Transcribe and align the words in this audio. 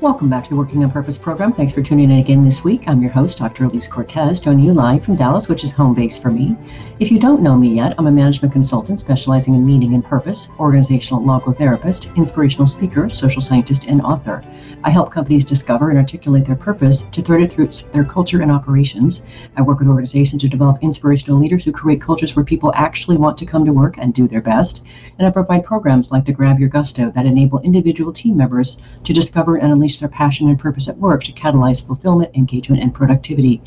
Welcome 0.00 0.30
back 0.30 0.44
to 0.44 0.48
the 0.50 0.56
Working 0.56 0.82
on 0.82 0.90
Purpose 0.90 1.18
program. 1.18 1.52
Thanks 1.52 1.74
for 1.74 1.82
tuning 1.82 2.10
in 2.10 2.20
again 2.20 2.42
this 2.42 2.64
week. 2.64 2.84
I'm 2.86 3.02
your 3.02 3.10
host, 3.10 3.36
Dr. 3.36 3.64
Elise 3.64 3.86
Cortes, 3.86 4.40
joining 4.40 4.64
you 4.64 4.72
live 4.72 5.04
from 5.04 5.14
Dallas, 5.14 5.46
which 5.46 5.62
is 5.62 5.72
home 5.72 5.94
base 5.94 6.16
for 6.16 6.30
me. 6.30 6.56
If 6.98 7.10
you 7.10 7.18
don't 7.18 7.42
know 7.42 7.54
me 7.54 7.74
yet, 7.74 7.94
I'm 7.98 8.06
a 8.06 8.10
management 8.10 8.54
consultant 8.54 8.98
specializing 8.98 9.54
in 9.54 9.66
meaning 9.66 9.92
and 9.92 10.02
purpose, 10.02 10.48
organizational 10.58 11.20
logotherapist, 11.22 12.16
inspirational 12.16 12.66
speaker, 12.66 13.10
social 13.10 13.42
scientist, 13.42 13.84
and 13.88 14.00
author. 14.00 14.42
I 14.84 14.88
help 14.88 15.12
companies 15.12 15.44
discover 15.44 15.90
and 15.90 15.98
articulate 15.98 16.46
their 16.46 16.56
purpose 16.56 17.02
to 17.02 17.20
thread 17.20 17.42
it 17.42 17.50
through 17.50 17.68
their 17.92 18.06
culture 18.06 18.40
and 18.40 18.50
operations. 18.50 19.20
I 19.58 19.60
work 19.60 19.80
with 19.80 19.88
organizations 19.88 20.40
to 20.40 20.48
develop 20.48 20.78
inspirational 20.80 21.38
leaders 21.38 21.62
who 21.62 21.72
create 21.72 22.00
cultures 22.00 22.34
where 22.34 22.44
people 22.44 22.72
actually 22.74 23.18
want 23.18 23.36
to 23.36 23.44
come 23.44 23.66
to 23.66 23.72
work 23.74 23.98
and 23.98 24.14
do 24.14 24.26
their 24.26 24.40
best. 24.40 24.82
And 25.18 25.28
I 25.28 25.30
provide 25.30 25.62
programs 25.66 26.10
like 26.10 26.24
the 26.24 26.32
Grab 26.32 26.58
Your 26.58 26.70
Gusto 26.70 27.10
that 27.10 27.26
enable 27.26 27.60
individual 27.60 28.14
team 28.14 28.34
members 28.34 28.78
to 29.04 29.12
discover 29.12 29.56
and 29.56 29.70
unleash 29.70 29.89
their 29.98 30.08
passion 30.08 30.48
and 30.48 30.58
purpose 30.58 30.88
at 30.88 30.98
work 30.98 31.24
to 31.24 31.32
catalyze 31.32 31.84
fulfillment, 31.84 32.36
engagement, 32.36 32.82
and 32.82 32.94
productivity. 32.94 33.62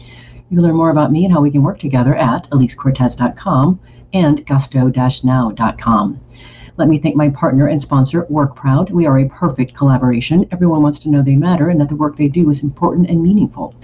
You 0.49 0.57
can 0.57 0.61
learn 0.61 0.75
more 0.75 0.91
about 0.91 1.11
me 1.11 1.25
and 1.25 1.33
how 1.33 1.41
we 1.41 1.51
can 1.51 1.63
work 1.63 1.79
together 1.79 2.15
at 2.15 2.49
elisecortes.com 2.51 3.79
and 4.13 4.45
gusto-now.com. 4.45 6.21
Let 6.75 6.89
me 6.89 6.97
thank 6.97 7.15
my 7.15 7.29
partner 7.29 7.67
and 7.67 7.81
sponsor, 7.81 8.25
WorkProud. 8.31 8.89
We 8.89 9.05
are 9.05 9.19
a 9.19 9.29
perfect 9.29 9.75
collaboration. 9.75 10.47
Everyone 10.51 10.81
wants 10.81 10.99
to 10.99 11.09
know 11.09 11.21
they 11.21 11.35
matter 11.35 11.69
and 11.69 11.79
that 11.81 11.89
the 11.89 11.95
work 11.95 12.15
they 12.15 12.27
do 12.27 12.49
is 12.49 12.63
important 12.63 13.09
and 13.09 13.21
meaningful. 13.21 13.75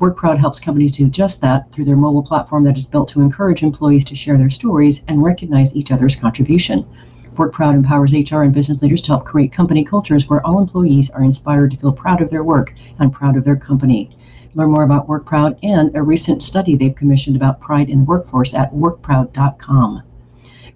WorkProud 0.00 0.38
helps 0.38 0.60
companies 0.60 0.92
do 0.92 1.08
just 1.08 1.40
that 1.40 1.72
through 1.72 1.86
their 1.86 1.96
mobile 1.96 2.22
platform 2.22 2.64
that 2.64 2.76
is 2.76 2.86
built 2.86 3.08
to 3.08 3.20
encourage 3.20 3.62
employees 3.62 4.04
to 4.04 4.14
share 4.14 4.36
their 4.36 4.50
stories 4.50 5.02
and 5.08 5.24
recognize 5.24 5.74
each 5.74 5.90
other's 5.90 6.14
contribution. 6.14 6.86
WorkProud 7.36 7.74
empowers 7.74 8.12
HR 8.12 8.42
and 8.42 8.52
business 8.52 8.82
leaders 8.82 9.00
to 9.02 9.12
help 9.12 9.24
create 9.24 9.52
company 9.52 9.84
cultures 9.84 10.28
where 10.28 10.44
all 10.46 10.58
employees 10.58 11.10
are 11.10 11.22
inspired 11.22 11.70
to 11.70 11.76
feel 11.76 11.92
proud 11.92 12.22
of 12.22 12.30
their 12.30 12.44
work 12.44 12.74
and 12.98 13.12
proud 13.12 13.36
of 13.36 13.44
their 13.44 13.56
company. 13.56 14.10
Learn 14.54 14.70
more 14.70 14.84
about 14.84 15.06
WorkProud 15.06 15.58
and 15.62 15.94
a 15.94 16.02
recent 16.02 16.42
study 16.42 16.76
they've 16.76 16.94
commissioned 16.94 17.36
about 17.36 17.60
pride 17.60 17.90
in 17.90 17.98
the 17.98 18.04
workforce 18.04 18.54
at 18.54 18.72
workproud.com. 18.72 20.02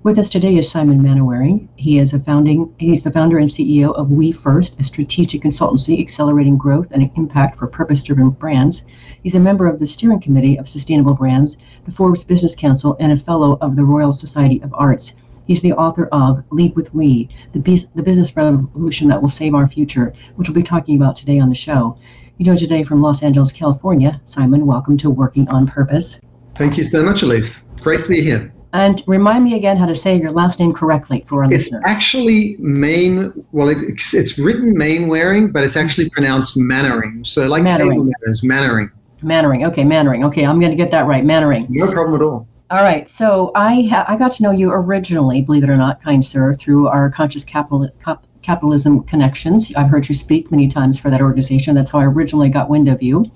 With 0.02 0.18
us 0.18 0.30
today 0.30 0.56
is 0.56 0.70
Simon 0.70 1.02
Mainwaring. 1.02 1.68
He 1.76 1.98
is 1.98 2.14
a 2.14 2.18
founding 2.18 2.74
he's 2.78 3.02
the 3.02 3.10
founder 3.10 3.36
and 3.36 3.48
CEO 3.48 3.92
of 3.94 4.10
We 4.10 4.32
First, 4.32 4.80
a 4.80 4.84
strategic 4.84 5.42
consultancy 5.42 6.00
accelerating 6.00 6.56
growth 6.56 6.90
and 6.90 7.10
impact 7.16 7.56
for 7.56 7.66
purpose-driven 7.66 8.30
brands. 8.30 8.82
He's 9.22 9.34
a 9.34 9.40
member 9.40 9.66
of 9.66 9.78
the 9.78 9.86
steering 9.86 10.20
committee 10.20 10.58
of 10.58 10.70
sustainable 10.70 11.14
brands, 11.14 11.58
the 11.84 11.90
Forbes 11.90 12.24
Business 12.24 12.56
Council, 12.56 12.96
and 12.98 13.12
a 13.12 13.16
fellow 13.16 13.58
of 13.60 13.76
the 13.76 13.84
Royal 13.84 14.14
Society 14.14 14.62
of 14.62 14.74
Arts. 14.74 15.16
He's 15.50 15.62
the 15.62 15.72
author 15.72 16.06
of 16.12 16.44
Lead 16.52 16.76
with 16.76 16.94
We, 16.94 17.28
the, 17.52 17.58
the 17.96 18.04
business 18.04 18.36
revolution 18.36 19.08
that 19.08 19.20
will 19.20 19.28
save 19.28 19.52
our 19.52 19.66
future, 19.66 20.14
which 20.36 20.48
we'll 20.48 20.54
be 20.54 20.62
talking 20.62 20.94
about 20.94 21.16
today 21.16 21.40
on 21.40 21.48
the 21.48 21.56
show. 21.56 21.98
He 22.38 22.44
joins 22.44 22.60
today 22.60 22.84
from 22.84 23.02
Los 23.02 23.24
Angeles, 23.24 23.50
California. 23.50 24.20
Simon, 24.22 24.64
welcome 24.64 24.96
to 24.98 25.10
Working 25.10 25.48
on 25.48 25.66
Purpose. 25.66 26.20
Thank 26.56 26.76
you 26.76 26.84
so 26.84 27.02
much, 27.02 27.22
Elise. 27.22 27.64
Great 27.82 28.02
to 28.02 28.08
be 28.08 28.22
here. 28.22 28.52
And 28.74 29.02
remind 29.08 29.42
me 29.42 29.56
again 29.56 29.76
how 29.76 29.86
to 29.86 29.94
say 29.96 30.16
your 30.20 30.30
last 30.30 30.60
name 30.60 30.72
correctly 30.72 31.24
for 31.26 31.42
our 31.42 31.52
it's 31.52 31.64
listeners. 31.64 31.82
It's 31.84 31.90
actually 31.96 32.54
Main, 32.60 33.44
well, 33.50 33.70
it's, 33.70 34.14
it's 34.14 34.38
written 34.38 34.78
Mainwaring, 34.78 35.50
but 35.50 35.64
it's 35.64 35.76
actually 35.76 36.10
pronounced 36.10 36.56
Mannering. 36.56 37.24
So 37.24 37.48
like 37.48 37.64
Mannering. 37.64 37.90
table 37.90 38.04
manners, 38.04 38.44
Mannering. 38.44 38.92
Mannering. 39.24 39.64
Okay, 39.64 39.82
Mannering. 39.82 40.24
Okay, 40.26 40.46
I'm 40.46 40.60
going 40.60 40.70
to 40.70 40.76
get 40.76 40.92
that 40.92 41.06
right. 41.06 41.24
Mannering. 41.24 41.66
No 41.70 41.90
problem 41.90 42.20
at 42.20 42.24
all. 42.24 42.46
All 42.70 42.84
right. 42.84 43.08
So 43.08 43.50
I 43.56 43.82
ha- 43.90 44.04
I 44.06 44.16
got 44.16 44.30
to 44.32 44.42
know 44.44 44.52
you 44.52 44.70
originally, 44.70 45.42
believe 45.42 45.64
it 45.64 45.70
or 45.70 45.76
not, 45.76 46.00
kind 46.00 46.24
sir, 46.24 46.54
through 46.54 46.86
our 46.86 47.10
conscious 47.10 47.42
capital 47.42 47.88
cap- 48.02 48.24
capitalism 48.42 49.02
connections. 49.04 49.72
I've 49.74 49.90
heard 49.90 50.08
you 50.08 50.14
speak 50.14 50.52
many 50.52 50.68
times 50.68 50.98
for 50.98 51.10
that 51.10 51.20
organization. 51.20 51.74
That's 51.74 51.90
how 51.90 51.98
I 51.98 52.04
originally 52.04 52.48
got 52.48 52.70
wind 52.70 52.88
of 52.88 53.02
you. 53.02 53.30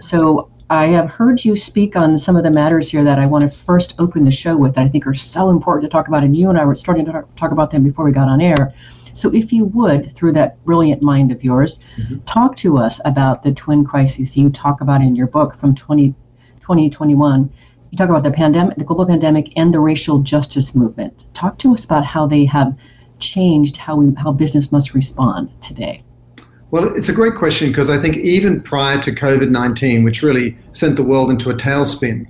So 0.00 0.50
I 0.70 0.86
have 0.86 1.08
heard 1.08 1.44
you 1.44 1.54
speak 1.56 1.94
on 1.94 2.18
some 2.18 2.36
of 2.36 2.42
the 2.42 2.50
matters 2.50 2.90
here 2.90 3.04
that 3.04 3.18
I 3.18 3.26
want 3.26 3.42
to 3.42 3.56
first 3.56 3.94
open 3.98 4.24
the 4.24 4.30
show 4.30 4.56
with 4.56 4.74
that 4.74 4.84
I 4.84 4.88
think 4.88 5.06
are 5.06 5.14
so 5.14 5.50
important 5.50 5.84
to 5.84 5.88
talk 5.88 6.08
about, 6.08 6.24
and 6.24 6.36
you 6.36 6.48
and 6.48 6.58
I 6.58 6.64
were 6.64 6.74
starting 6.74 7.04
to 7.06 7.24
talk 7.36 7.52
about 7.52 7.70
them 7.70 7.84
before 7.84 8.04
we 8.04 8.12
got 8.12 8.28
on 8.28 8.40
air. 8.40 8.72
So, 9.12 9.32
if 9.34 9.52
you 9.52 9.66
would, 9.66 10.12
through 10.14 10.32
that 10.34 10.64
brilliant 10.64 11.02
mind 11.02 11.32
of 11.32 11.42
yours, 11.42 11.80
mm-hmm. 11.96 12.18
talk 12.20 12.56
to 12.56 12.78
us 12.78 13.00
about 13.04 13.42
the 13.42 13.52
twin 13.52 13.84
crises 13.84 14.36
you 14.36 14.50
talk 14.50 14.80
about 14.80 15.00
in 15.00 15.16
your 15.16 15.26
book 15.26 15.56
from 15.56 15.74
20, 15.74 16.14
2021. 16.60 17.50
You 17.90 17.98
talk 17.98 18.08
about 18.08 18.22
the 18.22 18.30
pandemic, 18.30 18.76
the 18.76 18.84
global 18.84 19.06
pandemic, 19.06 19.52
and 19.56 19.74
the 19.74 19.80
racial 19.80 20.20
justice 20.20 20.74
movement. 20.74 21.24
Talk 21.34 21.58
to 21.58 21.74
us 21.74 21.84
about 21.84 22.04
how 22.04 22.26
they 22.26 22.44
have 22.44 22.76
changed 23.18 23.76
how 23.76 23.96
we, 23.96 24.14
how 24.14 24.32
business 24.32 24.72
must 24.72 24.94
respond 24.94 25.60
today. 25.60 26.02
Well, 26.70 26.94
it's 26.96 27.08
a 27.08 27.12
great 27.12 27.34
question 27.34 27.68
because 27.68 27.90
I 27.90 27.98
think 27.98 28.16
even 28.18 28.62
prior 28.62 29.00
to 29.02 29.10
COVID 29.10 29.50
19, 29.50 30.04
which 30.04 30.22
really 30.22 30.56
sent 30.72 30.96
the 30.96 31.02
world 31.02 31.30
into 31.30 31.50
a 31.50 31.54
tailspin, 31.54 32.26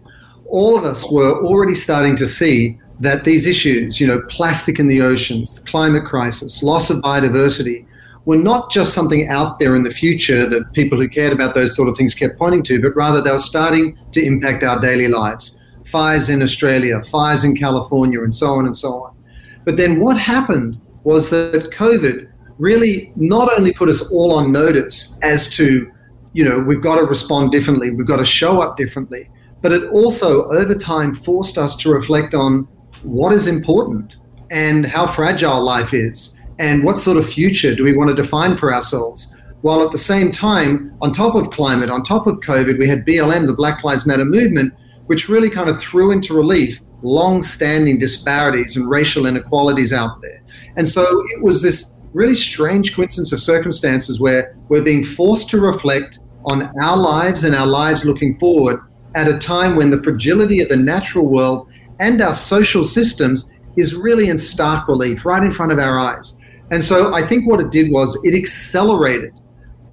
all 0.47 0.78
of 0.78 0.84
us 0.84 1.10
were 1.12 1.44
already 1.44 1.75
starting 1.75 2.16
to 2.16 2.27
see 2.27 2.78
that 3.00 3.25
these 3.25 3.47
issues, 3.47 4.00
you 4.00 4.06
know, 4.06 4.21
plastic 4.28 4.78
in 4.78 4.88
the 4.88 5.03
oceans, 5.03 5.60
climate 5.60 6.04
crisis, 6.06 6.62
loss 6.62 6.91
of 6.91 6.98
biodiversity, 6.98 7.87
were 8.25 8.37
not 8.37 8.71
just 8.71 8.93
something 8.93 9.29
out 9.29 9.59
there 9.59 9.77
in 9.77 9.83
the 9.83 9.91
future 9.91 10.47
that 10.47 10.73
people 10.73 10.99
who 10.99 11.09
cared 11.09 11.33
about 11.33 11.55
those 11.55 11.75
sort 11.75 11.89
of 11.89 11.97
things 11.97 12.15
kept 12.15 12.39
pointing 12.39 12.63
to, 12.65 12.81
but 12.81 12.95
rather 12.95 13.21
they 13.21 13.31
were 13.31 13.39
starting 13.39 13.97
to 14.13 14.25
impact 14.25 14.63
our 14.63 14.81
daily 14.81 15.09
lives. 15.09 15.59
Fires 15.87 16.29
in 16.29 16.43
Australia, 16.43 17.03
fires 17.05 17.45
in 17.45 17.57
California, 17.57 18.23
and 18.23 18.35
so 18.35 18.51
on 18.51 18.67
and 18.67 18.77
so 18.77 19.03
on. 19.03 19.17
But 19.65 19.77
then 19.77 20.01
what 20.01 20.19
happened 20.19 20.81
was 21.03 21.31
that 21.31 21.71
COVID 21.73 22.31
really 22.59 23.13
not 23.17 23.51
only 23.57 23.73
put 23.73 23.89
us 23.89 24.13
all 24.13 24.35
on 24.35 24.53
notice 24.53 25.17
as 25.23 25.49
to, 25.57 25.91
you 26.35 26.45
know, 26.45 26.59
we've 26.59 26.83
got 26.83 26.97
to 26.97 27.05
respond 27.05 27.51
differently, 27.51 27.91
we've 27.91 28.07
got 28.07 28.19
to 28.19 28.25
show 28.25 28.61
up 28.61 28.77
differently, 28.77 29.31
but 29.63 29.73
it 29.73 29.91
also 29.91 30.45
over 30.49 30.75
time 30.75 31.15
forced 31.15 31.57
us 31.59 31.75
to 31.77 31.91
reflect 31.91 32.35
on 32.35 32.69
what 33.03 33.33
is 33.33 33.47
important 33.47 34.17
and 34.51 34.87
how 34.87 35.07
fragile 35.07 35.63
life 35.63 35.95
is 35.95 36.37
and 36.60 36.84
what 36.84 36.98
sort 36.98 37.16
of 37.16 37.28
future 37.28 37.75
do 37.75 37.82
we 37.82 37.97
want 37.97 38.10
to 38.10 38.15
define 38.15 38.54
for 38.54 38.72
ourselves. 38.72 39.32
While 39.62 39.82
at 39.82 39.93
the 39.93 39.98
same 39.98 40.31
time, 40.31 40.94
on 41.00 41.12
top 41.12 41.34
of 41.34 41.50
climate, 41.50 41.91
on 41.91 42.03
top 42.03 42.26
of 42.26 42.37
COVID, 42.41 42.78
we 42.78 42.87
had 42.87 43.06
BLM, 43.06 43.47
the 43.47 43.54
Black 43.54 43.82
Lives 43.82 44.06
Matter 44.06 44.26
movement, 44.26 44.75
which 45.06 45.28
really 45.28 45.48
kind 45.48 45.71
of 45.71 45.81
threw 45.81 46.12
into 46.12 46.34
relief 46.34 46.81
long 47.03 47.43
standing 47.43 47.98
disparities 47.98 48.76
and 48.76 48.91
racial 48.91 49.25
inequalities 49.25 49.93
out 49.93 50.21
there. 50.21 50.43
And 50.76 50.87
so 50.87 51.03
it 51.03 51.43
was 51.43 51.62
this 51.62 51.98
really 52.12 52.34
strange 52.34 52.94
coincidence 52.94 53.32
of 53.32 53.41
circumstances 53.41 54.21
where 54.21 54.54
we're 54.69 54.82
being 54.82 55.03
forced 55.03 55.48
to 55.50 55.60
reflect 55.60 56.19
on 56.50 56.71
our 56.82 56.97
lives 56.97 57.44
and 57.44 57.54
our 57.54 57.66
lives 57.66 58.04
looking 58.04 58.38
forward 58.38 58.81
at 59.15 59.28
a 59.28 59.39
time 59.39 59.77
when 59.77 59.91
the 59.91 60.03
fragility 60.03 60.60
of 60.60 60.68
the 60.68 60.77
natural 60.77 61.27
world 61.27 61.71
and 62.01 62.21
our 62.21 62.34
social 62.34 62.84
systems 62.84 63.48
is 63.77 63.95
really 63.95 64.28
in 64.28 64.36
stark 64.36 64.89
relief 64.89 65.24
right 65.24 65.42
in 65.42 65.51
front 65.51 65.72
of 65.72 65.78
our 65.78 65.98
eyes. 65.98 66.36
And 66.71 66.84
so 66.84 67.13
I 67.15 67.22
think 67.22 67.49
what 67.49 67.61
it 67.61 67.71
did 67.71 67.91
was 67.91 68.19
it 68.25 68.34
accelerated 68.34 69.33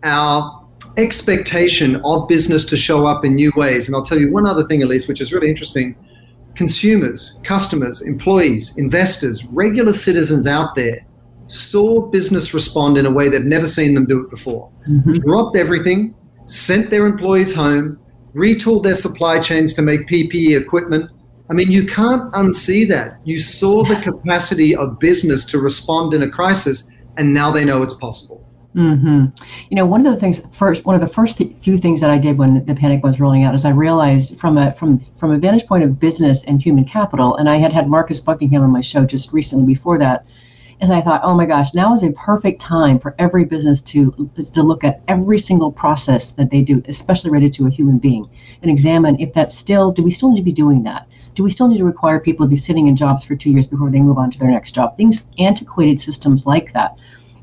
our 0.03 0.68
expectation 0.97 2.01
of 2.03 2.27
business 2.27 2.65
to 2.65 2.77
show 2.77 3.06
up 3.06 3.24
in 3.24 3.35
new 3.35 3.51
ways. 3.56 3.88
And 3.88 3.95
I'll 3.95 4.06
tell 4.06 4.19
you 4.19 4.31
one 4.31 4.47
other 4.47 4.63
thing, 4.65 4.83
Elise, 4.83 5.07
which 5.07 5.21
is 5.21 5.31
really 5.31 5.50
interesting. 5.50 5.95
Consumers, 6.56 7.39
customers, 7.44 8.01
employees, 8.01 8.75
investors, 8.77 9.45
regular 9.45 9.94
citizens 9.94 10.47
out 10.47 10.75
there 10.75 11.06
saw 11.47 12.01
business 12.07 12.53
respond 12.53 12.97
in 12.97 13.06
a 13.06 13.12
way 13.12 13.30
they've 13.30 13.45
never 13.45 13.68
seen 13.68 13.94
them 13.94 14.06
do 14.06 14.23
it 14.23 14.30
before. 14.30 14.69
Mm-hmm. 14.89 15.13
Dropped 15.13 15.56
everything, 15.56 16.15
sent 16.45 16.89
their 16.89 17.06
employees 17.06 17.53
home, 17.53 18.00
retooled 18.33 18.83
their 18.83 18.95
supply 18.95 19.39
chains 19.39 19.73
to 19.75 19.81
make 19.81 20.07
PPE 20.07 20.59
equipment. 20.59 21.09
I 21.49 21.53
mean, 21.53 21.71
you 21.71 21.85
can't 21.85 22.31
unsee 22.33 22.88
that. 22.89 23.19
You 23.23 23.39
saw 23.39 23.83
the 23.83 23.95
capacity 23.95 24.75
of 24.75 24.99
business 24.99 25.45
to 25.45 25.59
respond 25.59 26.13
in 26.13 26.23
a 26.23 26.29
crisis, 26.29 26.91
and 27.17 27.33
now 27.33 27.51
they 27.51 27.63
know 27.63 27.83
it's 27.83 27.94
possible. 27.94 28.47
Mm-hmm. 28.75 29.25
You 29.69 29.75
know, 29.75 29.85
one 29.85 30.05
of 30.05 30.13
the 30.13 30.19
things 30.19 30.45
first, 30.55 30.85
one 30.85 30.94
of 30.94 31.01
the 31.01 31.07
first 31.07 31.41
few 31.61 31.77
things 31.77 31.99
that 32.01 32.11
I 32.11 32.19
did 32.19 32.38
when 32.38 32.63
the 32.65 32.75
panic 32.75 33.03
was 33.03 33.19
rolling 33.19 33.44
out 33.44 33.55
is 33.55 33.65
I 33.65 33.71
realized 33.71 34.38
from 34.38 34.57
a 34.57 34.71
from 34.73 34.99
from 34.99 35.31
a 35.31 35.38
vantage 35.39 35.65
point 35.65 35.83
of 35.83 35.99
business 35.99 36.44
and 36.44 36.61
human 36.61 36.85
capital, 36.85 37.38
and 37.38 37.49
I 37.49 37.57
had 37.57 37.73
had 37.73 37.88
Marcus 37.88 38.21
Buckingham 38.21 38.61
on 38.61 38.69
my 38.69 38.81
show 38.81 39.05
just 39.05 39.33
recently 39.33 39.65
before 39.65 39.97
that. 39.97 40.25
Is 40.79 40.91
I 40.91 41.01
thought, 41.01 41.21
oh 41.23 41.33
my 41.33 41.47
gosh, 41.47 41.73
now 41.73 41.91
is 41.95 42.03
a 42.03 42.11
perfect 42.11 42.61
time 42.61 42.99
for 42.99 43.15
every 43.17 43.45
business 43.45 43.81
to 43.83 44.29
to 44.53 44.61
look 44.61 44.83
at 44.83 45.01
every 45.07 45.39
single 45.39 45.71
process 45.71 46.31
that 46.31 46.51
they 46.51 46.61
do, 46.61 46.83
especially 46.88 47.31
related 47.31 47.53
to 47.53 47.65
a 47.65 47.71
human 47.71 47.97
being, 47.97 48.29
and 48.61 48.69
examine 48.69 49.19
if 49.19 49.33
that's 49.33 49.57
still 49.57 49.91
do 49.91 50.03
we 50.03 50.11
still 50.11 50.29
need 50.29 50.38
to 50.38 50.44
be 50.44 50.51
doing 50.51 50.83
that? 50.83 51.07
Do 51.37 51.43
we 51.43 51.51
still 51.51 51.69
need 51.69 51.77
to 51.77 51.85
require 51.85 52.19
people 52.19 52.45
to 52.45 52.49
be 52.49 52.57
sitting 52.57 52.87
in 52.87 52.95
jobs 52.95 53.23
for 53.23 53.35
two 53.35 53.51
years 53.51 53.67
before 53.67 53.89
they 53.89 54.01
move 54.01 54.17
on 54.17 54.29
to 54.31 54.39
their 54.39 54.51
next 54.51 54.71
job? 54.71 54.97
Things, 54.97 55.31
antiquated 55.39 55.99
systems 55.99 56.45
like 56.45 56.73
that 56.73 56.97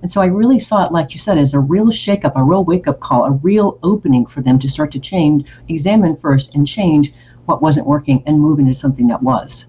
and 0.05 0.13
so 0.13 0.21
I 0.21 0.27
really 0.27 0.59
saw 0.59 0.85
it, 0.85 0.93
like 0.93 1.15
you 1.15 1.19
said, 1.19 1.39
as 1.39 1.55
a 1.55 1.59
real 1.59 1.87
shakeup, 1.87 2.33
a 2.37 2.45
real 2.45 2.63
wake 2.63 2.87
up 2.87 3.01
call, 3.01 3.25
a 3.25 3.31
real 3.31 3.79
opening 3.83 4.27
for 4.27 4.43
them 4.43 4.59
to 4.59 4.69
start 4.69 4.93
to 4.93 4.99
change, 4.99 5.51
examine 5.71 6.15
first, 6.15 6.55
and 6.55 6.67
change 6.67 7.15
what 7.47 7.63
wasn't 7.63 7.87
working 7.87 8.23
and 8.27 8.39
move 8.39 8.59
into 8.59 8.75
something 8.75 9.09
that 9.09 9.23
was. 9.23 9.65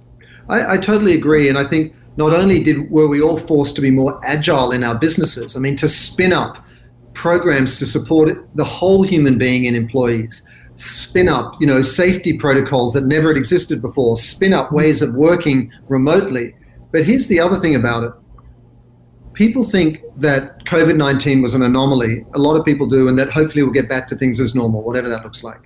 I, 0.49 0.73
I 0.73 0.77
totally 0.77 1.13
agree. 1.13 1.47
And 1.47 1.57
I 1.57 1.63
think 1.63 1.95
not 2.17 2.33
only 2.33 2.61
did 2.61 2.91
were 2.91 3.07
we 3.07 3.21
all 3.21 3.37
forced 3.37 3.77
to 3.77 3.81
be 3.81 3.89
more 3.89 4.19
agile 4.25 4.73
in 4.73 4.83
our 4.83 4.99
businesses, 4.99 5.55
I 5.55 5.59
mean, 5.61 5.77
to 5.77 5.87
spin 5.87 6.33
up 6.33 6.57
programs 7.13 7.79
to 7.79 7.85
support 7.85 8.45
the 8.55 8.65
whole 8.65 9.03
human 9.03 9.37
being 9.37 9.67
and 9.67 9.77
employees 9.77 10.41
spin 10.75 11.29
up 11.29 11.53
you 11.59 11.67
know 11.67 11.81
safety 11.81 12.37
protocols 12.37 12.93
that 12.93 13.05
never 13.05 13.29
had 13.29 13.37
existed 13.37 13.81
before 13.81 14.17
spin 14.17 14.53
up 14.53 14.71
ways 14.71 15.01
of 15.01 15.13
working 15.15 15.71
remotely 15.87 16.53
but 16.91 17.05
here's 17.05 17.27
the 17.27 17.39
other 17.39 17.59
thing 17.59 17.75
about 17.75 18.03
it 18.03 18.11
people 19.35 19.63
think 19.63 20.01
that 20.17 20.65
COVID 20.65 20.97
19 20.97 21.41
was 21.41 21.53
an 21.53 21.61
anomaly. 21.61 22.25
A 22.33 22.39
lot 22.39 22.55
of 22.55 22.65
people 22.65 22.87
do, 22.87 23.07
and 23.07 23.19
that 23.19 23.29
hopefully 23.29 23.63
we'll 23.63 23.73
get 23.73 23.87
back 23.87 24.07
to 24.07 24.15
things 24.15 24.39
as 24.39 24.55
normal, 24.55 24.81
whatever 24.81 25.09
that 25.09 25.23
looks 25.23 25.43
like. 25.43 25.59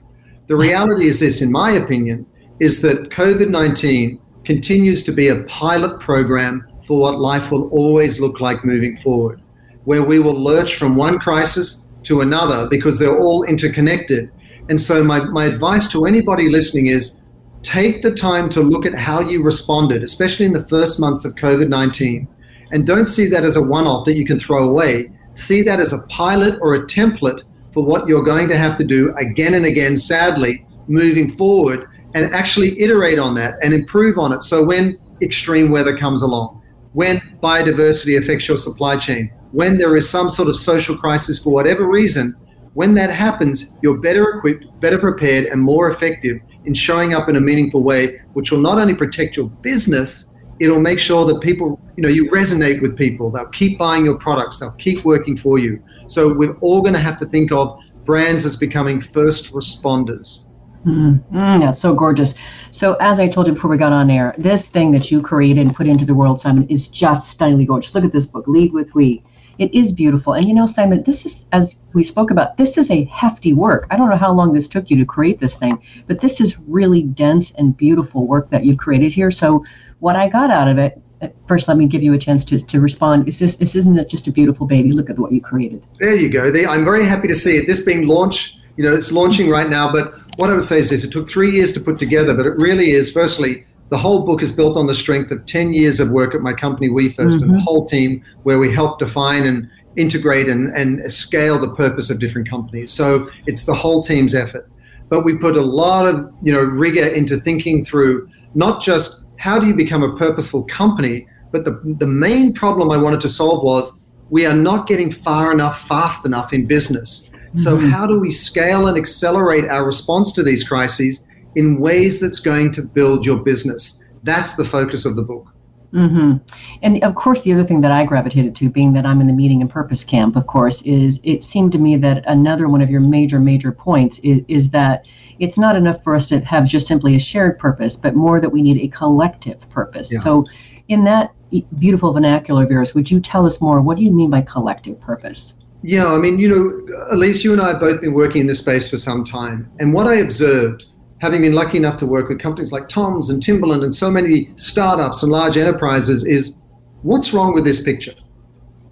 The 0.48 0.58
reality 0.58 1.08
is 1.08 1.20
this, 1.20 1.42
in 1.42 1.52
my 1.52 1.72
opinion, 1.72 2.26
is 2.60 2.82
that 2.82 3.10
COVID 3.10 3.50
19 3.50 4.20
continues 4.44 5.04
to 5.04 5.12
be 5.12 5.30
a 5.30 5.44
pilot 5.44 6.00
program 6.00 6.68
for 6.86 7.00
what 7.00 7.20
life 7.20 7.52
will 7.52 7.70
always 7.70 8.20
look 8.20 8.42
like 8.42 8.66
moving 8.66 8.98
forward, 8.98 9.42
where 9.86 10.04
we 10.04 10.20
will 10.20 10.34
lurch 10.34 10.76
from 10.76 10.96
one 10.96 11.20
crisis 11.20 11.86
to 12.04 12.22
another 12.22 12.68
because 12.68 12.98
they're 12.98 13.20
all 13.20 13.44
interconnected. 13.44 14.32
And 14.70 14.80
so, 14.80 15.04
my, 15.04 15.20
my 15.26 15.46
advice 15.46 15.92
to 15.92 16.06
anybody 16.06 16.50
listening 16.50 16.88
is 16.88 17.20
take 17.64 18.02
the 18.02 18.14
time 18.14 18.48
to 18.50 18.62
look 18.62 18.86
at 18.86 18.96
how 18.96 19.20
you 19.20 19.44
responded, 19.44 20.04
especially 20.04 20.46
in 20.46 20.54
the 20.54 20.68
first 20.68 21.00
months 21.00 21.26
of 21.26 21.36
COVID 21.36 21.68
19 21.68 22.28
and 22.72 22.86
don't 22.86 23.08
see 23.08 23.28
that 23.28 23.44
as 23.44 23.56
a 23.56 23.62
one 23.62 23.88
off 23.88 24.06
that 24.06 24.16
you 24.16 24.26
can 24.26 24.40
throw 24.40 24.70
away. 24.70 25.12
See 25.34 25.62
that 25.64 25.80
as 25.80 25.94
a 25.94 26.04
pilot 26.04 26.60
or 26.62 26.76
a 26.76 26.86
template 26.86 27.44
for 27.74 27.84
what 27.84 28.08
you're 28.08 28.24
going 28.24 28.48
to 28.50 28.58
have 28.58 28.76
to 28.78 28.84
do 28.84 29.14
again 29.16 29.54
and 29.54 29.66
again, 29.66 29.98
sadly, 29.98 30.66
moving 30.88 31.32
forward, 31.32 31.88
and 32.16 32.34
actually 32.34 32.80
iterate 32.80 33.20
on 33.20 33.36
that 33.36 33.56
and 33.62 33.74
improve 33.74 34.18
on 34.18 34.34
it. 34.34 34.44
So 34.44 34.64
when 34.64 34.98
extreme 35.22 35.70
weather 35.70 35.98
comes 35.98 36.22
along, 36.22 36.62
when 36.94 37.20
biodiversity 37.42 38.18
affects 38.18 38.48
your 38.48 38.58
supply 38.58 38.98
chain, 38.98 39.32
when 39.52 39.78
there 39.78 39.96
is 39.96 40.10
some 40.10 40.30
sort 40.30 40.50
of 40.50 40.56
social 40.56 40.98
crisis 40.98 41.40
for 41.40 41.54
whatever 41.54 41.88
reason, 41.88 42.36
when 42.80 42.94
that 42.94 43.10
happens, 43.10 43.74
you're 43.82 43.98
better 43.98 44.38
equipped, 44.38 44.64
better 44.80 44.98
prepared, 44.98 45.48
and 45.48 45.62
more 45.62 45.90
effective 45.90 46.40
in 46.64 46.74
showing 46.74 47.14
up 47.14 47.28
in 47.28 47.36
a 47.36 47.42
meaningful 47.42 47.84
way, 47.84 48.22
which 48.36 48.54
will 48.54 48.62
not 48.62 48.78
only 48.78 48.94
protect 48.94 49.36
your 49.36 49.50
business, 49.50 50.30
it'll 50.62 50.80
make 50.80 50.98
sure 50.98 51.26
that 51.26 51.42
people, 51.42 51.78
you 51.98 52.04
know, 52.04 52.08
you 52.08 52.32
resonate 52.32 52.82
with 52.82 52.98
people. 52.98 53.30
They'll 53.32 53.48
keep 53.48 53.78
buying 53.78 54.06
your 54.06 54.18
products. 54.18 54.60
They'll 54.62 54.80
keep 54.88 55.04
working 55.04 55.36
for 55.36 55.60
you. 55.60 55.84
So 56.08 56.34
we're 56.34 56.58
all 56.60 56.82
going 56.82 56.94
to 56.94 57.02
have 57.02 57.18
to 57.18 57.26
think 57.26 57.52
of 57.52 57.82
brands 58.06 58.46
as 58.46 58.56
becoming 58.56 59.02
first 59.02 59.52
responders. 59.52 60.46
Mm, 60.86 61.22
mm, 61.34 61.60
that's 61.60 61.82
so 61.82 61.94
gorgeous. 61.94 62.34
So, 62.72 62.94
as 63.02 63.20
I 63.20 63.28
told 63.28 63.48
you 63.48 63.54
before 63.56 63.70
we 63.70 63.78
got 63.78 63.92
on 63.92 64.10
air, 64.10 64.34
this 64.38 64.68
thing 64.68 64.94
that 64.94 65.12
you 65.12 65.22
created 65.22 65.68
and 65.68 65.76
put 65.76 65.86
into 65.86 66.06
the 66.06 66.16
world, 66.16 66.40
Simon, 66.40 66.66
is 66.70 66.88
just 66.88 67.30
stunningly 67.30 67.66
gorgeous. 67.66 67.94
Look 67.94 68.06
at 68.06 68.14
this 68.14 68.26
book, 68.26 68.48
Lead 68.48 68.72
with 68.72 68.96
We. 68.96 69.22
It 69.60 69.74
is 69.76 69.92
beautiful. 69.92 70.34
And 70.34 70.48
you 70.48 70.54
know, 70.54 70.66
Simon, 70.66 71.04
this 71.04 71.26
is, 71.26 71.46
as 71.52 71.76
we 71.94 72.04
spoke 72.04 72.32
about, 72.32 72.56
this 72.56 72.78
is 72.78 72.90
a 72.90 73.04
hefty 73.06 73.54
work. 73.54 73.88
I 73.92 73.98
don't 73.98 74.10
know 74.10 74.16
how 74.16 74.32
long 74.32 74.54
this 74.54 74.70
took 74.70 74.90
you 74.90 74.98
to 74.98 75.06
create 75.06 75.40
this 75.40 75.58
thing, 75.58 75.82
but 76.08 76.22
this 76.22 76.40
is 76.40 76.58
really 76.60 77.04
dense 77.04 77.52
and 77.52 77.76
beautiful 77.76 78.26
work 78.26 78.50
that 78.52 78.64
you've 78.64 78.78
created 78.78 79.12
here. 79.12 79.32
So, 79.32 79.66
what 80.00 80.16
I 80.16 80.30
got 80.30 80.50
out 80.50 80.70
of 80.70 80.78
it, 80.78 81.02
uh, 81.22 81.28
first 81.46 81.68
let 81.68 81.76
me 81.76 81.88
give 81.88 82.02
you 82.02 82.14
a 82.14 82.18
chance 82.18 82.46
to, 82.46 82.62
to 82.62 82.80
respond. 82.80 83.28
Is 83.28 83.38
this, 83.38 83.58
this 83.58 83.76
isn't 83.76 83.98
it 83.98 84.08
just 84.08 84.28
a 84.28 84.32
beautiful 84.32 84.66
baby? 84.66 84.94
Look 84.94 85.10
at 85.10 85.20
what 85.20 85.34
you 85.34 85.42
created. 85.42 85.86
There 86.00 86.16
you 86.16 86.30
go. 86.30 86.46
I'm 86.70 86.86
very 86.86 87.06
happy 87.06 87.28
to 87.28 87.36
see 87.36 87.58
it. 87.58 87.68
This 87.68 87.82
being 87.82 88.08
launched, 88.08 88.56
you 88.78 88.86
know, 88.86 88.96
it's 88.96 89.12
launching 89.12 89.50
right 89.50 89.70
now. 89.70 89.92
But 89.92 90.14
what 90.38 90.50
I 90.50 90.56
would 90.56 90.64
say 90.64 90.78
is 90.78 90.90
this: 90.90 91.04
it 91.04 91.12
took 91.12 91.28
three 91.28 91.52
years 91.52 91.74
to 91.74 91.82
put 91.82 92.00
together, 92.00 92.34
but 92.34 92.46
it 92.46 92.56
really 92.58 92.92
is. 92.92 93.12
Firstly, 93.12 93.66
the 93.90 93.98
whole 93.98 94.26
book 94.26 94.42
is 94.42 94.52
built 94.52 94.78
on 94.78 94.88
the 94.88 94.94
strength 94.94 95.32
of 95.32 95.46
10 95.46 95.74
years 95.74 96.00
of 96.00 96.12
work 96.12 96.36
at 96.36 96.42
my 96.42 96.54
company, 96.54 96.90
We 96.90 97.10
First 97.10 97.20
mm-hmm. 97.20 97.34
and 97.34 97.42
the 97.42 97.58
mm-hmm. 97.58 97.64
whole 97.64 97.86
team, 97.86 98.24
where 98.44 98.60
we 98.60 98.74
help 98.74 99.00
define 99.00 99.46
and 99.46 99.70
integrate 99.96 100.48
and, 100.48 100.76
and 100.76 101.12
scale 101.12 101.60
the 101.60 101.74
purpose 101.74 102.10
of 102.10 102.20
different 102.20 102.50
companies. 102.50 102.92
So 102.92 103.30
it's 103.48 103.66
the 103.66 103.74
whole 103.74 104.04
team's 104.04 104.36
effort. 104.36 104.70
But 105.10 105.26
we 105.26 105.36
put 105.36 105.58
a 105.58 105.62
lot 105.62 106.08
of 106.08 106.32
you 106.44 106.54
know 106.54 106.62
rigor 106.62 107.08
into 107.08 107.38
thinking 107.38 107.84
through 107.84 108.30
not 108.54 108.82
just 108.82 109.26
how 109.38 109.58
do 109.58 109.68
you 109.68 109.74
become 109.74 110.04
a 110.04 110.16
purposeful 110.18 110.64
company? 110.64 111.28
But 111.52 111.66
the, 111.66 111.82
the 111.98 112.06
main 112.06 112.54
problem 112.54 112.92
I 112.92 112.98
wanted 112.98 113.22
to 113.22 113.30
solve 113.30 113.64
was 113.64 113.92
we 114.30 114.46
are 114.46 114.54
not 114.54 114.86
getting 114.86 115.12
far 115.12 115.52
enough, 115.52 115.88
fast 115.88 116.26
enough 116.26 116.54
in 116.54 116.68
business. 116.68 117.28
So, 117.56 117.76
mm-hmm. 117.76 117.90
how 117.90 118.06
do 118.06 118.20
we 118.20 118.30
scale 118.30 118.86
and 118.86 118.96
accelerate 118.96 119.66
our 119.66 119.84
response 119.84 120.34
to 120.34 120.44
these 120.44 120.64
crises 120.64 121.26
in 121.56 121.80
ways 121.80 122.20
that's 122.20 122.40
going 122.40 122.72
to 122.74 122.82
build 122.82 123.26
your 123.26 123.38
business? 123.38 124.04
That's 124.24 124.56
the 124.56 124.66
focus 124.66 125.06
of 125.06 125.16
the 125.16 125.24
book. 125.24 125.54
Mm-hmm. 125.94 126.38
And 126.84 127.04
of 127.04 127.16
course, 127.16 127.42
the 127.42 127.54
other 127.54 127.66
thing 127.66 127.82
that 127.82 127.92
I 127.92 128.06
gravitated 128.06 128.56
to, 128.56 128.70
being 128.70 128.94
that 128.94 129.06
I'm 129.06 129.22
in 129.22 129.28
the 129.28 129.34
meaning 129.34 129.62
and 129.62 129.70
purpose 129.70 130.04
camp, 130.04 130.36
of 130.36 130.46
course, 130.46 130.82
is 130.84 131.20
it 131.24 131.42
seemed 131.42 131.72
to 131.72 131.80
me 131.80 131.98
that 131.98 132.24
another 132.28 132.68
one 132.68 132.82
of 132.82 132.90
your 132.90 133.02
major, 133.02 133.40
major 133.40 133.72
points 133.72 134.20
is, 134.20 134.42
is 134.48 134.70
that 134.72 135.06
it's 135.40 135.58
not 135.58 135.76
enough 135.76 136.04
for 136.04 136.16
us 136.16 136.28
to 136.28 136.40
have 136.42 136.68
just 136.68 136.88
simply 136.88 137.16
a 137.16 137.20
shared 137.20 137.58
purpose, 137.58 137.96
but 137.96 138.16
more 138.16 138.40
that 138.40 138.50
we 138.50 138.62
need 138.62 138.78
a 138.82 138.88
collective 138.90 139.68
purpose. 139.70 140.12
Yeah. 140.14 140.20
So, 140.20 140.46
in 140.90 141.04
that 141.06 141.34
beautiful 141.80 142.14
vernacular 142.14 142.64
of 142.64 142.72
yours, 142.72 142.94
would 142.94 143.10
you 143.10 143.20
tell 143.20 143.46
us 143.46 143.62
more? 143.62 143.82
What 143.82 143.98
do 143.98 144.04
you 144.04 144.12
mean 144.12 144.30
by 144.30 144.42
collective 144.42 145.00
purpose? 145.02 145.56
Yeah, 145.82 146.12
I 146.12 146.18
mean, 146.18 146.40
you 146.40 146.50
know, 146.50 147.06
Elise, 147.12 147.44
you 147.44 147.54
and 147.54 147.62
I 147.62 147.70
have 147.70 147.80
both 147.80 148.02
been 148.02 148.14
working 148.14 148.42
in 148.42 148.48
this 148.48 148.60
space 148.60 148.90
for 148.90 148.98
some 148.98 149.24
time. 149.24 149.72
And 149.80 149.94
what 149.94 150.08
I 150.08 150.16
observed, 150.16 150.88
having 151.20 151.42
been 151.42 151.54
lucky 151.54 151.78
enough 151.78 151.98
to 151.98 152.06
work 152.06 152.30
with 152.30 152.40
companies 152.40 152.72
like 152.72 152.88
Tom's 152.90 153.30
and 153.30 153.42
Timberland 153.42 153.84
and 153.84 153.94
so 153.94 154.10
many 154.10 154.52
startups 154.56 155.22
and 155.24 155.32
large 155.32 155.58
enterprises, 155.58 156.26
is 156.26 156.58
what's 157.02 157.34
wrong 157.34 157.54
with 157.54 157.66
this 157.66 157.82
picture? 157.82 158.14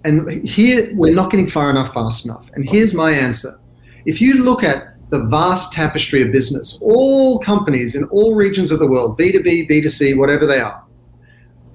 And 0.04 0.46
here, 0.46 0.90
we're 0.94 1.14
not 1.14 1.30
getting 1.30 1.46
far 1.46 1.70
enough 1.70 1.92
fast 1.92 2.24
enough. 2.24 2.50
And 2.54 2.68
here's 2.68 2.94
my 2.94 3.10
answer. 3.10 3.58
If 4.06 4.20
you 4.20 4.44
look 4.44 4.62
at 4.62 4.94
the 5.10 5.24
vast 5.24 5.72
tapestry 5.72 6.22
of 6.22 6.30
business, 6.30 6.78
all 6.82 7.38
companies 7.40 7.94
in 7.94 8.04
all 8.04 8.34
regions 8.34 8.70
of 8.70 8.78
the 8.78 8.86
world, 8.86 9.18
B2B, 9.18 9.68
B2C, 9.68 10.16
whatever 10.16 10.46
they 10.46 10.60
are, 10.60 10.84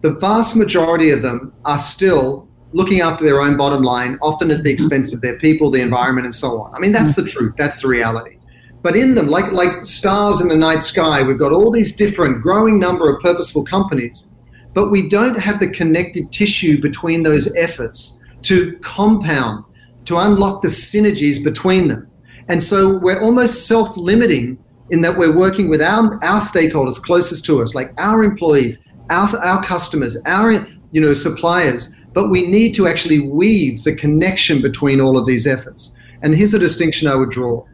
the 0.02 0.14
vast 0.16 0.56
majority 0.56 1.10
of 1.12 1.22
them 1.22 1.54
are 1.66 1.78
still 1.78 2.48
looking 2.74 3.02
after 3.02 3.24
their 3.24 3.42
own 3.42 3.56
bottom 3.56 3.84
line, 3.84 4.18
often 4.22 4.52
at 4.52 4.64
the 4.64 4.72
expense 4.72 5.14
of 5.14 5.22
their 5.22 5.38
people, 5.38 5.70
the 5.70 5.82
environment, 5.82 6.26
and 6.26 6.36
so 6.36 6.60
on. 6.60 6.74
I 6.76 6.80
mean, 6.80 6.92
that's 6.92 7.16
the 7.16 7.24
truth. 7.24 7.56
That's 7.58 7.82
the 7.82 7.88
reality. 7.88 8.38
But 8.84 8.98
in 8.98 9.16
them, 9.16 9.28
like, 9.28 9.54
like 9.54 9.86
stars 9.86 10.42
in 10.42 10.50
the 10.50 10.58
night 10.58 10.84
sky, 10.84 11.24
we've 11.24 11.40
got 11.40 11.54
all 11.54 11.72
these 11.72 11.96
different, 11.96 12.42
growing 12.42 12.80
number 12.80 13.10
of 13.10 13.22
purposeful 13.22 13.64
companies, 13.64 14.28
but 14.74 14.92
we 14.92 15.08
don't 15.08 15.40
have 15.40 15.60
the 15.60 15.70
connective 15.70 16.30
tissue 16.32 16.82
between 16.82 17.24
those 17.24 17.56
efforts 17.56 18.20
to 18.42 18.78
compound, 18.80 19.64
to 20.04 20.18
unlock 20.18 20.62
the 20.62 20.68
synergies 20.68 21.42
between 21.42 21.88
them. 21.88 22.12
And 22.50 22.62
so 22.62 22.98
we're 22.98 23.22
almost 23.22 23.68
self 23.68 23.96
limiting 23.96 24.58
in 24.90 25.00
that 25.02 25.18
we're 25.18 25.36
working 25.36 25.70
with 25.70 25.82
our, 25.82 26.22
our 26.24 26.42
stakeholders 26.42 27.02
closest 27.02 27.46
to 27.46 27.62
us, 27.62 27.74
like 27.74 27.94
our 27.98 28.22
employees, 28.22 28.86
our, 29.10 29.28
our 29.38 29.64
customers, 29.64 30.18
our 30.26 30.68
you 30.92 31.00
know, 31.00 31.14
suppliers. 31.14 31.94
But 32.12 32.30
we 32.30 32.48
need 32.48 32.76
to 32.76 32.88
actually 32.88 33.22
weave 33.22 33.84
the 33.86 33.96
connection 33.96 34.62
between 34.62 35.00
all 35.00 35.18
of 35.18 35.26
these 35.26 35.48
efforts. 35.48 35.96
And 36.22 36.36
here's 36.36 36.54
a 36.54 36.60
distinction 36.60 37.08
I 37.08 37.16
would 37.16 37.32
draw. 37.32 37.66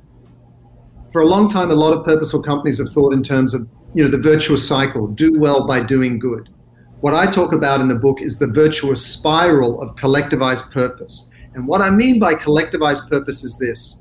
For 1.12 1.22
a 1.22 1.26
long 1.26 1.50
time, 1.50 1.72
a 1.72 1.76
lot 1.76 1.98
of 1.98 2.06
purposeful 2.06 2.44
companies 2.44 2.78
have 2.78 2.92
thought 2.92 3.14
in 3.14 3.24
terms 3.24 3.56
of 3.56 3.68
you 3.96 4.04
know, 4.04 4.12
the 4.12 4.20
virtuous 4.20 4.68
cycle 4.68 5.08
do 5.08 5.40
well 5.40 5.66
by 5.66 5.82
doing 5.82 6.20
good. 6.20 6.50
What 7.02 7.16
I 7.16 7.32
talk 7.32 7.54
about 7.54 7.82
in 7.82 7.88
the 7.88 7.96
book 7.96 8.22
is 8.22 8.38
the 8.38 8.48
virtuous 8.48 9.04
spiral 9.04 9.82
of 9.82 9.96
collectivized 9.96 10.72
purpose. 10.72 11.32
And 11.56 11.68
what 11.68 11.82
I 11.82 11.90
mean 11.90 12.20
by 12.20 12.36
collectivized 12.36 13.10
purpose 13.10 13.44
is 13.44 13.58
this 13.58 13.98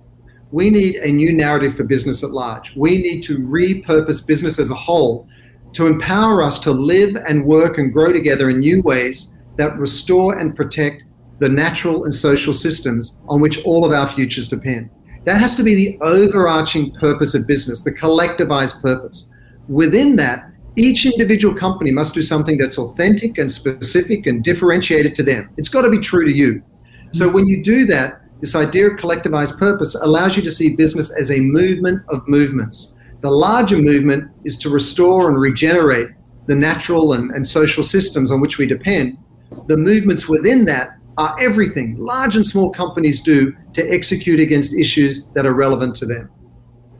we 0.50 0.70
need 0.70 0.96
a 0.96 1.12
new 1.12 1.32
narrative 1.32 1.74
for 1.74 1.84
business 1.84 2.24
at 2.24 2.30
large. 2.30 2.74
We 2.74 2.98
need 2.98 3.22
to 3.24 3.38
repurpose 3.38 4.26
business 4.26 4.58
as 4.58 4.70
a 4.70 4.74
whole 4.74 5.28
to 5.74 5.86
empower 5.86 6.42
us 6.42 6.58
to 6.60 6.72
live 6.72 7.16
and 7.16 7.44
work 7.44 7.78
and 7.78 7.92
grow 7.92 8.12
together 8.12 8.48
in 8.48 8.60
new 8.60 8.82
ways 8.82 9.34
that 9.56 9.78
restore 9.78 10.38
and 10.38 10.56
protect 10.56 11.04
the 11.38 11.48
natural 11.48 12.04
and 12.04 12.14
social 12.14 12.54
systems 12.54 13.18
on 13.28 13.40
which 13.40 13.62
all 13.64 13.84
of 13.84 13.92
our 13.92 14.06
futures 14.06 14.48
depend. 14.48 14.90
That 15.24 15.40
has 15.40 15.54
to 15.56 15.62
be 15.62 15.74
the 15.74 15.98
overarching 16.00 16.92
purpose 16.92 17.34
of 17.34 17.46
business, 17.46 17.82
the 17.82 17.92
collectivized 17.92 18.80
purpose. 18.82 19.30
Within 19.68 20.16
that, 20.16 20.50
each 20.76 21.06
individual 21.06 21.54
company 21.54 21.90
must 21.90 22.14
do 22.14 22.22
something 22.22 22.56
that's 22.56 22.78
authentic 22.78 23.38
and 23.38 23.50
specific 23.50 24.26
and 24.26 24.44
differentiated 24.44 25.14
to 25.16 25.22
them. 25.22 25.50
It's 25.56 25.68
got 25.68 25.82
to 25.82 25.90
be 25.90 25.98
true 25.98 26.24
to 26.24 26.32
you. 26.32 26.62
So 27.10 27.28
when 27.28 27.46
you 27.46 27.62
do 27.62 27.84
that, 27.86 28.22
this 28.40 28.54
idea 28.54 28.88
of 28.90 28.98
collectivized 28.98 29.58
purpose 29.58 29.96
allows 29.96 30.36
you 30.36 30.42
to 30.44 30.50
see 30.50 30.76
business 30.76 31.14
as 31.18 31.32
a 31.32 31.40
movement 31.40 32.02
of 32.08 32.26
movements. 32.28 32.96
The 33.20 33.30
larger 33.30 33.78
movement 33.78 34.30
is 34.44 34.56
to 34.58 34.70
restore 34.70 35.28
and 35.28 35.38
regenerate 35.38 36.10
the 36.46 36.54
natural 36.54 37.14
and, 37.14 37.32
and 37.32 37.46
social 37.46 37.82
systems 37.82 38.30
on 38.30 38.40
which 38.40 38.58
we 38.58 38.66
depend. 38.66 39.18
The 39.66 39.76
movements 39.76 40.28
within 40.28 40.64
that 40.66 40.97
are 41.18 41.34
everything 41.40 41.96
large 41.98 42.36
and 42.36 42.46
small 42.46 42.70
companies 42.70 43.22
do 43.22 43.54
to 43.72 43.82
execute 43.92 44.40
against 44.40 44.74
issues 44.74 45.24
that 45.34 45.44
are 45.44 45.52
relevant 45.52 45.94
to 45.96 46.06
them. 46.06 46.30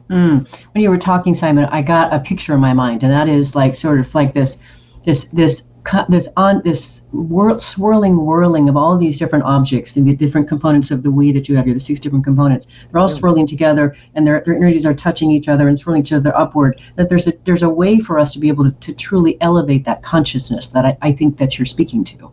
Mm. 0.09 0.47
When 0.73 0.83
you 0.83 0.89
were 0.89 0.97
talking, 0.97 1.33
Simon, 1.33 1.65
I 1.65 1.81
got 1.81 2.13
a 2.13 2.19
picture 2.19 2.53
in 2.53 2.59
my 2.59 2.73
mind, 2.73 3.03
and 3.03 3.11
that 3.11 3.29
is 3.29 3.55
like 3.55 3.75
sort 3.75 3.99
of 3.99 4.13
like 4.13 4.33
this, 4.33 4.57
this, 5.03 5.25
this, 5.25 5.63
this 6.09 6.27
on 6.35 6.61
this 6.65 7.03
whirl, 7.13 7.57
swirling, 7.59 8.25
whirling 8.25 8.67
of 8.67 8.75
all 8.75 8.97
these 8.97 9.17
different 9.17 9.45
objects 9.45 9.95
and 9.95 10.05
the 10.05 10.13
different 10.13 10.49
components 10.49 10.91
of 10.91 11.03
the 11.03 11.11
we 11.11 11.31
that 11.31 11.47
you 11.47 11.55
have 11.55 11.65
here, 11.65 11.73
the 11.73 11.79
six 11.79 11.99
different 11.99 12.25
components. 12.25 12.67
They're 12.91 12.99
all 12.99 13.07
swirling 13.07 13.47
together, 13.47 13.95
and 14.15 14.27
their, 14.27 14.41
their 14.41 14.55
energies 14.55 14.85
are 14.85 14.93
touching 14.93 15.31
each 15.31 15.47
other 15.47 15.69
and 15.69 15.79
swirling 15.79 16.01
each 16.01 16.11
other 16.11 16.35
upward. 16.35 16.81
That 16.95 17.07
there's 17.07 17.27
a 17.27 17.33
there's 17.45 17.63
a 17.63 17.69
way 17.69 17.99
for 17.99 18.19
us 18.19 18.33
to 18.33 18.39
be 18.39 18.49
able 18.49 18.69
to, 18.69 18.77
to 18.77 18.93
truly 18.93 19.37
elevate 19.41 19.85
that 19.85 20.03
consciousness 20.03 20.69
that 20.69 20.85
I, 20.85 20.97
I 21.01 21.11
think 21.13 21.37
that 21.37 21.57
you're 21.57 21.65
speaking 21.65 22.03
to. 22.05 22.31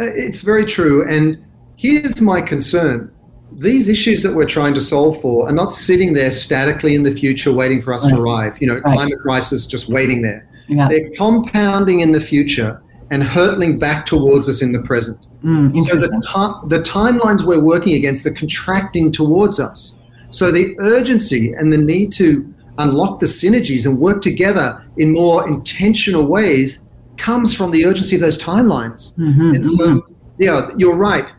Uh, 0.00 0.04
it's 0.14 0.42
very 0.42 0.64
true. 0.66 1.08
And 1.08 1.44
here's 1.76 2.20
my 2.20 2.40
concern 2.40 3.12
these 3.52 3.88
issues 3.88 4.22
that 4.22 4.34
we're 4.34 4.44
trying 4.44 4.74
to 4.74 4.80
solve 4.80 5.20
for 5.20 5.48
are 5.48 5.52
not 5.52 5.72
sitting 5.72 6.12
there 6.12 6.32
statically 6.32 6.94
in 6.94 7.02
the 7.02 7.12
future 7.12 7.52
waiting 7.52 7.80
for 7.80 7.92
us 7.92 8.04
right. 8.04 8.16
to 8.16 8.20
arrive. 8.20 8.60
You 8.60 8.68
know, 8.68 8.74
right. 8.74 8.94
climate 8.94 9.18
crisis 9.20 9.66
just 9.66 9.88
waiting 9.88 10.20
there. 10.20 10.46
Yeah. 10.68 10.88
They're 10.88 11.10
compounding 11.10 12.00
in 12.00 12.12
the 12.12 12.20
future 12.20 12.82
and 13.10 13.22
hurtling 13.22 13.78
back 13.78 14.04
towards 14.04 14.48
us 14.48 14.62
in 14.62 14.72
the 14.72 14.82
present. 14.82 15.18
Mm, 15.42 15.80
so 15.84 15.94
the, 15.96 16.08
the 16.66 16.80
timelines 16.80 17.44
we're 17.44 17.62
working 17.62 17.94
against 17.94 18.26
are 18.26 18.32
contracting 18.32 19.12
towards 19.12 19.60
us. 19.60 19.94
So 20.30 20.50
the 20.50 20.74
urgency 20.80 21.52
and 21.52 21.72
the 21.72 21.78
need 21.78 22.12
to 22.14 22.52
unlock 22.78 23.20
the 23.20 23.26
synergies 23.26 23.86
and 23.86 23.98
work 23.98 24.20
together 24.20 24.84
in 24.96 25.12
more 25.12 25.46
intentional 25.46 26.26
ways 26.26 26.84
comes 27.16 27.54
from 27.54 27.70
the 27.70 27.86
urgency 27.86 28.16
of 28.16 28.22
those 28.22 28.38
timelines. 28.38 29.16
Mm-hmm, 29.18 29.54
and 29.54 29.66
so, 29.66 29.86
mm-hmm. 29.86 30.12
yeah, 30.38 30.70
you're 30.76 30.96
right. 30.96 31.32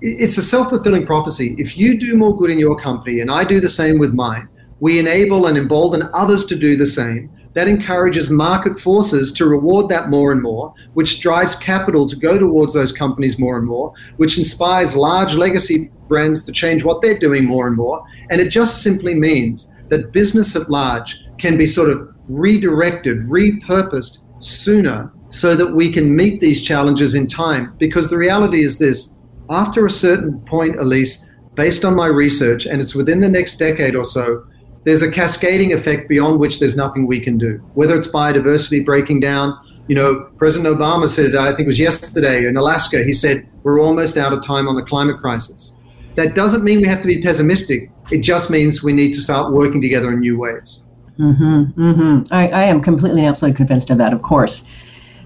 It's 0.00 0.36
a 0.38 0.42
self 0.42 0.70
fulfilling 0.70 1.06
prophecy. 1.06 1.54
If 1.58 1.76
you 1.76 1.98
do 1.98 2.16
more 2.16 2.36
good 2.36 2.50
in 2.50 2.58
your 2.58 2.78
company 2.78 3.20
and 3.20 3.30
I 3.30 3.44
do 3.44 3.60
the 3.60 3.68
same 3.68 3.98
with 3.98 4.12
mine, 4.12 4.48
we 4.80 4.98
enable 4.98 5.46
and 5.46 5.56
embolden 5.56 6.10
others 6.12 6.44
to 6.46 6.56
do 6.56 6.76
the 6.76 6.86
same. 6.86 7.30
That 7.54 7.68
encourages 7.68 8.30
market 8.30 8.80
forces 8.80 9.30
to 9.34 9.46
reward 9.46 9.88
that 9.88 10.08
more 10.08 10.32
and 10.32 10.42
more, 10.42 10.74
which 10.94 11.20
drives 11.20 11.54
capital 11.54 12.08
to 12.08 12.16
go 12.16 12.36
towards 12.36 12.74
those 12.74 12.90
companies 12.90 13.38
more 13.38 13.56
and 13.56 13.66
more, 13.66 13.92
which 14.16 14.38
inspires 14.38 14.96
large 14.96 15.34
legacy 15.34 15.92
brands 16.08 16.44
to 16.46 16.52
change 16.52 16.82
what 16.82 17.00
they're 17.00 17.18
doing 17.18 17.44
more 17.44 17.68
and 17.68 17.76
more. 17.76 18.04
And 18.30 18.40
it 18.40 18.48
just 18.48 18.82
simply 18.82 19.14
means 19.14 19.72
that 19.88 20.12
business 20.12 20.56
at 20.56 20.68
large 20.68 21.20
can 21.38 21.56
be 21.56 21.66
sort 21.66 21.90
of 21.90 22.12
redirected, 22.28 23.18
repurposed 23.28 24.23
sooner 24.38 25.12
so 25.30 25.56
that 25.56 25.74
we 25.74 25.92
can 25.92 26.14
meet 26.14 26.40
these 26.40 26.62
challenges 26.62 27.14
in 27.14 27.26
time. 27.26 27.74
Because 27.78 28.10
the 28.10 28.18
reality 28.18 28.62
is 28.62 28.78
this 28.78 29.16
after 29.50 29.84
a 29.84 29.90
certain 29.90 30.40
point, 30.42 30.76
Elise, 30.80 31.26
based 31.54 31.84
on 31.84 31.94
my 31.94 32.06
research, 32.06 32.66
and 32.66 32.80
it's 32.80 32.94
within 32.94 33.20
the 33.20 33.28
next 33.28 33.56
decade 33.56 33.94
or 33.94 34.04
so, 34.04 34.44
there's 34.84 35.02
a 35.02 35.10
cascading 35.10 35.72
effect 35.72 36.08
beyond 36.08 36.38
which 36.38 36.60
there's 36.60 36.76
nothing 36.76 37.06
we 37.06 37.20
can 37.20 37.38
do. 37.38 37.56
Whether 37.74 37.96
it's 37.96 38.06
biodiversity 38.06 38.84
breaking 38.84 39.20
down, 39.20 39.58
you 39.88 39.94
know, 39.94 40.30
President 40.36 40.74
Obama 40.74 41.08
said, 41.08 41.36
I 41.36 41.48
think 41.48 41.60
it 41.60 41.66
was 41.66 41.78
yesterday 41.78 42.46
in 42.46 42.56
Alaska, 42.56 43.02
he 43.02 43.12
said, 43.12 43.48
we're 43.62 43.80
almost 43.80 44.16
out 44.16 44.32
of 44.32 44.44
time 44.44 44.68
on 44.68 44.76
the 44.76 44.82
climate 44.82 45.20
crisis. 45.20 45.74
That 46.14 46.34
doesn't 46.34 46.64
mean 46.64 46.80
we 46.80 46.88
have 46.88 47.02
to 47.02 47.08
be 47.08 47.20
pessimistic. 47.22 47.90
It 48.10 48.20
just 48.20 48.50
means 48.50 48.82
we 48.82 48.92
need 48.92 49.12
to 49.14 49.20
start 49.20 49.52
working 49.52 49.80
together 49.80 50.12
in 50.12 50.20
new 50.20 50.38
ways. 50.38 50.84
Mm-hmm, 51.18 51.80
mm-hmm. 51.80 52.34
I, 52.34 52.48
I 52.48 52.64
am 52.64 52.80
completely 52.82 53.20
and 53.20 53.28
absolutely 53.28 53.56
convinced 53.56 53.90
of 53.90 53.98
that, 53.98 54.12
of 54.12 54.22
course. 54.22 54.64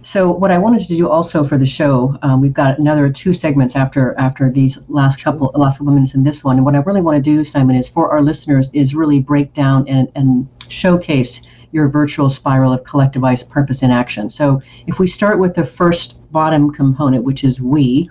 So 0.02 0.30
what 0.30 0.50
I 0.50 0.59
wanted 0.59 0.80
to 0.83 0.88
do 0.88 1.09
also 1.09 1.45
for 1.45 1.59
the 1.59 1.66
show, 1.66 2.16
um, 2.23 2.40
we've 2.40 2.52
got 2.52 2.78
another 2.78 3.11
two 3.11 3.35
segments 3.35 3.75
after 3.75 4.14
after 4.18 4.50
these 4.50 4.78
last 4.88 5.23
couple 5.23 5.50
last 5.54 5.78
couple 5.78 5.92
minutes 5.92 6.14
in 6.14 6.25
this 6.25 6.45
one. 6.45 6.57
And 6.57 6.64
what 6.64 6.75
I 6.75 6.78
really 6.78 7.00
want 7.00 7.16
to 7.16 7.23
do, 7.23 7.42
Simon, 7.45 7.76
is 7.76 7.88
for 7.88 8.11
our 8.11 8.23
listeners 8.23 8.71
is 8.73 8.95
really 8.95 9.18
break 9.18 9.52
down 9.54 9.88
and, 9.88 10.09
and 10.14 10.49
showcase 10.68 11.40
your 11.73 11.88
virtual 11.88 12.30
spiral 12.30 12.73
of 12.73 12.83
collectivized 12.85 13.50
purpose 13.50 13.83
in 13.83 13.90
action. 13.90 14.30
So 14.30 14.62
if 14.87 14.99
we 14.99 15.07
start 15.07 15.38
with 15.38 15.54
the 15.54 15.66
first 15.66 16.30
bottom 16.33 16.73
component, 16.73 17.25
which 17.25 17.45
is 17.45 17.61
we, 17.61 18.09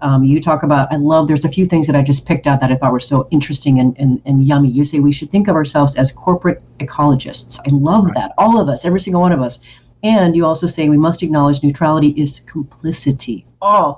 um, 0.00 0.24
you 0.24 0.40
talk 0.40 0.62
about, 0.62 0.92
I 0.92 0.96
love, 0.96 1.28
there's 1.28 1.44
a 1.44 1.48
few 1.48 1.66
things 1.66 1.86
that 1.86 1.96
I 1.96 2.02
just 2.02 2.26
picked 2.26 2.46
out 2.46 2.60
that 2.60 2.70
I 2.70 2.76
thought 2.76 2.92
were 2.92 3.00
so 3.00 3.28
interesting 3.30 3.80
and, 3.80 3.96
and, 3.98 4.20
and 4.26 4.44
yummy. 4.44 4.68
You 4.70 4.84
say 4.84 5.00
we 5.00 5.12
should 5.12 5.30
think 5.30 5.48
of 5.48 5.54
ourselves 5.54 5.94
as 5.96 6.12
corporate 6.12 6.62
ecologists. 6.78 7.58
I 7.66 7.70
love 7.70 8.12
that. 8.14 8.32
All 8.36 8.60
of 8.60 8.68
us, 8.68 8.84
every 8.84 9.00
single 9.00 9.22
one 9.22 9.32
of 9.32 9.40
us. 9.40 9.60
And 10.02 10.36
you 10.36 10.44
also 10.44 10.66
say 10.66 10.88
we 10.88 10.98
must 10.98 11.22
acknowledge 11.22 11.62
neutrality 11.62 12.08
is 12.10 12.40
complicity. 12.40 13.46
Oh, 13.62 13.96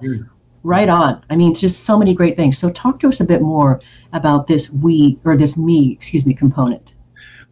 right 0.62 0.88
on. 0.88 1.24
I 1.30 1.36
mean, 1.36 1.52
it's 1.52 1.60
just 1.60 1.84
so 1.84 1.98
many 1.98 2.14
great 2.14 2.36
things. 2.36 2.58
So 2.58 2.70
talk 2.70 3.00
to 3.00 3.08
us 3.08 3.20
a 3.20 3.24
bit 3.24 3.42
more 3.42 3.80
about 4.12 4.46
this 4.46 4.70
we, 4.70 5.18
or 5.24 5.36
this 5.36 5.56
me, 5.56 5.92
excuse 5.92 6.26
me, 6.26 6.34
component. 6.34 6.94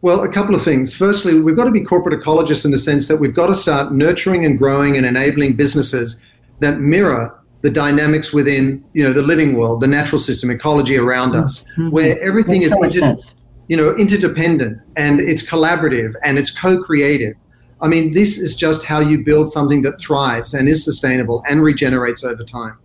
Well, 0.01 0.23
a 0.23 0.31
couple 0.31 0.53
of 0.53 0.61
things. 0.61 0.95
Firstly, 0.95 1.39
we've 1.39 1.55
got 1.55 1.65
to 1.65 1.71
be 1.71 1.83
corporate 1.83 2.21
ecologists 2.21 2.63
in 2.63 2.71
the 2.71 2.77
sense 2.77 3.07
that 3.07 3.17
we've 3.17 3.33
got 3.33 3.47
to 3.47 3.55
start 3.55 3.93
nurturing 3.93 4.45
and 4.45 4.57
growing 4.57 4.97
and 4.97 5.05
enabling 5.05 5.55
businesses 5.55 6.21
that 6.59 6.79
mirror 6.79 7.41
the 7.65 7.71
dynamics 7.71 8.31
within 8.31 8.85
you 8.93 9.03
know 9.03 9.11
the 9.11 9.23
living 9.23 9.57
world, 9.57 9.81
the 9.81 9.87
natural 9.87 10.19
system, 10.19 10.51
ecology 10.51 10.97
around 10.97 11.31
mm-hmm. 11.31 11.45
us, 11.45 11.65
mm-hmm. 11.71 11.89
where 11.89 12.21
everything 12.21 12.59
Makes 12.61 12.95
is 12.95 13.27
so 13.27 13.33
you 13.67 13.75
know 13.75 13.95
interdependent 13.97 14.79
and 14.95 15.19
it's 15.19 15.43
collaborative 15.43 16.13
and 16.23 16.37
it's 16.37 16.51
co-creative. 16.51 17.33
I 17.81 17.87
mean, 17.87 18.13
this 18.13 18.37
is 18.37 18.55
just 18.55 18.85
how 18.85 18.99
you 18.99 19.25
build 19.25 19.49
something 19.49 19.81
that 19.81 19.99
thrives 19.99 20.53
and 20.53 20.69
is 20.69 20.85
sustainable 20.85 21.43
and 21.49 21.63
regenerates 21.63 22.23
over 22.23 22.43
time. 22.43 22.77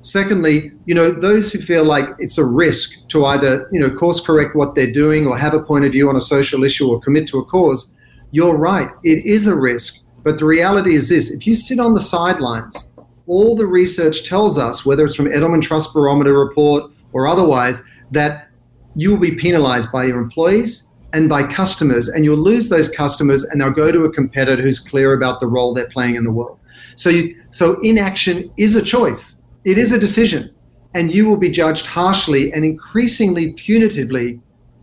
Secondly, 0.00 0.72
you 0.86 0.94
know, 0.94 1.10
those 1.10 1.52
who 1.52 1.60
feel 1.60 1.84
like 1.84 2.08
it's 2.18 2.38
a 2.38 2.44
risk 2.44 2.90
to 3.08 3.26
either, 3.26 3.68
you 3.70 3.78
know, 3.78 3.94
course 3.94 4.20
correct 4.20 4.56
what 4.56 4.74
they're 4.74 4.90
doing 4.90 5.26
or 5.26 5.36
have 5.36 5.52
a 5.52 5.60
point 5.60 5.84
of 5.84 5.92
view 5.92 6.08
on 6.08 6.16
a 6.16 6.22
social 6.22 6.64
issue 6.64 6.88
or 6.90 6.98
commit 7.00 7.28
to 7.28 7.38
a 7.38 7.44
cause, 7.44 7.94
you're 8.30 8.56
right. 8.56 8.88
It 9.04 9.24
is 9.26 9.46
a 9.46 9.54
risk. 9.54 9.98
But 10.24 10.38
the 10.38 10.46
reality 10.46 10.94
is 10.94 11.08
this 11.08 11.30
if 11.30 11.46
you 11.46 11.54
sit 11.54 11.78
on 11.78 11.94
the 11.94 12.00
sidelines 12.00 12.91
all 13.26 13.56
the 13.56 13.66
research 13.66 14.28
tells 14.28 14.58
us, 14.58 14.84
whether 14.84 15.04
it's 15.04 15.14
from 15.14 15.26
Edelman 15.26 15.62
Trust 15.62 15.92
Barometer 15.94 16.38
report 16.38 16.90
or 17.12 17.26
otherwise, 17.26 17.82
that 18.10 18.48
you 18.94 19.10
will 19.10 19.18
be 19.18 19.34
penalized 19.34 19.90
by 19.92 20.04
your 20.04 20.18
employees 20.18 20.88
and 21.12 21.28
by 21.28 21.42
customers, 21.42 22.08
and 22.08 22.24
you'll 22.24 22.36
lose 22.38 22.68
those 22.68 22.88
customers, 22.90 23.44
and 23.44 23.60
they'll 23.60 23.70
go 23.70 23.92
to 23.92 24.04
a 24.04 24.12
competitor 24.12 24.62
who's 24.62 24.80
clear 24.80 25.12
about 25.12 25.40
the 25.40 25.46
role 25.46 25.74
they're 25.74 25.90
playing 25.90 26.16
in 26.16 26.24
the 26.24 26.32
world. 26.32 26.58
So, 26.96 27.10
you, 27.10 27.42
so 27.50 27.78
inaction 27.80 28.50
is 28.56 28.76
a 28.76 28.82
choice. 28.82 29.38
It 29.64 29.76
is 29.76 29.92
a 29.92 29.98
decision, 29.98 30.54
and 30.94 31.14
you 31.14 31.28
will 31.28 31.36
be 31.36 31.50
judged 31.50 31.86
harshly 31.86 32.52
and 32.52 32.64
increasingly 32.64 33.52
punitively. 33.54 34.40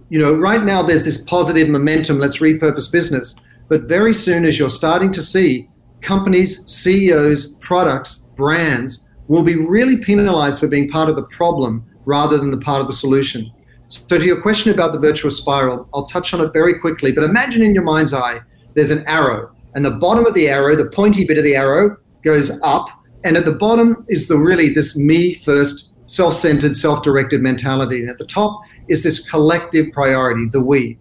You 0.10 0.20
know, 0.20 0.36
right 0.36 0.64
now 0.64 0.84
there's 0.84 1.06
this 1.06 1.24
positive 1.24 1.68
momentum. 1.68 2.20
Let's 2.20 2.38
repurpose 2.38 2.92
business, 2.92 3.36
but 3.68 3.84
very 3.84 4.14
soon, 4.14 4.46
as 4.46 4.60
you're 4.60 4.70
starting 4.70 5.12
to 5.14 5.24
see 5.24 5.68
companies, 6.02 6.64
CEOs, 6.72 7.56
products 7.60 8.26
brands 8.40 9.08
will 9.28 9.44
be 9.44 9.56
really 9.56 9.98
penalized 9.98 10.60
for 10.60 10.68
being 10.68 10.90
part 10.90 11.10
of 11.10 11.16
the 11.16 11.24
problem 11.24 11.86
rather 12.06 12.38
than 12.38 12.50
the 12.50 12.58
part 12.58 12.82
of 12.82 12.88
the 12.88 12.94
solution. 12.94 13.52
So, 13.90 14.18
to 14.18 14.26
your 14.26 14.42
question 14.42 14.72
about 14.72 14.94
the 14.94 15.00
virtuous 15.00 15.38
spiral, 15.38 15.88
I'll 15.94 16.08
touch 16.08 16.34
on 16.34 16.42
it 16.42 16.54
very 16.54 16.80
quickly. 16.80 17.12
But 17.12 17.26
imagine 17.26 17.62
in 17.62 17.74
your 17.74 17.84
mind's 17.84 18.14
eye, 18.14 18.40
there's 18.76 18.92
an 18.92 19.04
arrow, 19.08 19.52
and 19.76 19.84
the 19.84 19.98
bottom 20.06 20.26
of 20.26 20.34
the 20.34 20.48
arrow, 20.48 20.76
the 20.76 20.90
pointy 20.90 21.26
bit 21.26 21.38
of 21.38 21.44
the 21.44 21.56
arrow, 21.56 21.98
goes 22.24 22.50
up, 22.62 22.88
and 23.24 23.36
at 23.36 23.46
the 23.46 23.56
bottom 23.56 24.06
is 24.08 24.28
the 24.28 24.38
really 24.38 24.70
this 24.70 24.96
me 24.96 25.36
first, 25.44 25.92
self 26.08 26.36
centered, 26.36 26.76
self 26.76 27.04
directed 27.04 27.42
mentality. 27.42 28.00
And 28.00 28.10
at 28.10 28.20
the 28.20 28.26
top 28.26 28.62
is 28.88 29.04
this 29.04 29.30
collective 29.30 29.92
priority, 29.92 30.48
the 30.52 30.64
we. 30.64 30.98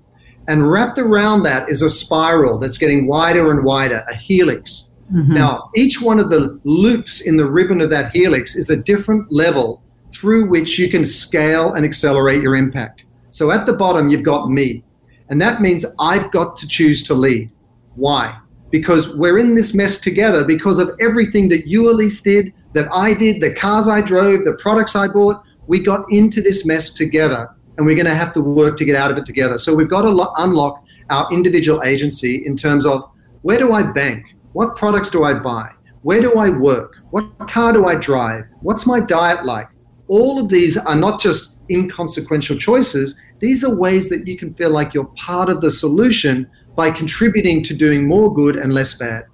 And 0.48 0.70
wrapped 0.70 0.98
around 0.98 1.42
that 1.42 1.68
is 1.68 1.82
a 1.82 1.90
spiral 1.90 2.58
that's 2.58 2.78
getting 2.78 3.06
wider 3.06 3.52
and 3.52 3.64
wider, 3.64 4.02
a 4.10 4.14
helix 4.14 4.87
Mm-hmm. 5.12 5.34
Now, 5.34 5.70
each 5.74 6.00
one 6.00 6.18
of 6.18 6.30
the 6.30 6.60
loops 6.64 7.22
in 7.26 7.36
the 7.36 7.46
ribbon 7.46 7.80
of 7.80 7.90
that 7.90 8.14
helix 8.14 8.54
is 8.54 8.68
a 8.70 8.76
different 8.76 9.32
level 9.32 9.82
through 10.12 10.48
which 10.48 10.78
you 10.78 10.90
can 10.90 11.04
scale 11.06 11.74
and 11.74 11.84
accelerate 11.84 12.42
your 12.42 12.56
impact. 12.56 13.04
So 13.30 13.50
at 13.50 13.66
the 13.66 13.72
bottom, 13.72 14.08
you've 14.08 14.22
got 14.22 14.48
me. 14.48 14.84
And 15.30 15.40
that 15.40 15.60
means 15.60 15.84
I've 15.98 16.30
got 16.30 16.56
to 16.58 16.66
choose 16.66 17.02
to 17.04 17.14
lead. 17.14 17.50
Why? 17.94 18.38
Because 18.70 19.14
we're 19.16 19.38
in 19.38 19.54
this 19.54 19.74
mess 19.74 19.98
together 19.98 20.44
because 20.44 20.78
of 20.78 20.90
everything 21.00 21.48
that 21.50 21.66
you, 21.66 21.90
Elise, 21.90 22.20
did, 22.20 22.52
that 22.74 22.88
I 22.92 23.14
did, 23.14 23.40
the 23.40 23.54
cars 23.54 23.88
I 23.88 24.00
drove, 24.00 24.44
the 24.44 24.54
products 24.54 24.94
I 24.94 25.08
bought, 25.08 25.42
we 25.66 25.80
got 25.80 26.04
into 26.10 26.40
this 26.40 26.66
mess 26.66 26.90
together 26.90 27.48
and 27.76 27.86
we're 27.86 27.94
going 27.94 28.06
to 28.06 28.14
have 28.14 28.32
to 28.34 28.42
work 28.42 28.76
to 28.78 28.84
get 28.84 28.96
out 28.96 29.10
of 29.10 29.18
it 29.18 29.24
together. 29.24 29.56
So 29.56 29.74
we've 29.74 29.88
got 29.88 30.02
to 30.02 30.10
lo- 30.10 30.32
unlock 30.38 30.82
our 31.10 31.30
individual 31.32 31.82
agency 31.82 32.42
in 32.44 32.56
terms 32.56 32.84
of 32.84 33.08
where 33.42 33.58
do 33.58 33.72
I 33.72 33.82
bank? 33.82 34.34
What 34.58 34.74
products 34.74 35.08
do 35.08 35.22
I 35.22 35.34
buy? 35.34 35.70
Where 36.02 36.20
do 36.20 36.34
I 36.34 36.50
work? 36.50 36.96
What 37.10 37.48
car 37.48 37.72
do 37.72 37.86
I 37.86 37.94
drive? 37.94 38.42
What's 38.60 38.88
my 38.88 38.98
diet 38.98 39.44
like? 39.44 39.68
All 40.08 40.40
of 40.40 40.48
these 40.48 40.76
are 40.76 40.96
not 40.96 41.20
just 41.20 41.58
inconsequential 41.70 42.58
choices, 42.58 43.16
these 43.38 43.62
are 43.62 43.72
ways 43.72 44.08
that 44.08 44.26
you 44.26 44.36
can 44.36 44.52
feel 44.54 44.70
like 44.70 44.94
you're 44.94 45.12
part 45.14 45.48
of 45.48 45.60
the 45.60 45.70
solution 45.70 46.50
by 46.74 46.90
contributing 46.90 47.62
to 47.62 47.72
doing 47.72 48.08
more 48.08 48.34
good 48.34 48.56
and 48.56 48.72
less 48.72 48.94
bad. 48.94 49.26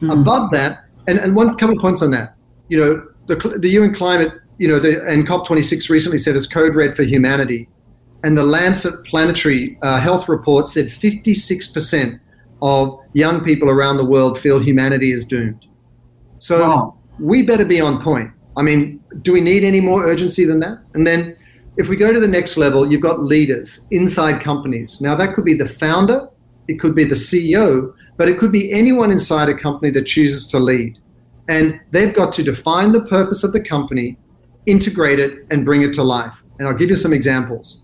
Mm. 0.00 0.22
Above 0.22 0.50
that, 0.52 0.86
and, 1.06 1.18
and 1.18 1.36
one 1.36 1.58
couple 1.58 1.76
of 1.76 1.82
points 1.82 2.00
on 2.00 2.10
that, 2.12 2.34
you 2.70 2.78
know, 2.78 3.06
the, 3.26 3.58
the 3.58 3.68
UN 3.72 3.92
climate, 3.92 4.32
you 4.56 4.68
know, 4.68 4.78
the, 4.78 5.04
and 5.06 5.28
COP26 5.28 5.90
recently 5.90 6.16
said 6.16 6.34
it's 6.34 6.46
code 6.46 6.74
red 6.74 6.96
for 6.96 7.02
humanity. 7.02 7.68
And 8.24 8.38
the 8.38 8.44
Lancet 8.44 9.04
Planetary 9.04 9.76
uh, 9.82 10.00
Health 10.00 10.30
Report 10.30 10.66
said 10.66 10.86
56% 10.86 12.18
of 12.62 12.98
young 13.12 13.42
people 13.42 13.68
around 13.68 13.96
the 13.96 14.04
world 14.04 14.40
feel 14.40 14.58
humanity 14.58 15.10
is 15.10 15.26
doomed. 15.26 15.66
So 16.38 16.60
wow. 16.60 16.98
we 17.18 17.42
better 17.42 17.64
be 17.64 17.80
on 17.80 18.00
point. 18.00 18.30
I 18.56 18.62
mean, 18.62 19.02
do 19.22 19.32
we 19.32 19.40
need 19.40 19.64
any 19.64 19.80
more 19.80 20.04
urgency 20.06 20.44
than 20.44 20.60
that? 20.60 20.78
And 20.94 21.06
then 21.06 21.36
if 21.76 21.88
we 21.88 21.96
go 21.96 22.12
to 22.12 22.20
the 22.20 22.28
next 22.28 22.56
level, 22.56 22.90
you've 22.90 23.00
got 23.00 23.22
leaders 23.22 23.80
inside 23.90 24.40
companies. 24.40 25.00
Now, 25.00 25.14
that 25.16 25.34
could 25.34 25.44
be 25.44 25.54
the 25.54 25.66
founder, 25.66 26.28
it 26.68 26.78
could 26.78 26.94
be 26.94 27.04
the 27.04 27.14
CEO, 27.14 27.94
but 28.16 28.28
it 28.28 28.38
could 28.38 28.52
be 28.52 28.72
anyone 28.72 29.10
inside 29.10 29.48
a 29.48 29.58
company 29.58 29.90
that 29.92 30.04
chooses 30.04 30.46
to 30.48 30.58
lead. 30.58 30.98
And 31.48 31.80
they've 31.90 32.14
got 32.14 32.32
to 32.34 32.42
define 32.42 32.92
the 32.92 33.02
purpose 33.02 33.42
of 33.42 33.52
the 33.52 33.60
company, 33.60 34.18
integrate 34.66 35.18
it, 35.18 35.46
and 35.50 35.64
bring 35.64 35.82
it 35.82 35.92
to 35.94 36.02
life. 36.02 36.42
And 36.58 36.68
I'll 36.68 36.74
give 36.74 36.90
you 36.90 36.96
some 36.96 37.12
examples. 37.12 37.82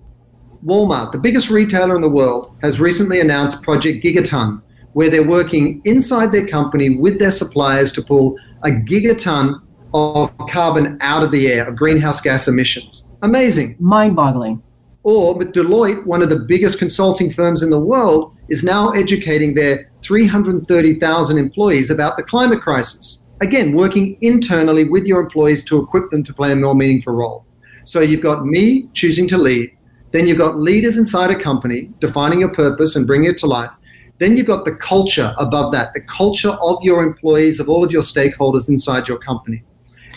Walmart, 0.64 1.12
the 1.12 1.18
biggest 1.18 1.50
retailer 1.50 1.96
in 1.96 2.02
the 2.02 2.08
world, 2.08 2.56
has 2.62 2.78
recently 2.78 3.20
announced 3.20 3.62
Project 3.62 4.04
Gigaton, 4.04 4.62
where 4.92 5.10
they're 5.10 5.26
working 5.26 5.80
inside 5.84 6.32
their 6.32 6.46
company 6.46 6.98
with 6.98 7.18
their 7.18 7.30
suppliers 7.30 7.92
to 7.92 8.02
pull 8.02 8.38
a 8.64 8.70
gigaton 8.70 9.60
of 9.94 10.36
carbon 10.50 10.98
out 11.00 11.22
of 11.22 11.30
the 11.30 11.48
air, 11.48 11.68
of 11.68 11.76
greenhouse 11.76 12.20
gas 12.20 12.48
emissions. 12.48 13.06
Amazing. 13.22 13.76
Mind 13.78 14.16
boggling. 14.16 14.62
Or, 15.02 15.36
but 15.38 15.54
Deloitte, 15.54 16.04
one 16.06 16.22
of 16.22 16.28
the 16.28 16.40
biggest 16.40 16.78
consulting 16.78 17.30
firms 17.30 17.62
in 17.62 17.70
the 17.70 17.80
world, 17.80 18.36
is 18.48 18.64
now 18.64 18.90
educating 18.90 19.54
their 19.54 19.90
330,000 20.02 21.38
employees 21.38 21.90
about 21.90 22.16
the 22.16 22.22
climate 22.22 22.60
crisis. 22.60 23.24
Again, 23.40 23.74
working 23.74 24.18
internally 24.20 24.84
with 24.84 25.06
your 25.06 25.20
employees 25.20 25.64
to 25.64 25.80
equip 25.80 26.10
them 26.10 26.22
to 26.24 26.34
play 26.34 26.52
a 26.52 26.56
more 26.56 26.74
meaningful 26.74 27.14
role. 27.14 27.46
So 27.84 28.00
you've 28.00 28.22
got 28.22 28.44
me 28.44 28.88
choosing 28.92 29.28
to 29.28 29.38
lead. 29.38 29.70
Then 30.10 30.26
you've 30.26 30.38
got 30.38 30.58
leaders 30.58 30.96
inside 30.98 31.30
a 31.30 31.38
company 31.40 31.90
defining 32.00 32.40
your 32.40 32.52
purpose 32.52 32.96
and 32.96 33.06
bringing 33.06 33.30
it 33.30 33.38
to 33.38 33.46
life. 33.46 33.70
Then 34.18 34.36
you've 34.36 34.46
got 34.46 34.64
the 34.64 34.74
culture 34.74 35.34
above 35.38 35.72
that, 35.72 35.94
the 35.94 36.00
culture 36.02 36.50
of 36.62 36.78
your 36.82 37.02
employees, 37.02 37.60
of 37.60 37.68
all 37.68 37.84
of 37.84 37.92
your 37.92 38.02
stakeholders 38.02 38.68
inside 38.68 39.08
your 39.08 39.18
company. 39.18 39.62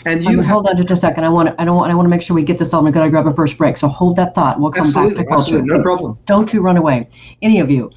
And 0.04 0.24
you 0.24 0.42
hold 0.42 0.66
on 0.66 0.76
just 0.76 0.90
a 0.90 0.96
second. 0.96 1.22
I 1.24 1.28
want 1.28 1.50
to, 1.50 1.60
I 1.60 1.64
don't 1.64 1.76
want, 1.76 1.92
I 1.92 1.94
want 1.94 2.06
to 2.06 2.10
make 2.10 2.22
sure 2.22 2.34
we 2.34 2.42
get 2.42 2.58
this 2.58 2.72
all. 2.72 2.84
I'm 2.84 2.92
going 2.92 3.06
to 3.06 3.10
grab 3.10 3.26
a 3.28 3.34
first 3.34 3.56
break. 3.56 3.76
So 3.76 3.86
hold 3.86 4.16
that 4.16 4.34
thought. 4.34 4.58
We'll 4.58 4.72
come 4.72 4.90
back 4.90 5.14
to 5.14 5.24
culture. 5.24 5.62
No 5.62 5.80
problem. 5.80 6.18
Don't 6.26 6.52
you 6.52 6.60
run 6.60 6.76
away, 6.76 7.08
any 7.40 7.60
of 7.60 7.70
you. 7.70 7.90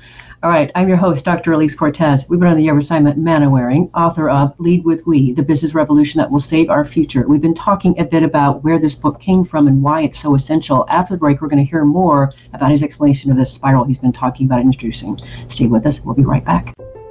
All 0.45 0.51
right, 0.51 0.71
I'm 0.75 0.87
your 0.87 0.97
host, 0.97 1.25
Dr. 1.25 1.53
Elise 1.53 1.73
Cortes. 1.73 2.29
We've 2.29 2.39
been 2.39 2.49
on 2.49 2.55
the 2.55 2.67
air 2.67 2.75
with 2.75 2.83
Simon 2.83 3.23
Mainwaring, 3.23 3.89
author 3.95 4.29
of 4.29 4.53
Lead 4.59 4.85
with 4.85 5.01
We, 5.07 5.31
The 5.31 5.41
Business 5.41 5.73
Revolution 5.73 6.19
That 6.19 6.29
Will 6.29 6.37
Save 6.37 6.69
Our 6.69 6.85
Future. 6.85 7.27
We've 7.27 7.41
been 7.41 7.55
talking 7.55 7.99
a 7.99 8.03
bit 8.05 8.21
about 8.21 8.63
where 8.63 8.77
this 8.77 8.93
book 8.93 9.19
came 9.19 9.43
from 9.43 9.67
and 9.67 9.81
why 9.81 10.01
it's 10.01 10.19
so 10.19 10.35
essential. 10.35 10.85
After 10.87 11.15
the 11.15 11.17
break, 11.17 11.41
we're 11.41 11.47
going 11.47 11.65
to 11.65 11.67
hear 11.67 11.83
more 11.83 12.31
about 12.53 12.69
his 12.69 12.83
explanation 12.83 13.31
of 13.31 13.37
this 13.37 13.51
spiral 13.51 13.85
he's 13.85 13.97
been 13.97 14.11
talking 14.11 14.45
about 14.45 14.59
and 14.59 14.71
introducing. 14.71 15.19
Stay 15.47 15.65
with 15.65 15.87
us. 15.87 16.01
We'll 16.01 16.13
be 16.13 16.25
right 16.25 16.45
back. 16.45 16.75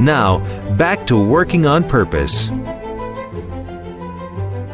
Now, 0.00 0.40
back 0.76 1.06
to 1.06 1.16
working 1.16 1.66
on 1.66 1.88
purpose. 1.88 2.48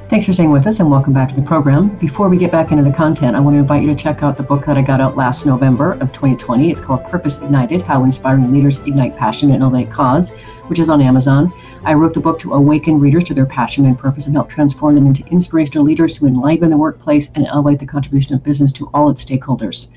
Thanks 0.09 0.27
for 0.27 0.33
staying 0.33 0.51
with 0.51 0.67
us 0.67 0.81
and 0.81 0.91
welcome 0.91 1.13
back 1.13 1.29
to 1.29 1.37
the 1.37 1.43
program. 1.43 1.91
Before 1.99 2.29
we 2.29 2.37
get 2.37 2.51
back 2.51 2.73
into 2.73 2.83
the 2.83 2.93
content, 2.93 3.37
I 3.37 3.41
want 3.41 3.55
to 3.55 3.59
invite 3.59 3.83
you 3.83 3.89
to 3.89 3.95
check 3.95 4.23
out 4.23 4.37
the 4.37 4.43
book 4.43 4.65
that 4.65 4.79
I 4.79 4.83
got 4.83 5.01
out 5.01 5.17
last 5.17 5.45
November 5.45 5.93
of 5.93 6.11
2020. 6.13 6.71
It's 6.71 6.81
called 6.81 7.05
Purpose 7.05 7.39
Ignited 7.39 7.83
How 7.83 8.03
Inspiring 8.03 8.51
Leaders 8.51 8.79
Ignite 8.79 9.17
Passion 9.17 9.53
and 9.53 9.63
Elevate 9.63 9.91
Cause, 9.91 10.31
which 10.69 10.81
is 10.81 10.89
on 10.89 11.03
Amazon. 11.03 11.53
I 11.85 11.95
wrote 11.95 12.15
the 12.15 12.21
book 12.21 12.41
to 12.41 12.55
awaken 12.55 12.99
readers 12.99 13.25
to 13.25 13.35
their 13.35 13.47
passion 13.47 13.85
and 13.85 13.99
purpose 13.99 14.27
and 14.27 14.35
help 14.35 14.49
transform 14.49 14.95
them 14.95 15.07
into 15.07 15.25
inspirational 15.27 15.85
leaders 15.85 16.17
who 16.17 16.27
enliven 16.27 16.71
the 16.71 16.79
workplace 16.79 17.29
and 17.35 17.47
elevate 17.47 17.79
the 17.79 17.87
contribution 17.87 18.35
of 18.35 18.43
business 18.43 18.73
to 18.73 18.91
all 18.95 19.11
its 19.11 19.25
stakeholders. 19.25 19.89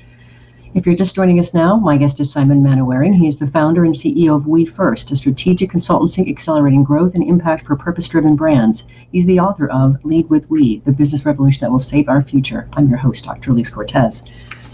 If 0.74 0.86
you're 0.86 0.96
just 0.96 1.14
joining 1.14 1.38
us 1.38 1.54
now, 1.54 1.76
my 1.76 1.96
guest 1.96 2.18
is 2.18 2.32
Simon 2.32 2.60
Mainwaring. 2.60 3.12
He 3.12 3.28
is 3.28 3.38
the 3.38 3.46
founder 3.46 3.84
and 3.84 3.94
CEO 3.94 4.34
of 4.34 4.48
We 4.48 4.64
First, 4.64 5.12
a 5.12 5.16
strategic 5.16 5.70
consultancy 5.70 6.28
accelerating 6.28 6.82
growth 6.82 7.14
and 7.14 7.22
impact 7.22 7.64
for 7.64 7.76
purpose 7.76 8.08
driven 8.08 8.34
brands. 8.34 8.82
He's 9.12 9.24
the 9.24 9.38
author 9.38 9.68
of 9.68 10.04
Lead 10.04 10.28
with 10.30 10.50
We, 10.50 10.80
the 10.80 10.90
business 10.90 11.24
revolution 11.24 11.60
that 11.60 11.70
will 11.70 11.78
save 11.78 12.08
our 12.08 12.20
future. 12.20 12.68
I'm 12.72 12.88
your 12.88 12.98
host, 12.98 13.22
Dr. 13.22 13.52
Elise 13.52 13.70
Cortes. 13.70 14.24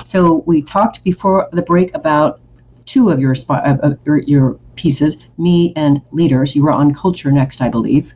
So, 0.02 0.42
we 0.46 0.62
talked 0.62 1.04
before 1.04 1.50
the 1.52 1.60
break 1.60 1.94
about 1.94 2.40
two 2.86 3.10
of 3.10 3.20
your, 3.20 3.34
uh, 3.50 3.90
your, 4.06 4.20
your 4.20 4.58
pieces, 4.76 5.18
me 5.36 5.74
and 5.76 6.00
leaders. 6.12 6.56
You 6.56 6.62
were 6.62 6.72
on 6.72 6.94
culture 6.94 7.30
next, 7.30 7.60
I 7.60 7.68
believe. 7.68 8.14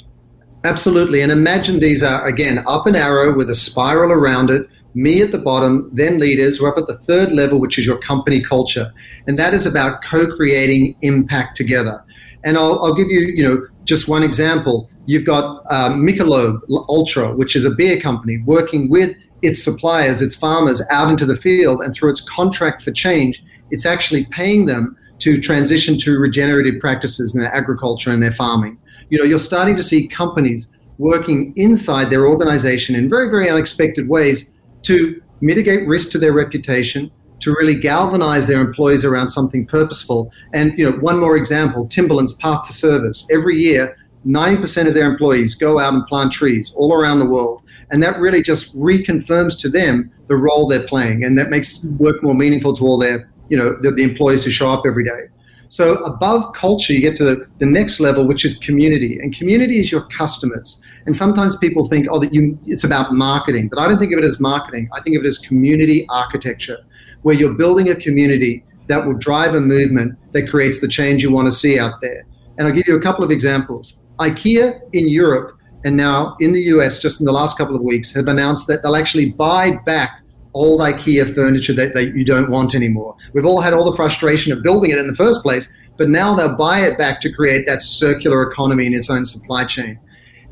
Absolutely. 0.64 1.20
And 1.20 1.30
imagine 1.30 1.80
these 1.80 2.02
are, 2.02 2.26
again, 2.26 2.64
up 2.66 2.86
an 2.86 2.96
arrow 2.96 3.36
with 3.36 3.50
a 3.50 3.54
spiral 3.54 4.10
around 4.10 4.50
it 4.50 4.70
me 4.94 5.22
at 5.22 5.32
the 5.32 5.38
bottom, 5.38 5.90
then 5.92 6.18
leaders. 6.18 6.60
We're 6.60 6.68
up 6.68 6.78
at 6.78 6.86
the 6.86 6.98
third 6.98 7.32
level, 7.32 7.60
which 7.60 7.78
is 7.78 7.86
your 7.86 7.98
company 7.98 8.40
culture. 8.40 8.92
And 9.26 9.38
that 9.38 9.54
is 9.54 9.66
about 9.66 10.02
co 10.02 10.26
creating 10.34 10.96
impact 11.02 11.56
together. 11.56 12.04
And 12.44 12.56
I'll, 12.56 12.82
I'll, 12.84 12.94
give 12.94 13.08
you, 13.08 13.20
you 13.20 13.42
know, 13.42 13.66
just 13.84 14.08
one 14.08 14.22
example. 14.22 14.88
You've 15.06 15.24
got 15.24 15.64
uh, 15.70 15.90
Michelob 15.90 16.60
Ultra, 16.88 17.34
which 17.34 17.56
is 17.56 17.64
a 17.64 17.70
beer 17.70 18.00
company 18.00 18.42
working 18.46 18.88
with 18.88 19.16
its 19.42 19.62
suppliers, 19.62 20.22
its 20.22 20.34
farmers 20.34 20.82
out 20.90 21.10
into 21.10 21.26
the 21.26 21.36
field, 21.36 21.82
and 21.82 21.94
through 21.94 22.10
its 22.10 22.20
contract 22.22 22.82
for 22.82 22.90
change, 22.90 23.44
it's 23.70 23.84
actually 23.84 24.26
paying 24.26 24.66
them 24.66 24.96
to 25.18 25.40
transition 25.40 25.98
to 25.98 26.18
regenerative 26.18 26.80
practices 26.80 27.34
in 27.34 27.40
their 27.40 27.54
agriculture 27.54 28.10
and 28.10 28.22
their 28.22 28.32
farming. 28.32 28.78
You 29.10 29.18
know, 29.18 29.24
you're 29.24 29.38
starting 29.38 29.76
to 29.76 29.82
see 29.82 30.08
companies 30.08 30.68
working 30.98 31.52
inside 31.56 32.10
their 32.10 32.26
organization 32.26 32.94
in 32.94 33.10
very, 33.10 33.28
very 33.28 33.48
unexpected 33.48 34.08
ways 34.08 34.53
to 34.84 35.20
mitigate 35.40 35.86
risk 35.86 36.10
to 36.12 36.18
their 36.18 36.32
reputation, 36.32 37.10
to 37.40 37.52
really 37.52 37.74
galvanize 37.74 38.46
their 38.46 38.60
employees 38.60 39.04
around 39.04 39.28
something 39.28 39.66
purposeful. 39.66 40.32
And 40.52 40.76
you 40.78 40.90
know, 40.90 40.96
one 40.98 41.18
more 41.18 41.36
example: 41.36 41.86
Timberland's 41.86 42.34
Path 42.34 42.66
to 42.66 42.72
Service. 42.72 43.26
Every 43.30 43.56
year, 43.56 43.96
90% 44.26 44.88
of 44.88 44.94
their 44.94 45.06
employees 45.06 45.54
go 45.54 45.78
out 45.78 45.92
and 45.92 46.06
plant 46.06 46.32
trees 46.32 46.72
all 46.76 46.94
around 46.94 47.18
the 47.18 47.28
world, 47.28 47.62
and 47.90 48.02
that 48.02 48.18
really 48.18 48.42
just 48.42 48.76
reconfirms 48.76 49.58
to 49.60 49.68
them 49.68 50.10
the 50.28 50.36
role 50.36 50.66
they're 50.66 50.86
playing, 50.86 51.24
and 51.24 51.36
that 51.38 51.50
makes 51.50 51.84
work 51.98 52.22
more 52.22 52.34
meaningful 52.34 52.74
to 52.76 52.84
all 52.84 52.98
their 52.98 53.30
you 53.48 53.56
know 53.56 53.76
the, 53.80 53.90
the 53.90 54.02
employees 54.02 54.44
who 54.44 54.50
show 54.50 54.70
up 54.70 54.84
every 54.86 55.04
day. 55.04 55.28
So 55.74 55.96
above 56.04 56.52
culture, 56.52 56.92
you 56.92 57.00
get 57.00 57.16
to 57.16 57.24
the, 57.24 57.48
the 57.58 57.66
next 57.66 57.98
level, 57.98 58.28
which 58.28 58.44
is 58.44 58.56
community. 58.58 59.18
And 59.20 59.36
community 59.36 59.80
is 59.80 59.90
your 59.90 60.02
customers. 60.02 60.80
And 61.04 61.16
sometimes 61.16 61.56
people 61.56 61.84
think, 61.84 62.06
oh, 62.12 62.20
that 62.20 62.32
you 62.32 62.56
it's 62.64 62.84
about 62.84 63.12
marketing, 63.12 63.66
but 63.70 63.80
I 63.80 63.88
don't 63.88 63.98
think 63.98 64.12
of 64.12 64.20
it 64.20 64.24
as 64.24 64.38
marketing. 64.38 64.88
I 64.92 65.00
think 65.00 65.16
of 65.16 65.24
it 65.24 65.26
as 65.26 65.38
community 65.38 66.06
architecture, 66.10 66.78
where 67.22 67.34
you're 67.34 67.54
building 67.54 67.88
a 67.88 67.96
community 67.96 68.64
that 68.86 69.04
will 69.04 69.14
drive 69.14 69.56
a 69.56 69.60
movement 69.60 70.16
that 70.32 70.48
creates 70.48 70.80
the 70.80 70.86
change 70.86 71.24
you 71.24 71.32
want 71.32 71.46
to 71.46 71.52
see 71.52 71.76
out 71.76 72.00
there. 72.00 72.24
And 72.56 72.68
I'll 72.68 72.72
give 72.72 72.86
you 72.86 72.96
a 72.96 73.02
couple 73.02 73.24
of 73.24 73.32
examples. 73.32 73.98
IKEA 74.20 74.78
in 74.92 75.08
Europe 75.08 75.58
and 75.84 75.96
now 75.96 76.36
in 76.38 76.52
the 76.52 76.62
US, 76.74 77.02
just 77.02 77.20
in 77.20 77.26
the 77.26 77.32
last 77.32 77.58
couple 77.58 77.74
of 77.74 77.82
weeks, 77.82 78.12
have 78.12 78.28
announced 78.28 78.68
that 78.68 78.84
they'll 78.84 78.94
actually 78.94 79.32
buy 79.32 79.72
back 79.84 80.20
old 80.54 80.80
IKEA 80.80 81.34
furniture 81.34 81.72
that, 81.74 81.94
that 81.94 82.14
you 82.14 82.24
don't 82.24 82.50
want 82.50 82.74
anymore. 82.74 83.16
We've 83.32 83.46
all 83.46 83.60
had 83.60 83.74
all 83.74 83.90
the 83.90 83.96
frustration 83.96 84.52
of 84.52 84.62
building 84.62 84.90
it 84.90 84.98
in 84.98 85.06
the 85.06 85.14
first 85.14 85.42
place, 85.42 85.68
but 85.96 86.08
now 86.08 86.34
they'll 86.34 86.56
buy 86.56 86.80
it 86.80 86.96
back 86.96 87.20
to 87.20 87.32
create 87.32 87.66
that 87.66 87.82
circular 87.82 88.50
economy 88.50 88.86
in 88.86 88.94
its 88.94 89.10
own 89.10 89.24
supply 89.24 89.64
chain. 89.64 89.98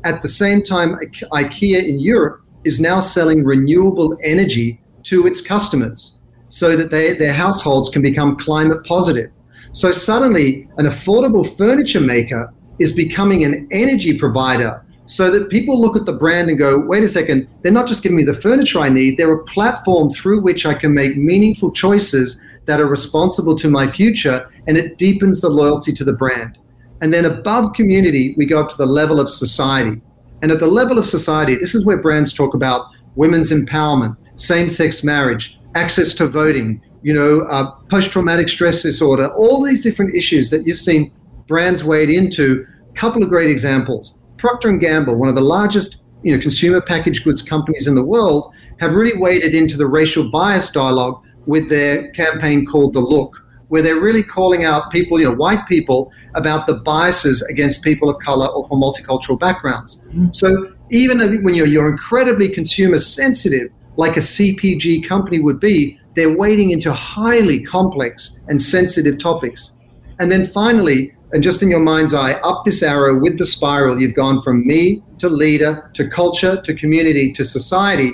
At 0.03 0.21
the 0.21 0.27
same 0.27 0.63
time, 0.63 0.95
IKEA 0.95 1.87
in 1.87 1.99
Europe 1.99 2.41
is 2.63 2.79
now 2.79 2.99
selling 2.99 3.43
renewable 3.43 4.17
energy 4.23 4.81
to 5.03 5.27
its 5.27 5.41
customers 5.41 6.15
so 6.49 6.75
that 6.75 6.91
they, 6.91 7.13
their 7.13 7.33
households 7.33 7.89
can 7.89 8.01
become 8.01 8.37
climate 8.37 8.85
positive. 8.85 9.31
So 9.71 9.91
suddenly, 9.91 10.69
an 10.77 10.85
affordable 10.85 11.57
furniture 11.57 12.01
maker 12.01 12.53
is 12.79 12.91
becoming 12.91 13.43
an 13.43 13.67
energy 13.71 14.17
provider 14.17 14.82
so 15.05 15.29
that 15.31 15.49
people 15.49 15.79
look 15.79 15.95
at 15.97 16.05
the 16.05 16.13
brand 16.13 16.49
and 16.49 16.57
go, 16.57 16.79
wait 16.79 17.03
a 17.03 17.07
second, 17.07 17.47
they're 17.61 17.71
not 17.71 17.87
just 17.87 18.03
giving 18.03 18.17
me 18.17 18.23
the 18.23 18.33
furniture 18.33 18.79
I 18.79 18.89
need, 18.89 19.17
they're 19.17 19.33
a 19.33 19.43
platform 19.45 20.09
through 20.11 20.41
which 20.41 20.65
I 20.65 20.73
can 20.73 20.93
make 20.93 21.17
meaningful 21.17 21.71
choices 21.71 22.41
that 22.65 22.79
are 22.79 22.87
responsible 22.87 23.57
to 23.57 23.69
my 23.69 23.87
future, 23.87 24.49
and 24.67 24.77
it 24.77 24.97
deepens 24.97 25.41
the 25.41 25.49
loyalty 25.49 25.91
to 25.93 26.03
the 26.03 26.13
brand. 26.13 26.57
And 27.01 27.13
then 27.13 27.25
above 27.25 27.73
community, 27.73 28.33
we 28.37 28.45
go 28.45 28.61
up 28.61 28.69
to 28.69 28.77
the 28.77 28.85
level 28.85 29.19
of 29.19 29.29
society. 29.29 30.01
And 30.41 30.51
at 30.51 30.59
the 30.59 30.67
level 30.67 30.97
of 30.97 31.05
society, 31.05 31.55
this 31.55 31.75
is 31.75 31.85
where 31.85 31.97
brands 31.97 32.33
talk 32.33 32.53
about 32.53 32.87
women's 33.15 33.51
empowerment, 33.51 34.15
same 34.35 34.69
sex 34.69 35.03
marriage, 35.03 35.59
access 35.75 36.13
to 36.15 36.27
voting, 36.27 36.81
you 37.01 37.13
know, 37.13 37.41
uh, 37.41 37.71
post 37.89 38.11
traumatic 38.11 38.47
stress 38.47 38.81
disorder, 38.81 39.27
all 39.33 39.61
these 39.61 39.83
different 39.83 40.15
issues 40.15 40.49
that 40.49 40.65
you've 40.65 40.79
seen 40.79 41.11
brands 41.47 41.83
wade 41.83 42.09
into. 42.09 42.65
A 42.89 42.93
Couple 42.93 43.23
of 43.23 43.29
great 43.29 43.49
examples. 43.49 44.17
Procter 44.43 44.67
and 44.67 44.81
Gamble, 44.81 45.15
one 45.15 45.29
of 45.29 45.35
the 45.35 45.41
largest 45.41 46.01
you 46.21 46.35
know, 46.35 46.41
consumer 46.41 46.81
packaged 46.81 47.23
goods 47.23 47.41
companies 47.41 47.87
in 47.87 47.95
the 47.95 48.03
world, 48.03 48.53
have 48.81 48.91
really 48.91 49.17
waded 49.17 49.55
into 49.55 49.77
the 49.77 49.87
racial 49.87 50.29
bias 50.31 50.69
dialogue 50.69 51.23
with 51.45 51.69
their 51.69 52.11
campaign 52.11 52.65
called 52.65 52.91
The 52.91 52.99
Look, 52.99 53.41
where 53.69 53.81
they're 53.81 54.01
really 54.01 54.21
calling 54.21 54.65
out 54.65 54.91
people, 54.91 55.17
you 55.17 55.29
know, 55.29 55.33
white 55.33 55.65
people, 55.65 56.11
about 56.35 56.67
the 56.67 56.75
biases 56.75 57.41
against 57.43 57.85
people 57.85 58.09
of 58.09 58.19
color 58.19 58.47
or 58.47 58.67
from 58.67 58.81
multicultural 58.81 59.39
backgrounds. 59.39 60.03
Mm-hmm. 60.09 60.33
So 60.33 60.73
even 60.89 61.41
when 61.41 61.55
you're, 61.55 61.65
you're 61.65 61.89
incredibly 61.89 62.49
consumer 62.49 62.97
sensitive, 62.97 63.69
like 63.95 64.17
a 64.17 64.19
CPG 64.19 65.07
company 65.07 65.39
would 65.39 65.61
be, 65.61 65.97
they're 66.15 66.35
wading 66.37 66.71
into 66.71 66.91
highly 66.91 67.63
complex 67.63 68.41
and 68.49 68.61
sensitive 68.61 69.19
topics. 69.19 69.79
And 70.19 70.29
then 70.29 70.45
finally, 70.45 71.15
and 71.33 71.41
just 71.41 71.63
in 71.63 71.69
your 71.69 71.79
mind's 71.79 72.13
eye, 72.13 72.33
up 72.43 72.63
this 72.63 72.83
arrow 72.83 73.19
with 73.19 73.39
the 73.39 73.45
spiral, 73.45 73.99
you've 73.99 74.15
gone 74.15 74.39
from 74.41 74.65
me 74.67 75.03
to 75.17 75.27
leader 75.27 75.89
to 75.93 76.07
culture 76.07 76.61
to 76.61 76.75
community 76.75 77.33
to 77.33 77.43
society. 77.43 78.13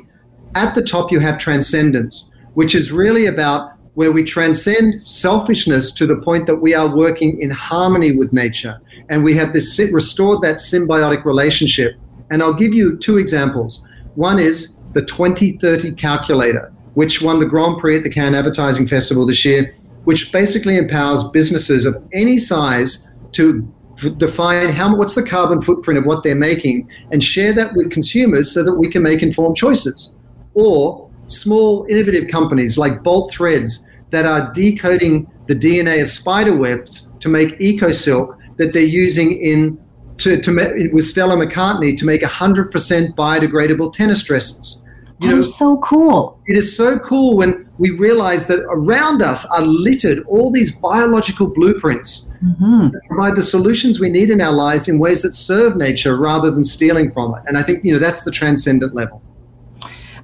At 0.55 0.73
the 0.73 0.81
top, 0.81 1.11
you 1.11 1.19
have 1.19 1.37
transcendence, 1.37 2.31
which 2.53 2.73
is 2.73 2.93
really 2.93 3.25
about 3.25 3.73
where 3.95 4.13
we 4.13 4.23
transcend 4.23 5.03
selfishness 5.03 5.91
to 5.91 6.07
the 6.07 6.15
point 6.15 6.47
that 6.47 6.55
we 6.55 6.73
are 6.73 6.95
working 6.95 7.41
in 7.41 7.49
harmony 7.49 8.15
with 8.15 8.31
nature. 8.31 8.79
And 9.09 9.21
we 9.21 9.35
have 9.35 9.51
this 9.51 9.77
restored 9.91 10.41
that 10.43 10.55
symbiotic 10.57 11.25
relationship. 11.25 11.97
And 12.31 12.41
I'll 12.41 12.53
give 12.53 12.73
you 12.73 12.97
two 12.97 13.17
examples. 13.17 13.85
One 14.15 14.39
is 14.39 14.77
the 14.93 15.03
2030 15.03 15.91
calculator, 15.95 16.71
which 16.93 17.21
won 17.21 17.39
the 17.39 17.45
Grand 17.45 17.79
Prix 17.79 17.97
at 17.97 18.03
the 18.03 18.09
Cannes 18.09 18.35
Advertising 18.35 18.87
Festival 18.87 19.25
this 19.25 19.43
year, 19.43 19.75
which 20.05 20.31
basically 20.31 20.77
empowers 20.77 21.25
businesses 21.31 21.85
of 21.85 22.01
any 22.13 22.37
size 22.37 23.05
to 23.33 23.71
define 24.17 24.69
how 24.69 24.95
what's 24.95 25.15
the 25.15 25.23
carbon 25.23 25.61
footprint 25.61 25.97
of 25.97 26.05
what 26.05 26.23
they're 26.23 26.35
making 26.35 26.89
and 27.11 27.23
share 27.23 27.53
that 27.53 27.73
with 27.73 27.91
consumers 27.91 28.53
so 28.53 28.63
that 28.63 28.73
we 28.73 28.89
can 28.89 29.03
make 29.03 29.21
informed 29.21 29.57
choices 29.57 30.15
or 30.53 31.09
small 31.27 31.85
innovative 31.89 32.29
companies 32.29 32.77
like 32.77 33.03
bolt 33.03 33.31
threads 33.31 33.87
that 34.11 34.25
are 34.25 34.51
decoding 34.53 35.29
the 35.47 35.53
dna 35.55 36.01
of 36.01 36.07
spider 36.07 36.55
webs 36.55 37.11
to 37.19 37.27
make 37.27 37.59
eco 37.59 37.91
silk 37.91 38.37
that 38.55 38.73
they're 38.73 38.83
using 38.83 39.33
in 39.43 39.77
to, 40.15 40.39
to 40.41 40.89
with 40.93 41.05
stella 41.05 41.35
mccartney 41.35 41.97
to 41.97 42.05
make 42.05 42.21
100% 42.21 42.71
biodegradable 43.15 43.91
tennis 43.91 44.23
dresses 44.23 44.81
you 45.19 45.29
that 45.29 45.35
know, 45.35 45.41
is 45.41 45.57
so 45.57 45.77
cool. 45.77 46.39
It 46.47 46.57
is 46.57 46.75
so 46.75 46.97
cool 46.99 47.35
when 47.35 47.68
we 47.79 47.91
realize 47.91 48.45
that 48.47 48.59
around 48.69 49.21
us 49.21 49.45
are 49.45 49.61
littered 49.61 50.23
all 50.27 50.51
these 50.51 50.77
biological 50.77 51.47
blueprints 51.47 52.31
mm-hmm. 52.43 52.89
that 52.89 53.01
provide 53.07 53.35
the 53.35 53.41
solutions 53.41 53.99
we 53.99 54.09
need 54.09 54.29
in 54.29 54.41
our 54.41 54.51
lives 54.51 54.87
in 54.87 54.99
ways 54.99 55.21
that 55.23 55.33
serve 55.33 55.77
nature 55.77 56.17
rather 56.17 56.51
than 56.51 56.63
stealing 56.63 57.11
from 57.11 57.33
it. 57.35 57.41
And 57.47 57.57
I 57.57 57.63
think 57.63 57.83
you 57.83 57.93
know 57.93 57.99
that's 57.99 58.23
the 58.23 58.31
transcendent 58.31 58.93
level. 58.93 59.23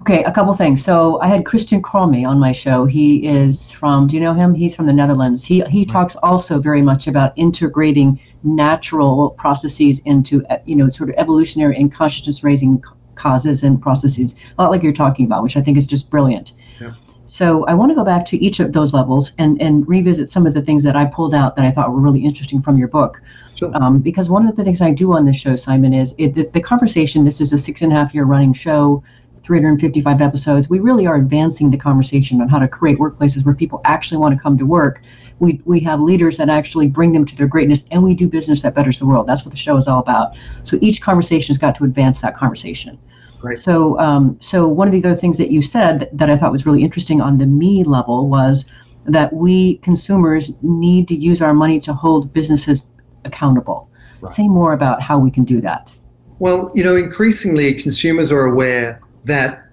Okay, 0.01 0.23
a 0.23 0.31
couple 0.31 0.53
things. 0.53 0.83
So 0.83 1.19
I 1.21 1.27
had 1.27 1.45
Christian 1.45 1.81
Cromie 1.81 2.27
on 2.27 2.37
my 2.37 2.51
show. 2.51 2.85
He 2.85 3.27
is 3.27 3.71
from, 3.71 4.05
do 4.05 4.15
you 4.15 4.21
know 4.21 4.35
him? 4.35 4.53
He's 4.53 4.75
from 4.75 4.85
the 4.85 4.93
Netherlands. 4.93 5.43
He 5.43 5.61
he 5.61 5.83
talks 5.83 6.15
also 6.17 6.59
very 6.59 6.83
much 6.83 7.07
about 7.07 7.33
integrating 7.37 8.19
natural 8.43 9.31
processes 9.31 9.99
into, 10.05 10.45
you 10.65 10.75
know, 10.75 10.89
sort 10.89 11.09
of 11.09 11.15
evolutionary 11.17 11.75
and 11.77 11.91
consciousness 11.91 12.43
raising 12.43 12.83
causes 13.15 13.63
and 13.63 13.81
processes, 13.81 14.35
a 14.57 14.61
lot 14.61 14.71
like 14.71 14.83
you're 14.83 14.93
talking 14.93 15.25
about, 15.25 15.41
which 15.41 15.57
I 15.57 15.61
think 15.61 15.77
is 15.77 15.87
just 15.87 16.09
brilliant. 16.09 16.51
So 17.27 17.65
I 17.65 17.73
want 17.73 17.91
to 17.91 17.95
go 17.95 18.03
back 18.03 18.25
to 18.27 18.37
each 18.37 18.59
of 18.59 18.73
those 18.73 18.93
levels 18.93 19.33
and, 19.37 19.59
and 19.61 19.87
revisit 19.87 20.29
some 20.29 20.45
of 20.45 20.53
the 20.53 20.61
things 20.61 20.83
that 20.83 20.95
I 20.95 21.05
pulled 21.05 21.33
out 21.33 21.55
that 21.55 21.65
I 21.65 21.71
thought 21.71 21.91
were 21.91 21.99
really 21.99 22.23
interesting 22.23 22.61
from 22.61 22.77
your 22.77 22.87
book. 22.87 23.21
Sure. 23.55 23.71
Um, 23.75 23.99
because 23.99 24.29
one 24.29 24.47
of 24.47 24.55
the 24.55 24.63
things 24.63 24.81
I 24.81 24.91
do 24.91 25.13
on 25.13 25.25
this 25.25 25.37
show, 25.37 25.55
Simon, 25.55 25.93
is 25.93 26.13
it, 26.17 26.35
the, 26.35 26.49
the 26.53 26.61
conversation. 26.61 27.23
This 27.23 27.41
is 27.41 27.53
a 27.53 27.57
six 27.57 27.81
and 27.81 27.91
a 27.91 27.95
half 27.95 28.13
year 28.13 28.25
running 28.25 28.53
show. 28.53 29.03
355 29.45 30.21
episodes, 30.21 30.71
we 30.71 30.79
really 30.79 31.05
are 31.05 31.17
advancing 31.17 31.69
the 31.69 31.77
conversation 31.77 32.41
on 32.41 32.49
how 32.49 32.57
to 32.57 32.67
create 32.67 32.97
workplaces 32.97 33.45
where 33.45 33.53
people 33.53 33.79
actually 33.85 34.17
want 34.17 34.35
to 34.35 34.41
come 34.41 34.57
to 34.57 34.65
work. 34.65 35.03
We, 35.37 35.61
we 35.65 35.79
have 35.81 35.99
leaders 35.99 36.37
that 36.37 36.49
actually 36.49 36.87
bring 36.87 37.11
them 37.11 37.25
to 37.25 37.35
their 37.35 37.47
greatness, 37.47 37.85
and 37.91 38.01
we 38.01 38.15
do 38.15 38.27
business 38.27 38.63
that 38.63 38.73
betters 38.73 38.97
the 38.97 39.05
world. 39.05 39.27
That's 39.27 39.45
what 39.45 39.51
the 39.51 39.57
show 39.57 39.77
is 39.77 39.87
all 39.87 39.99
about. 39.99 40.35
So 40.63 40.79
each 40.81 40.99
conversation 40.99 41.53
has 41.53 41.59
got 41.59 41.75
to 41.75 41.83
advance 41.83 42.21
that 42.21 42.35
conversation. 42.35 42.97
Right. 43.45 43.59
So, 43.59 43.99
um, 43.99 44.37
so 44.41 44.67
one 44.67 44.87
of 44.87 44.91
the 44.91 45.03
other 45.07 45.15
things 45.15 45.37
that 45.37 45.51
you 45.51 45.61
said 45.61 46.09
that 46.11 46.31
I 46.31 46.35
thought 46.35 46.51
was 46.51 46.65
really 46.65 46.83
interesting 46.83 47.21
on 47.21 47.37
the 47.37 47.45
me 47.45 47.83
level 47.83 48.27
was 48.27 48.65
that 49.05 49.31
we 49.31 49.77
consumers 49.77 50.51
need 50.63 51.07
to 51.09 51.15
use 51.15 51.43
our 51.43 51.53
money 51.53 51.79
to 51.81 51.93
hold 51.93 52.33
businesses 52.33 52.87
accountable. 53.23 53.87
Right. 54.19 54.29
Say 54.29 54.47
more 54.47 54.73
about 54.73 54.99
how 54.99 55.19
we 55.19 55.29
can 55.29 55.43
do 55.43 55.61
that. 55.61 55.93
Well, 56.39 56.71
you 56.73 56.83
know, 56.83 56.95
increasingly 56.95 57.75
consumers 57.75 58.31
are 58.31 58.45
aware 58.45 58.99
that 59.25 59.63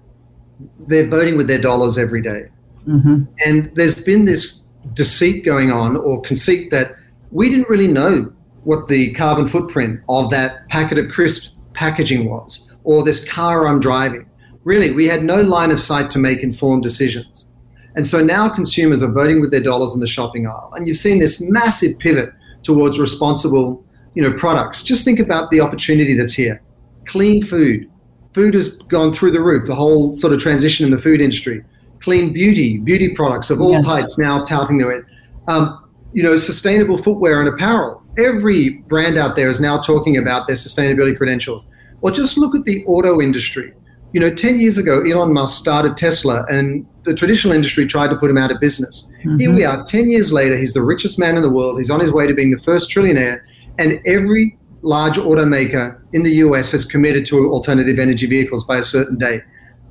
they're 0.85 1.07
voting 1.07 1.35
with 1.35 1.47
their 1.47 1.57
dollars 1.61 1.97
every 1.97 2.21
day. 2.21 2.49
Mm-hmm. 2.87 3.23
And 3.43 3.75
there's 3.75 4.03
been 4.03 4.25
this 4.25 4.61
deceit 4.93 5.45
going 5.45 5.71
on 5.71 5.97
or 5.97 6.21
conceit 6.21 6.69
that 6.69 6.95
we 7.31 7.49
didn't 7.49 7.69
really 7.69 7.87
know 7.87 8.31
what 8.65 8.87
the 8.87 9.13
carbon 9.13 9.47
footprint 9.47 9.99
of 10.09 10.29
that 10.29 10.67
packet 10.69 10.99
of 10.99 11.09
crisp 11.09 11.53
packaging 11.73 12.29
was 12.29 12.69
or 12.83 13.03
this 13.03 13.23
car 13.25 13.67
I'm 13.67 13.79
driving. 13.79 14.29
Really, 14.63 14.91
we 14.91 15.07
had 15.07 15.23
no 15.23 15.41
line 15.41 15.71
of 15.71 15.79
sight 15.79 16.09
to 16.11 16.19
make 16.19 16.39
informed 16.39 16.83
decisions. 16.83 17.47
And 17.95 18.07
so 18.07 18.23
now 18.23 18.49
consumers 18.49 19.03
are 19.03 19.11
voting 19.11 19.41
with 19.41 19.51
their 19.51 19.61
dollars 19.61 19.93
in 19.93 19.99
the 19.99 20.07
shopping 20.07 20.47
aisle. 20.47 20.71
And 20.75 20.87
you've 20.87 20.97
seen 20.97 21.19
this 21.19 21.41
massive 21.41 21.99
pivot 21.99 22.33
towards 22.63 22.97
responsible 22.99 23.83
you 24.13 24.21
know, 24.21 24.33
products. 24.33 24.83
Just 24.83 25.05
think 25.05 25.19
about 25.19 25.51
the 25.51 25.59
opportunity 25.59 26.15
that's 26.15 26.33
here. 26.33 26.61
Clean 27.05 27.41
food, 27.41 27.89
food 28.33 28.53
has 28.53 28.75
gone 28.83 29.13
through 29.13 29.31
the 29.31 29.41
roof, 29.41 29.67
the 29.67 29.75
whole 29.75 30.13
sort 30.13 30.33
of 30.33 30.41
transition 30.41 30.85
in 30.85 30.91
the 30.91 31.01
food 31.01 31.21
industry. 31.21 31.63
Clean 31.99 32.31
beauty, 32.33 32.77
beauty 32.77 33.13
products 33.13 33.49
of 33.49 33.61
all 33.61 33.71
yes. 33.71 33.85
types 33.85 34.17
now 34.17 34.43
touting 34.43 34.77
their, 34.77 35.07
um, 35.47 35.89
you 36.13 36.21
know, 36.21 36.37
sustainable 36.37 36.97
footwear 36.97 37.39
and 37.39 37.49
apparel. 37.49 38.03
Every 38.17 38.79
brand 38.87 39.17
out 39.17 39.35
there 39.35 39.49
is 39.49 39.59
now 39.59 39.79
talking 39.79 40.17
about 40.17 40.47
their 40.47 40.55
sustainability 40.55 41.17
credentials. 41.17 41.65
Well, 42.03 42.13
just 42.13 42.37
look 42.37 42.53
at 42.53 42.65
the 42.65 42.83
auto 42.85 43.21
industry. 43.21 43.73
You 44.11 44.19
know, 44.19 44.29
10 44.29 44.59
years 44.59 44.77
ago, 44.77 45.01
Elon 45.03 45.31
Musk 45.31 45.57
started 45.57 45.95
Tesla 45.95 46.45
and 46.49 46.85
the 47.05 47.15
traditional 47.15 47.53
industry 47.53 47.87
tried 47.87 48.09
to 48.09 48.17
put 48.17 48.29
him 48.29 48.37
out 48.37 48.51
of 48.51 48.59
business. 48.59 49.09
Mm-hmm. 49.19 49.37
Here 49.37 49.53
we 49.53 49.63
are, 49.63 49.85
10 49.85 50.09
years 50.09 50.33
later, 50.33 50.57
he's 50.57 50.73
the 50.73 50.83
richest 50.83 51.17
man 51.17 51.37
in 51.37 51.41
the 51.41 51.49
world. 51.49 51.77
He's 51.77 51.89
on 51.89 52.01
his 52.01 52.11
way 52.11 52.27
to 52.27 52.33
being 52.33 52.51
the 52.51 52.59
first 52.59 52.89
trillionaire. 52.89 53.41
And 53.79 54.01
every 54.05 54.59
large 54.81 55.15
automaker 55.15 55.97
in 56.11 56.23
the 56.23 56.31
US 56.47 56.71
has 56.71 56.83
committed 56.83 57.25
to 57.27 57.49
alternative 57.49 57.97
energy 57.97 58.27
vehicles 58.27 58.65
by 58.65 58.79
a 58.79 58.83
certain 58.83 59.17
date. 59.17 59.41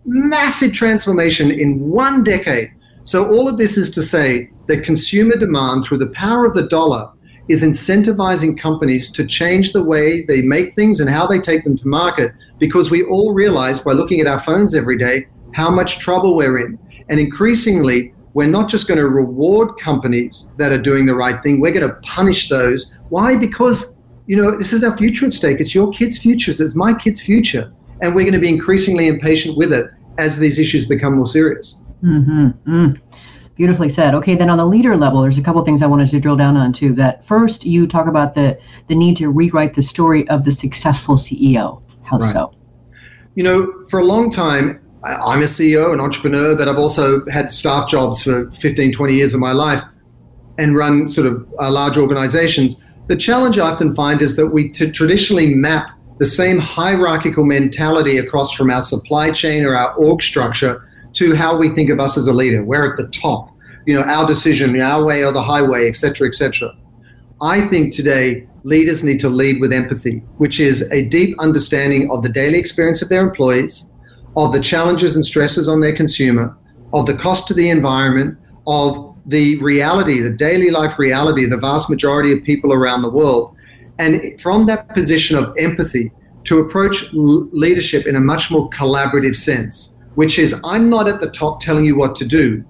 Massive 0.05 0.75
transformation 0.75 1.51
in 1.51 1.81
one 1.81 2.23
decade. 2.23 2.73
So, 3.05 3.27
all 3.33 3.49
of 3.49 3.57
this 3.57 3.79
is 3.79 3.91
to 3.93 4.03
say 4.03 4.51
that 4.67 4.85
consumer 4.85 5.37
demand 5.37 5.85
through 5.85 5.99
the 5.99 6.09
power 6.09 6.45
of 6.45 6.55
the 6.55 6.69
dollar 6.69 7.11
is 7.49 7.63
incentivizing 7.63 8.59
companies 8.59 9.11
to 9.11 9.27
change 9.27 9.73
the 9.73 9.83
way 9.83 10.25
they 10.25 10.43
make 10.43 10.75
things 10.75 11.01
and 11.01 11.11
how 11.11 11.27
they 11.27 11.41
take 11.41 11.65
them 11.65 11.77
to 11.77 11.89
market 11.89 12.33
because 12.59 12.91
we 12.91 13.03
all 13.05 13.35
realize 13.35 13.81
by 13.81 13.93
looking 13.93 14.21
at 14.21 14.27
our 14.27 14.39
phones 14.39 14.75
every 14.75 14.97
day 14.97 15.27
how 15.55 15.71
much 15.71 15.99
trouble 15.99 16.37
we're 16.37 16.59
in. 16.65 16.79
And 17.09 17.21
increasingly, 17.21 18.15
we're 18.35 18.47
not 18.47 18.69
just 18.69 18.89
going 18.89 18.99
to 18.99 19.09
reward 19.09 19.77
companies 19.79 20.49
that 20.57 20.73
are 20.73 20.81
doing 20.81 21.05
the 21.05 21.15
right 21.15 21.43
thing, 21.43 21.61
we're 21.61 21.73
going 21.73 21.89
to 21.89 21.97
punish 22.03 22.49
those. 22.49 22.93
Why? 23.11 23.37
Because, 23.37 23.99
you 24.27 24.37
know, 24.37 24.57
this 24.57 24.73
is 24.73 24.83
our 24.83 24.97
future 24.97 25.27
at 25.27 25.33
stake. 25.33 25.61
It's 25.61 25.75
your 25.75 25.91
kid's 25.91 26.19
future, 26.19 26.53
it's 26.53 26.75
my 26.75 26.95
kid's 26.95 27.21
future. 27.21 27.73
And 28.01 28.15
we're 28.15 28.23
going 28.23 28.35
to 28.35 28.41
be 28.41 28.49
increasingly 28.49 29.07
impatient 29.07 29.57
with 29.57 29.73
it 29.73 29.91
as 30.19 30.39
these 30.39 30.59
issues 30.59 30.87
become 30.87 31.17
more 31.17 31.27
serious. 31.27 31.81
Mm-hmm. 32.03 32.71
Mm. 32.71 33.01
Beautifully 33.55 33.89
said. 33.89 34.15
Okay, 34.15 34.35
then 34.35 34.49
on 34.49 34.59
the 34.59 34.67
leader 34.67 34.97
level, 34.97 35.21
there's 35.21 35.39
a 35.39 35.43
couple 35.43 35.63
things 35.65 35.83
I 35.83 35.87
wanted 35.87 36.09
to 36.09 36.21
drill 36.21 36.37
down 36.37 36.57
on 36.57 36.73
too. 36.73 36.95
That 36.95 37.25
first, 37.25 37.67
you 37.67 37.87
talk 37.87 38.07
about 38.07 38.35
the 38.35 38.59
the 38.89 38.95
need 38.95 39.17
to 39.19 39.29
rewrite 39.29 39.75
the 39.75 39.83
story 39.83 40.27
of 40.29 40.45
the 40.45 40.53
successful 40.53 41.17
CEO. 41.17 41.83
How 42.03 42.17
right. 42.17 42.33
so? 42.33 42.55
You 43.35 43.45
know, 43.45 43.85
for 43.89 44.01
a 44.01 44.05
long 44.05 44.31
time, 44.31 44.81
I'm 45.05 45.41
a 45.41 45.47
CEO, 45.47 45.93
an 45.93 46.01
entrepreneur, 46.01 46.57
but 46.57 46.69
I've 46.69 46.79
also 46.79 47.27
had 47.27 47.53
staff 47.53 47.89
jobs 47.89 48.23
for 48.23 48.51
15, 48.53 48.93
20 48.93 49.15
years 49.15 49.35
of 49.35 49.41
my 49.41 49.53
life 49.53 49.83
and 50.59 50.77
run 50.77 51.09
sort 51.09 51.27
of 51.27 51.47
uh, 51.59 51.71
large 51.71 51.97
organizations. 51.97 52.77
The 53.09 53.17
challenge 53.17 53.59
I 53.59 53.71
often 53.71 53.95
find 53.97 54.23
is 54.23 54.37
that 54.37 54.49
we 54.49 54.71
t- 54.71 54.91
traditionally 54.91 55.55
map 55.55 55.91
the 56.19 56.27
same 56.27 56.59
hierarchical 56.59 57.45
mentality 57.45 58.19
across 58.19 58.53
from 58.53 58.71
our 58.71 58.83
supply 58.83 59.33
chain 59.33 59.65
or 59.65 59.77
our 59.77 59.93
org 59.95 60.23
structure 60.23 60.89
to 61.15 61.35
how 61.35 61.57
we 61.57 61.69
think 61.71 61.91
of 61.91 62.01
us 62.01 62.17
as 62.17 62.27
a 62.27 62.33
leader. 62.33 62.65
We're 62.65 62.91
at 62.91 62.97
the 62.97 63.09
top, 63.09 63.51
you 63.87 63.95
know, 63.95 64.03
our 64.03 64.27
decision, 64.27 64.81
our 64.81 65.05
way 65.05 65.25
or 65.25 65.33
the 65.33 65.43
highway, 65.43 65.89
et 65.89 65.97
cetera, 65.97 66.27
et 66.27 66.35
cetera. 66.35 66.75
I 67.41 67.61
think 67.63 67.95
today 67.95 68.47
leaders 68.65 69.03
need 69.03 69.19
to 69.21 69.29
lead 69.29 69.61
with 69.61 69.73
empathy, 69.73 70.19
which 70.39 70.61
is 70.61 70.89
a 70.93 71.07
deep 71.07 71.37
understanding 71.41 72.11
of 72.11 72.23
the 72.23 72.29
daily 72.29 72.59
experience 72.59 73.03
of 73.03 73.09
their 73.09 73.23
employees, 73.23 73.89
of 74.37 74.53
the 74.53 74.61
challenges 74.61 75.17
and 75.17 75.25
stresses 75.25 75.69
on 75.69 75.81
their 75.81 75.95
consumer, 75.95 76.57
of 76.93 77.07
the 77.07 77.17
cost 77.17 77.49
to 77.49 77.55
the 77.55 77.69
environment, 77.69 78.39
of 78.67 79.17
the 79.27 79.61
reality, 79.61 80.21
the 80.21 80.31
daily 80.31 80.71
life 80.71 80.99
reality, 80.99 81.45
of 81.45 81.51
the 81.51 81.57
vast 81.57 81.91
majority 81.91 82.33
of 82.33 82.43
people 82.45 82.73
around 82.73 83.03
the 83.03 83.11
world. 83.11 83.57
And 83.99 84.41
from 84.41 84.67
that 84.67 84.89
position 84.91 85.37
of 85.37 85.55
empathy, 85.59 86.13
to 86.45 86.59
approach 86.59 87.07
leadership 87.13 88.07
in 88.07 88.17
a 88.17 88.21
much 88.21 88.51
more 88.51 88.69
collaborative 88.71 89.37
sense, 89.37 89.97
which 90.15 90.39
is 90.39 90.61
I'm 90.65 90.89
not 90.89 91.09
at 91.09 91.21
the 91.21 91.31
top 91.31 91.61
telling 91.61 91.85
you 91.85 91.97
what 91.97 92.15
to 92.17 92.25
do. 92.27 92.65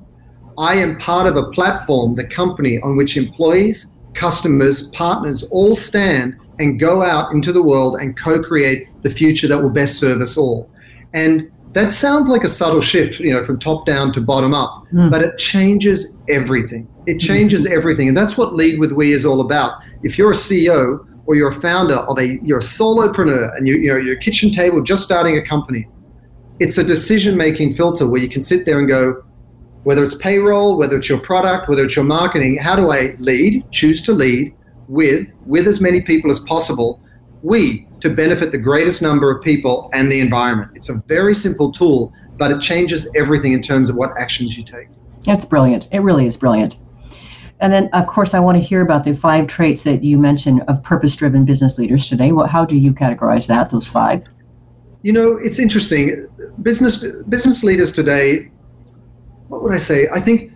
I 0.58 0.74
am 0.74 0.98
part 0.98 1.26
of 1.26 1.36
a 1.36 1.50
platform, 1.50 2.14
the 2.14 2.24
company, 2.24 2.78
on 2.82 2.96
which 2.96 3.16
employees, 3.16 3.92
customers, 4.14 4.88
partners 4.88 5.44
all 5.44 5.74
stand 5.74 6.36
and 6.58 6.78
go 6.78 7.02
out 7.02 7.32
into 7.32 7.52
the 7.52 7.62
world 7.62 7.96
and 7.96 8.16
co 8.16 8.42
create 8.42 8.88
the 9.02 9.10
future 9.10 9.48
that 9.48 9.62
will 9.62 9.70
best 9.70 9.98
serve 9.98 10.20
us 10.20 10.36
all. 10.36 10.70
And 11.14 11.50
that 11.72 11.90
sounds 11.90 12.28
like 12.28 12.44
a 12.44 12.50
subtle 12.50 12.82
shift, 12.82 13.18
you 13.18 13.32
know, 13.32 13.42
from 13.44 13.58
top 13.58 13.86
down 13.86 14.12
to 14.12 14.20
bottom 14.20 14.52
up, 14.52 14.84
mm. 14.92 15.10
but 15.10 15.22
it 15.22 15.38
changes 15.38 16.14
everything. 16.28 16.86
It 17.06 17.18
changes 17.18 17.66
mm. 17.66 17.72
everything. 17.72 18.08
And 18.08 18.16
that's 18.16 18.36
what 18.36 18.54
Lead 18.54 18.78
with 18.78 18.92
We 18.92 19.12
is 19.12 19.24
all 19.24 19.40
about. 19.40 19.82
If 20.02 20.18
you're 20.18 20.32
a 20.32 20.34
CEO 20.34 21.06
or 21.24 21.34
you're 21.34 21.50
a 21.50 21.60
founder 21.60 21.96
of 21.96 22.18
a, 22.18 22.38
you're 22.42 22.58
a 22.58 22.62
solopreneur 22.62 23.56
and 23.56 23.66
you, 23.66 23.76
you're 23.76 24.00
your 24.00 24.16
kitchen 24.16 24.50
table 24.50 24.82
just 24.82 25.02
starting 25.02 25.38
a 25.38 25.46
company, 25.46 25.88
it's 26.58 26.78
a 26.78 26.84
decision 26.84 27.36
making 27.36 27.74
filter 27.74 28.06
where 28.06 28.20
you 28.20 28.28
can 28.28 28.42
sit 28.42 28.66
there 28.66 28.78
and 28.78 28.88
go, 28.88 29.24
whether 29.84 30.04
it's 30.04 30.14
payroll, 30.14 30.76
whether 30.78 30.96
it's 30.96 31.08
your 31.08 31.20
product, 31.20 31.68
whether 31.68 31.84
it's 31.84 31.96
your 31.96 32.04
marketing, 32.04 32.58
how 32.58 32.76
do 32.76 32.92
I 32.92 33.14
lead, 33.18 33.64
choose 33.70 34.02
to 34.02 34.12
lead 34.12 34.54
with, 34.88 35.26
with 35.46 35.66
as 35.66 35.80
many 35.80 36.02
people 36.02 36.30
as 36.30 36.38
possible, 36.40 37.02
we, 37.42 37.88
to 38.00 38.10
benefit 38.10 38.52
the 38.52 38.58
greatest 38.58 39.02
number 39.02 39.30
of 39.30 39.42
people 39.42 39.90
and 39.92 40.10
the 40.10 40.20
environment. 40.20 40.70
It's 40.74 40.88
a 40.88 41.02
very 41.08 41.34
simple 41.34 41.72
tool, 41.72 42.12
but 42.36 42.50
it 42.50 42.60
changes 42.60 43.08
everything 43.16 43.52
in 43.52 43.62
terms 43.62 43.90
of 43.90 43.96
what 43.96 44.16
actions 44.16 44.56
you 44.56 44.64
take. 44.64 44.88
That's 45.24 45.44
brilliant. 45.44 45.88
It 45.92 46.00
really 46.00 46.26
is 46.26 46.36
brilliant. 46.36 46.76
And 47.60 47.72
then, 47.72 47.88
of 47.92 48.06
course, 48.08 48.34
I 48.34 48.40
want 48.40 48.58
to 48.58 48.62
hear 48.62 48.80
about 48.80 49.04
the 49.04 49.14
five 49.14 49.46
traits 49.46 49.84
that 49.84 50.02
you 50.02 50.18
mentioned 50.18 50.62
of 50.66 50.82
purpose 50.82 51.14
driven 51.14 51.44
business 51.44 51.78
leaders 51.78 52.08
today. 52.08 52.32
Well, 52.32 52.46
how 52.48 52.64
do 52.64 52.76
you 52.76 52.92
categorize 52.92 53.46
that, 53.46 53.70
those 53.70 53.88
five? 53.88 54.24
You 55.02 55.12
know, 55.12 55.36
it's 55.36 55.60
interesting. 55.60 56.28
Business 56.60 57.04
business 57.28 57.64
leaders 57.64 57.92
today, 57.92 58.50
what 59.48 59.62
would 59.62 59.74
I 59.74 59.78
say? 59.78 60.08
I 60.12 60.20
think 60.20 60.52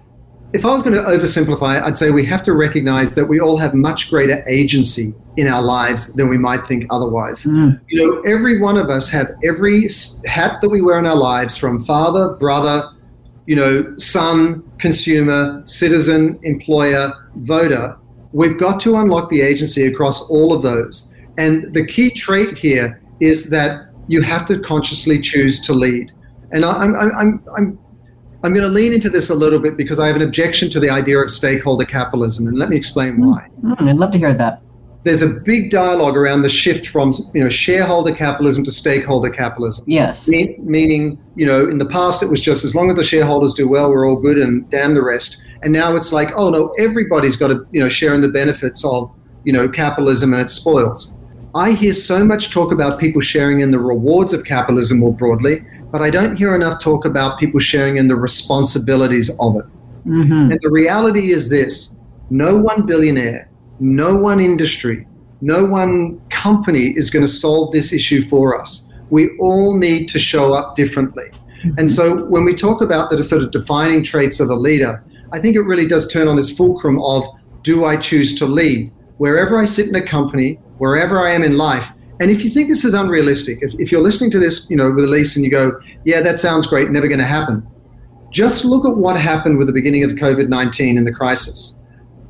if 0.53 0.65
I 0.65 0.69
was 0.69 0.83
going 0.83 0.95
to 0.95 1.03
oversimplify, 1.03 1.83
I'd 1.83 1.97
say 1.97 2.11
we 2.11 2.25
have 2.27 2.43
to 2.45 2.55
recognize 2.55 3.15
that 3.15 3.27
we 3.27 3.41
all 3.41 3.59
have 3.59 3.75
much 3.75 4.11
greater 4.11 4.45
agency 4.49 5.15
in 5.37 5.49
our 5.49 5.63
lives 5.63 6.13
than 6.15 6.29
we 6.29 6.39
might 6.39 6.67
think 6.67 6.87
otherwise. 6.91 7.45
Mm. 7.45 7.81
You 7.89 8.03
know, 8.03 8.21
every 8.23 8.61
one 8.61 8.79
of 8.79 8.89
us 8.89 9.09
have 9.11 9.35
every 9.45 9.89
hat 10.25 10.61
that 10.63 10.69
we 10.69 10.81
wear 10.81 10.99
in 10.99 11.07
our 11.07 11.17
lives 11.17 11.57
from 11.57 11.85
father, 11.85 12.31
brother, 12.35 12.89
you 13.47 13.57
know, 13.57 13.97
son, 13.99 14.63
consumer, 14.79 15.63
citizen, 15.67 16.39
employer, 16.43 17.13
voter. 17.37 17.97
We've 18.33 18.59
got 18.59 18.81
to 18.81 18.97
unlock 18.97 19.29
the 19.29 19.41
agency 19.41 19.87
across 19.87 20.23
all 20.23 20.53
of 20.53 20.63
those. 20.63 21.11
And 21.39 21.73
the 21.75 21.87
key 21.87 22.11
trait 22.11 22.57
here 22.57 23.01
is 23.21 23.51
that 23.51 23.91
you 24.09 24.23
have 24.23 24.45
to 24.47 24.59
consciously 24.59 25.21
choose 25.21 25.61
to 25.61 25.73
lead. 25.73 26.13
And 26.53 26.65
I, 26.65 26.73
I'm, 26.73 26.95
I'm, 26.95 27.45
I'm, 27.57 27.79
I'm 28.43 28.53
going 28.55 28.65
to 28.65 28.73
lean 28.73 28.93
into 28.93 29.11
this 29.11 29.31
a 29.31 29.35
little 29.35 29.59
bit 29.59 29.77
because 29.77 29.99
I 29.99 30.07
have 30.07 30.17
an 30.17 30.23
objection 30.23 30.71
to 30.71 30.81
the 30.81 30.91
idea 30.91 31.19
of 31.19 31.31
stakeholder 31.31 31.85
capitalism, 31.85 32.47
and 32.47 32.57
let 32.57 32.69
me 32.69 32.77
explain 32.77 33.17
mm, 33.17 33.27
why. 33.27 33.49
Mm, 33.63 33.89
I'd 33.89 33.97
love 33.97 34.13
to 34.13 34.19
hear 34.19 34.35
that. 34.35 34.63
There's 35.03 35.23
a 35.23 35.29
big 35.29 35.71
dialogue 35.71 36.17
around 36.17 36.43
the 36.43 36.49
shift 36.49 36.89
from 36.89 37.13
you 37.33 37.43
know 37.43 37.49
shareholder 37.49 38.13
capitalism 38.13 38.65
to 38.65 38.73
stakeholder 38.73 39.31
capitalism. 39.31 39.85
Yes. 39.89 40.29
Me- 40.29 40.57
meaning, 40.61 41.19
you 41.35 41.47
know, 41.47 41.69
in 41.69 41.79
the 41.79 41.87
past 41.87 42.23
it 42.23 42.31
was 42.31 42.41
just 42.41 42.65
as 42.65 42.75
long 42.75 42.91
as 42.91 42.97
the 42.97 43.05
shareholders 43.05 43.55
do 43.55 43.69
well, 43.69 43.91
we're 43.91 44.09
all 44.09 44.17
good, 44.17 44.39
and 44.39 44.69
damn 44.69 44.95
the 44.95 45.03
rest. 45.03 45.41
And 45.63 45.73
now 45.73 45.97
it's 45.97 46.13
like, 46.13 46.33
oh 46.37 46.51
no, 46.51 46.75
everybody's 46.79 47.37
got 47.37 47.49
to 47.49 47.67
you 47.73 47.81
know 47.81 47.89
share 47.89 48.15
in 48.15 48.21
the 48.21 48.29
benefits 48.29 48.85
of 48.85 49.13
you 49.45 49.53
know 49.53 49.69
capitalism 49.69 50.33
and 50.33 50.43
its 50.43 50.53
spoils. 50.53 51.17
I 51.57 51.73
hear 51.73 51.95
so 51.95 52.23
much 52.23 52.51
talk 52.51 52.71
about 52.71 53.01
people 53.01 53.23
sharing 53.23 53.61
in 53.61 53.71
the 53.71 53.79
rewards 53.79 54.35
of 54.35 54.45
capitalism 54.45 54.99
more 54.99 55.15
broadly, 55.15 55.65
but 55.91 56.03
I 56.03 56.11
don't 56.11 56.37
hear 56.37 56.55
enough 56.55 56.83
talk 56.83 57.07
about 57.07 57.41
people 57.41 57.61
sharing 57.61 57.97
in 57.97 58.09
the 58.09 58.15
responsibilities 58.15 59.31
of 59.41 59.57
it. 59.57 59.65
Mm-hmm. 60.07 60.53
And 60.53 60.59
the 60.61 60.69
reality 60.69 61.33
is 61.33 61.49
this 61.49 61.97
no 62.29 62.59
one 62.59 62.85
billionaire, 62.85 63.49
no 63.81 64.15
one 64.15 64.39
industry, 64.39 65.07
no 65.41 65.65
one 65.65 66.21
company 66.29 66.91
is 66.95 67.09
going 67.09 67.25
to 67.25 67.31
solve 67.31 67.73
this 67.73 67.91
issue 67.91 68.23
for 68.29 68.61
us. 68.61 68.87
We 69.09 69.35
all 69.39 69.79
need 69.79 70.11
to 70.11 70.19
show 70.19 70.53
up 70.53 70.77
differently. 70.77 71.31
Mm-hmm. 71.31 71.79
And 71.79 71.91
so 71.91 72.27
when 72.27 72.45
we 72.45 72.55
talk 72.55 72.83
about 72.83 73.11
the 73.11 73.25
sort 73.25 73.43
of 73.43 73.51
defining 73.51 74.05
traits 74.05 74.41
of 74.41 74.51
a 74.51 74.55
leader, 74.55 75.03
I 75.33 75.41
think 75.41 75.57
it 75.57 75.63
really 75.63 75.87
does 75.87 76.07
turn 76.13 76.29
on 76.29 76.37
this 76.37 76.55
fulcrum 76.55 77.01
of 77.03 77.25
do 77.63 77.87
I 77.87 77.97
choose 77.97 78.35
to 78.41 78.47
lead? 78.47 78.93
Wherever 79.17 79.59
I 79.59 79.65
sit 79.65 79.89
in 79.89 79.95
a 79.95 80.07
company, 80.07 80.61
wherever 80.79 81.21
I 81.21 81.31
am 81.31 81.43
in 81.43 81.57
life. 81.57 81.93
And 82.21 82.31
if 82.31 82.43
you 82.43 82.51
think 82.51 82.69
this 82.69 82.85
is 82.85 82.95
unrealistic, 82.95 83.59
if, 83.61 83.75
if 83.79 83.93
you're 83.93 84.01
listening 84.01 84.31
to 84.33 84.39
this, 84.39 84.69
you 84.71 84.77
know, 84.77 84.91
with 84.91 85.05
Elise 85.05 85.37
and 85.37 85.45
you 85.45 85.51
go, 85.51 85.81
yeah, 86.05 86.21
that 86.23 86.39
sounds 86.39 86.67
great, 86.67 86.91
never 86.91 87.09
going 87.09 87.19
to 87.19 87.27
happen. 87.27 87.67
Just 88.31 88.65
look 88.65 88.87
at 88.87 88.97
what 88.97 89.21
happened 89.21 89.59
with 89.59 89.67
the 89.67 89.73
beginning 89.73 90.05
of 90.05 90.13
COVID 90.13 90.49
19 90.49 90.99
and 90.99 91.07
the 91.07 91.13
crisis. 91.13 91.75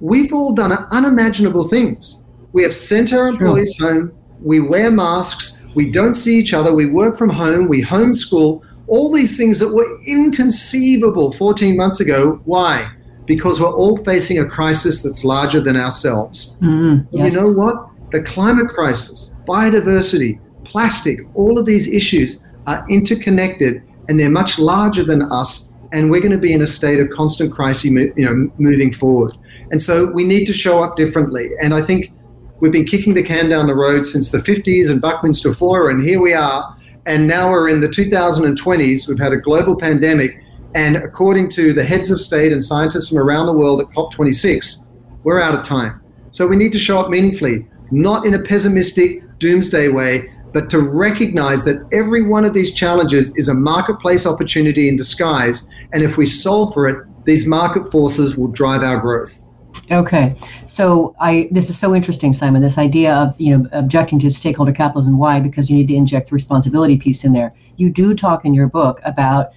We've 0.00 0.32
all 0.32 0.52
done 0.52 0.72
unimaginable 0.90 1.68
things. 1.68 2.20
We 2.52 2.62
have 2.62 2.74
sent 2.74 3.12
our 3.12 3.28
employees 3.28 3.74
sure. 3.74 3.92
home, 3.92 4.18
we 4.40 4.60
wear 4.60 4.90
masks, 4.90 5.58
we 5.74 5.90
don't 5.90 6.14
see 6.14 6.38
each 6.38 6.54
other, 6.54 6.74
we 6.74 6.86
work 6.86 7.16
from 7.16 7.30
home, 7.30 7.68
we 7.68 7.82
homeschool, 7.82 8.62
all 8.88 9.10
these 9.10 9.36
things 9.36 9.58
that 9.58 9.72
were 9.72 9.98
inconceivable 10.06 11.32
14 11.32 11.76
months 11.76 12.00
ago. 12.00 12.40
Why? 12.44 12.90
Because 13.26 13.60
we're 13.60 13.72
all 13.72 13.96
facing 13.98 14.38
a 14.38 14.46
crisis 14.46 15.02
that's 15.02 15.24
larger 15.24 15.60
than 15.60 15.76
ourselves. 15.76 16.56
Mm, 16.60 17.06
yes. 17.10 17.34
You 17.34 17.40
know 17.40 17.52
what? 17.52 17.88
The 18.10 18.22
climate 18.22 18.68
crisis, 18.68 19.32
biodiversity, 19.46 20.40
plastic, 20.64 21.20
all 21.34 21.58
of 21.58 21.66
these 21.66 21.88
issues 21.88 22.40
are 22.66 22.84
interconnected 22.88 23.82
and 24.08 24.18
they're 24.18 24.30
much 24.30 24.58
larger 24.58 25.04
than 25.04 25.22
us. 25.32 25.70
And 25.92 26.10
we're 26.10 26.20
going 26.20 26.32
to 26.32 26.38
be 26.38 26.52
in 26.52 26.62
a 26.62 26.66
state 26.66 27.00
of 27.00 27.08
constant 27.10 27.52
crisis, 27.52 27.84
you 27.84 28.12
know, 28.16 28.50
moving 28.58 28.92
forward. 28.92 29.32
And 29.70 29.80
so 29.80 30.10
we 30.10 30.24
need 30.24 30.44
to 30.46 30.52
show 30.52 30.82
up 30.82 30.96
differently. 30.96 31.50
And 31.62 31.72
I 31.74 31.82
think 31.82 32.12
we've 32.60 32.72
been 32.72 32.84
kicking 32.84 33.14
the 33.14 33.22
can 33.22 33.48
down 33.48 33.66
the 33.66 33.74
road 33.74 34.04
since 34.04 34.30
the 34.30 34.38
50s 34.38 34.90
and 34.90 35.00
Buckminster 35.00 35.54
Fuller, 35.54 35.90
and 35.90 36.06
here 36.06 36.20
we 36.20 36.34
are. 36.34 36.74
And 37.06 37.28
now 37.28 37.48
we're 37.48 37.68
in 37.68 37.80
the 37.80 37.88
2020s. 37.88 39.08
We've 39.08 39.18
had 39.18 39.32
a 39.32 39.36
global 39.36 39.76
pandemic. 39.76 40.42
And 40.74 40.96
according 40.96 41.50
to 41.50 41.72
the 41.72 41.84
heads 41.84 42.10
of 42.10 42.20
state 42.20 42.52
and 42.52 42.62
scientists 42.62 43.08
from 43.08 43.18
around 43.18 43.46
the 43.46 43.52
world 43.52 43.80
at 43.80 43.86
COP26, 43.88 44.84
we're 45.22 45.40
out 45.40 45.54
of 45.54 45.62
time. 45.64 46.00
So 46.32 46.46
we 46.46 46.56
need 46.56 46.72
to 46.72 46.78
show 46.78 47.00
up 47.00 47.08
meaningfully 47.08 47.66
not 47.90 48.26
in 48.26 48.34
a 48.34 48.42
pessimistic 48.42 49.22
doomsday 49.38 49.88
way, 49.88 50.32
but 50.52 50.70
to 50.70 50.80
recognize 50.80 51.64
that 51.64 51.86
every 51.92 52.22
one 52.22 52.44
of 52.44 52.54
these 52.54 52.72
challenges 52.72 53.32
is 53.36 53.48
a 53.48 53.54
marketplace 53.54 54.26
opportunity 54.26 54.88
in 54.88 54.96
disguise. 54.96 55.68
And 55.92 56.02
if 56.02 56.16
we 56.16 56.26
solve 56.26 56.72
for 56.72 56.88
it, 56.88 57.06
these 57.24 57.46
market 57.46 57.90
forces 57.90 58.38
will 58.38 58.48
drive 58.48 58.82
our 58.82 58.98
growth. 58.98 59.44
Okay, 59.90 60.34
so 60.64 61.14
I 61.20 61.48
this 61.52 61.70
is 61.70 61.78
so 61.78 61.94
interesting, 61.94 62.32
Simon. 62.32 62.62
This 62.62 62.78
idea 62.78 63.14
of 63.14 63.38
you 63.40 63.56
know 63.56 63.68
objecting 63.72 64.18
to 64.20 64.30
stakeholder 64.30 64.72
capitalism. 64.72 65.18
Why? 65.18 65.38
Because 65.38 65.68
you 65.68 65.76
need 65.76 65.88
to 65.88 65.94
inject 65.94 66.30
the 66.30 66.34
responsibility 66.34 66.96
piece 66.96 67.24
in 67.24 67.32
there. 67.32 67.54
You 67.76 67.90
do 67.90 68.14
talk 68.14 68.44
in 68.44 68.54
your 68.54 68.68
book 68.68 69.00
about 69.04 69.52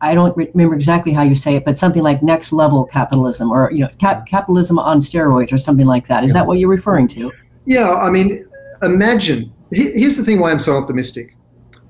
I 0.00 0.14
don't 0.14 0.36
remember 0.36 0.74
exactly 0.74 1.12
how 1.12 1.22
you 1.22 1.34
say 1.34 1.54
it, 1.54 1.64
but 1.64 1.78
something 1.78 2.02
like 2.02 2.22
next 2.22 2.52
level 2.52 2.84
capitalism 2.84 3.50
or 3.50 3.70
you 3.72 3.84
know 3.84 3.90
cap- 3.98 4.26
capitalism 4.26 4.78
on 4.78 4.98
steroids 4.98 5.52
or 5.52 5.58
something 5.58 5.86
like 5.86 6.08
that. 6.08 6.24
Is 6.24 6.34
that 6.34 6.46
what 6.46 6.58
you're 6.58 6.68
referring 6.68 7.08
to? 7.08 7.32
Yeah, 7.66 7.94
I 7.94 8.10
mean, 8.10 8.46
imagine. 8.82 9.52
Here's 9.70 10.16
the 10.16 10.24
thing: 10.24 10.40
why 10.40 10.50
I'm 10.50 10.58
so 10.58 10.76
optimistic. 10.76 11.36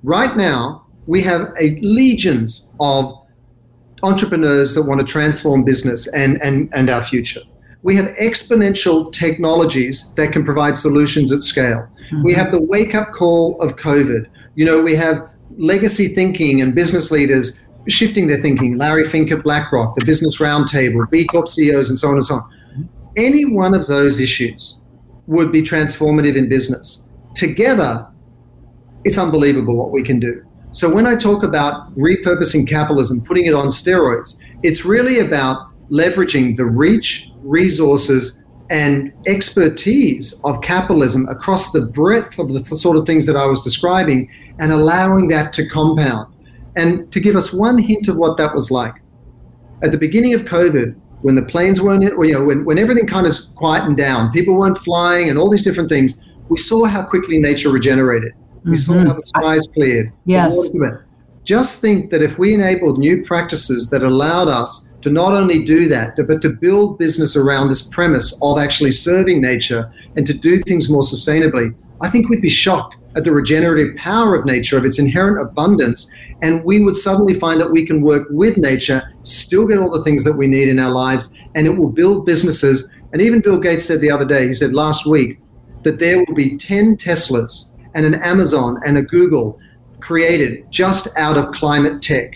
Right 0.03 0.37
now, 0.37 0.87
we 1.07 1.23
have 1.23 1.53
a 1.59 1.79
legions 1.81 2.69
of 2.81 3.13
entrepreneurs 4.03 4.75
that 4.75 4.83
want 4.83 5.01
to 5.01 5.07
transform 5.07 5.65
business 5.65 6.07
and 6.09 6.41
and 6.43 6.69
and 6.73 6.91
our 6.91 7.03
future. 7.03 7.41
We 7.83 7.97
have 7.97 8.07
exponential 8.17 9.13
technologies 9.13 10.13
that 10.15 10.33
can 10.33 10.45
provide 10.45 10.77
solutions 10.77 11.31
at 11.33 11.43
scale. 11.43 11.87
Mm-hmm. 12.07 12.23
We 12.23 12.33
have 12.33 12.51
the 12.51 12.63
wake 12.63 12.95
up 12.95 13.13
call 13.13 13.61
of 13.61 13.77
COVID. 13.77 14.27
You 14.55 14.65
know, 14.65 14.81
we 14.81 14.95
have 14.95 15.29
legacy 15.59 16.09
thinking 16.09 16.63
and 16.63 16.75
business 16.75 17.11
leaders 17.11 17.59
shifting 17.89 18.27
their 18.27 18.41
thinking. 18.41 18.79
Larry 18.79 19.05
Fink 19.05 19.31
at 19.31 19.43
BlackRock, 19.43 19.97
the 19.97 20.05
Business 20.05 20.39
Roundtable, 20.39 21.09
B 21.11 21.27
Corp 21.27 21.49
CEOs, 21.49 21.91
and 21.91 21.99
so 21.99 22.09
on 22.09 22.15
and 22.15 22.25
so 22.25 22.37
on. 22.37 22.89
Any 23.17 23.45
one 23.45 23.75
of 23.75 23.87
those 23.87 24.19
issues 24.19 24.79
would 25.27 25.53
be 25.53 25.63
transformative 25.63 26.37
in 26.37 26.49
business. 26.49 27.03
Together, 27.35 28.07
it's 29.05 29.19
unbelievable 29.19 29.77
what 29.77 29.91
we 29.91 30.03
can 30.03 30.19
do. 30.19 30.45
So 30.73 30.93
when 30.93 31.07
I 31.07 31.15
talk 31.15 31.45
about 31.45 31.97
repurposing 31.97 32.69
capitalism, 32.69 33.23
putting 33.23 33.47
it 33.47 33.55
on 33.55 33.69
steroids, 33.69 34.39
it's 34.63 34.85
really 34.85 35.21
about 35.21 35.69
leveraging 35.91 36.57
the 36.57 36.67
reach, 36.67 37.31
resources, 37.43 38.41
and 38.71 39.13
expertise 39.27 40.41
of 40.43 40.61
capitalism 40.63 41.29
across 41.29 41.71
the 41.71 41.83
breadth 41.83 42.39
of 42.39 42.53
the 42.53 42.65
sort 42.65 42.97
of 42.97 43.07
things 43.07 43.27
that 43.27 43.37
I 43.37 43.47
was 43.47 43.63
describing 43.63 44.31
and 44.59 44.73
allowing 44.73 45.29
that 45.29 45.53
to 45.55 45.69
compound. 45.69 46.35
And 46.77 47.13
to 47.13 47.21
give 47.21 47.37
us 47.37 47.53
one 47.53 47.79
hint 47.79 48.09
of 48.09 48.17
what 48.17 48.37
that 48.39 48.55
was 48.55 48.71
like, 48.71 48.95
at 49.83 49.93
the 49.93 49.99
beginning 49.99 50.35
of 50.35 50.43
COVID, 50.43 50.99
when 51.25 51.35
the 51.35 51.43
planes 51.43 51.81
weren't, 51.81 52.03
you 52.03 52.33
know, 52.33 52.45
when, 52.45 52.67
when 52.67 52.77
everything 52.77 53.07
kind 53.07 53.27
of 53.27 53.35
quietened 53.55 53.97
down, 53.97 54.31
people 54.31 54.55
weren't 54.55 54.77
flying 54.77 55.31
and 55.31 55.39
all 55.39 55.49
these 55.49 55.63
different 55.63 55.89
things, 55.89 56.19
we 56.51 56.59
saw 56.59 56.85
how 56.85 57.03
quickly 57.03 57.39
nature 57.39 57.71
regenerated. 57.71 58.35
We 58.65 58.73
mm-hmm. 58.73 58.93
saw 58.93 58.99
how 58.99 59.15
the 59.15 59.23
skies 59.23 59.67
cleared. 59.73 60.13
Yes. 60.27 60.55
Just 61.43 61.81
think 61.81 62.11
that 62.11 62.23
if 62.23 62.39
we 62.39 62.53
enabled 62.53 62.99
new 62.99 63.25
practices 63.25 63.89
that 63.89 64.03
allowed 64.03 64.49
us 64.49 64.87
to 65.01 65.09
not 65.09 65.33
only 65.33 65.65
do 65.65 65.89
that, 65.89 66.15
but 66.29 66.43
to 66.43 66.51
build 66.51 66.99
business 66.99 67.37
around 67.37 67.71
this 67.71 67.81
premise 67.81 68.39
of 68.43 68.59
actually 68.59 68.91
serving 68.91 69.41
nature 69.41 69.91
and 70.17 70.27
to 70.27 70.35
do 70.35 70.61
things 70.61 70.91
more 70.91 71.03
sustainably, 71.03 71.75
I 72.05 72.11
think 72.11 72.29
we'd 72.29 72.43
be 72.43 72.51
shocked 72.51 72.99
at 73.17 73.25
the 73.25 73.33
regenerative 73.33 73.97
power 73.97 74.35
of 74.35 74.45
nature, 74.45 74.77
of 74.77 74.85
its 74.85 74.99
inherent 74.99 75.41
abundance, 75.41 76.11
and 76.43 76.63
we 76.63 76.83
would 76.83 76.97
suddenly 76.97 77.33
find 77.33 77.59
that 77.63 77.71
we 77.71 77.87
can 77.87 78.03
work 78.03 78.27
with 78.29 78.59
nature, 78.59 79.15
still 79.23 79.67
get 79.67 79.79
all 79.79 79.91
the 79.91 80.03
things 80.03 80.23
that 80.25 80.35
we 80.35 80.47
need 80.47 80.69
in 80.69 80.79
our 80.79 80.91
lives, 80.91 81.33
and 81.55 81.67
it 81.67 81.71
will 81.71 81.89
build 81.89 82.27
businesses. 82.27 82.91
And 83.15 83.23
even 83.23 83.41
Bill 83.41 83.59
Gates 83.59 83.87
said 83.87 84.03
the 84.03 84.11
other 84.11 84.27
day, 84.27 84.47
he 84.47 84.53
said 84.53 84.75
last 84.75 85.07
week, 85.07 85.39
that 85.83 85.99
there 85.99 86.19
will 86.19 86.35
be 86.35 86.59
10 86.59 86.99
Teslas 86.99 87.71
and 87.95 88.05
an 88.05 88.17
Amazon 88.17 88.79
and 88.85 88.99
a 88.99 89.03
Google 89.03 89.59
created 90.01 90.71
just 90.71 91.09
out 91.17 91.39
of 91.39 91.55
climate 91.55 92.03
tech. 92.03 92.35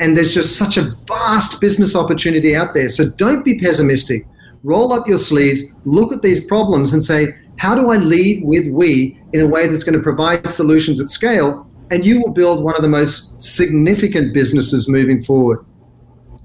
And 0.00 0.14
there's 0.14 0.34
just 0.34 0.56
such 0.56 0.76
a 0.76 0.90
vast 1.06 1.62
business 1.62 1.96
opportunity 1.96 2.54
out 2.54 2.74
there. 2.74 2.90
So 2.90 3.08
don't 3.08 3.42
be 3.42 3.58
pessimistic. 3.58 4.26
Roll 4.64 4.92
up 4.92 5.08
your 5.08 5.18
sleeves, 5.18 5.62
look 5.86 6.12
at 6.12 6.20
these 6.20 6.44
problems, 6.44 6.92
and 6.92 7.02
say, 7.02 7.34
how 7.58 7.74
do 7.74 7.90
I 7.90 7.96
lead 7.96 8.44
with 8.44 8.68
we 8.68 9.20
in 9.32 9.42
a 9.42 9.46
way 9.46 9.66
that's 9.66 9.84
going 9.84 9.96
to 9.96 10.02
provide 10.02 10.48
solutions 10.48 11.00
at 11.00 11.10
scale? 11.10 11.68
And 11.90 12.04
you 12.04 12.20
will 12.20 12.32
build 12.32 12.62
one 12.62 12.76
of 12.76 12.82
the 12.82 12.88
most 12.88 13.40
significant 13.40 14.32
businesses 14.32 14.88
moving 14.88 15.22
forward. 15.22 15.64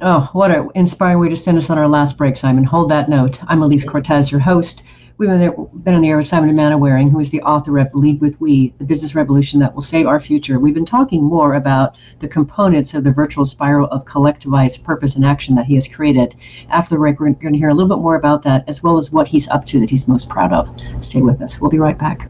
Oh, 0.02 0.30
what 0.34 0.52
an 0.52 0.70
inspiring 0.76 1.20
way 1.20 1.30
to 1.30 1.38
send 1.38 1.58
us 1.58 1.70
on 1.70 1.78
our 1.78 1.88
last 1.88 2.18
break, 2.18 2.36
Simon. 2.36 2.64
Hold 2.64 2.90
that 2.90 3.10
note. 3.10 3.40
I'm 3.48 3.62
Elise 3.62 3.86
Cortes, 3.86 4.32
your 4.32 4.42
host. 4.42 4.84
We've 5.24 5.30
been 5.86 5.94
on 5.94 6.02
the 6.02 6.10
air 6.10 6.18
with 6.18 6.26
Simon 6.26 6.54
Mainwaring, 6.54 7.10
who 7.10 7.22
is 7.22 7.30
the 7.30 7.42
author 7.44 7.78
of 7.78 7.88
Lead 7.96 8.20
with 8.20 8.38
We, 8.42 8.74
the 8.78 8.84
business 8.84 9.16
revolution 9.16 9.58
that 9.62 9.74
will 9.74 9.82
save 9.82 10.06
our 10.06 10.20
future. 10.20 10.60
We've 10.60 10.74
been 10.74 10.84
talking 10.84 11.24
more 11.24 11.54
about 11.54 11.96
the 12.20 12.28
components 12.28 12.94
of 12.94 13.06
the 13.06 13.14
virtual 13.14 13.46
spiral 13.46 13.88
of 13.88 14.04
collectivized 14.04 14.84
purpose 14.84 15.16
and 15.16 15.24
action 15.24 15.56
that 15.56 15.66
he 15.66 15.76
has 15.76 15.88
created. 15.88 16.36
After 16.68 16.96
the 16.96 17.00
break, 17.00 17.22
we're 17.22 17.32
going 17.32 17.54
to 17.54 17.58
hear 17.58 17.70
a 17.70 17.74
little 17.74 17.96
bit 17.96 18.02
more 18.02 18.16
about 18.16 18.42
that, 18.42 18.66
as 18.68 18.84
well 18.84 18.98
as 18.98 19.14
what 19.14 19.30
he's 19.30 19.48
up 19.48 19.66
to 19.68 19.80
that 19.80 19.90
he's 19.90 20.10
most 20.10 20.28
proud 20.28 20.52
of. 20.52 20.70
Stay 21.00 21.22
with 21.22 21.42
us. 21.42 21.62
We'll 21.62 21.72
be 21.72 21.80
right 21.80 21.98
back. 21.98 22.30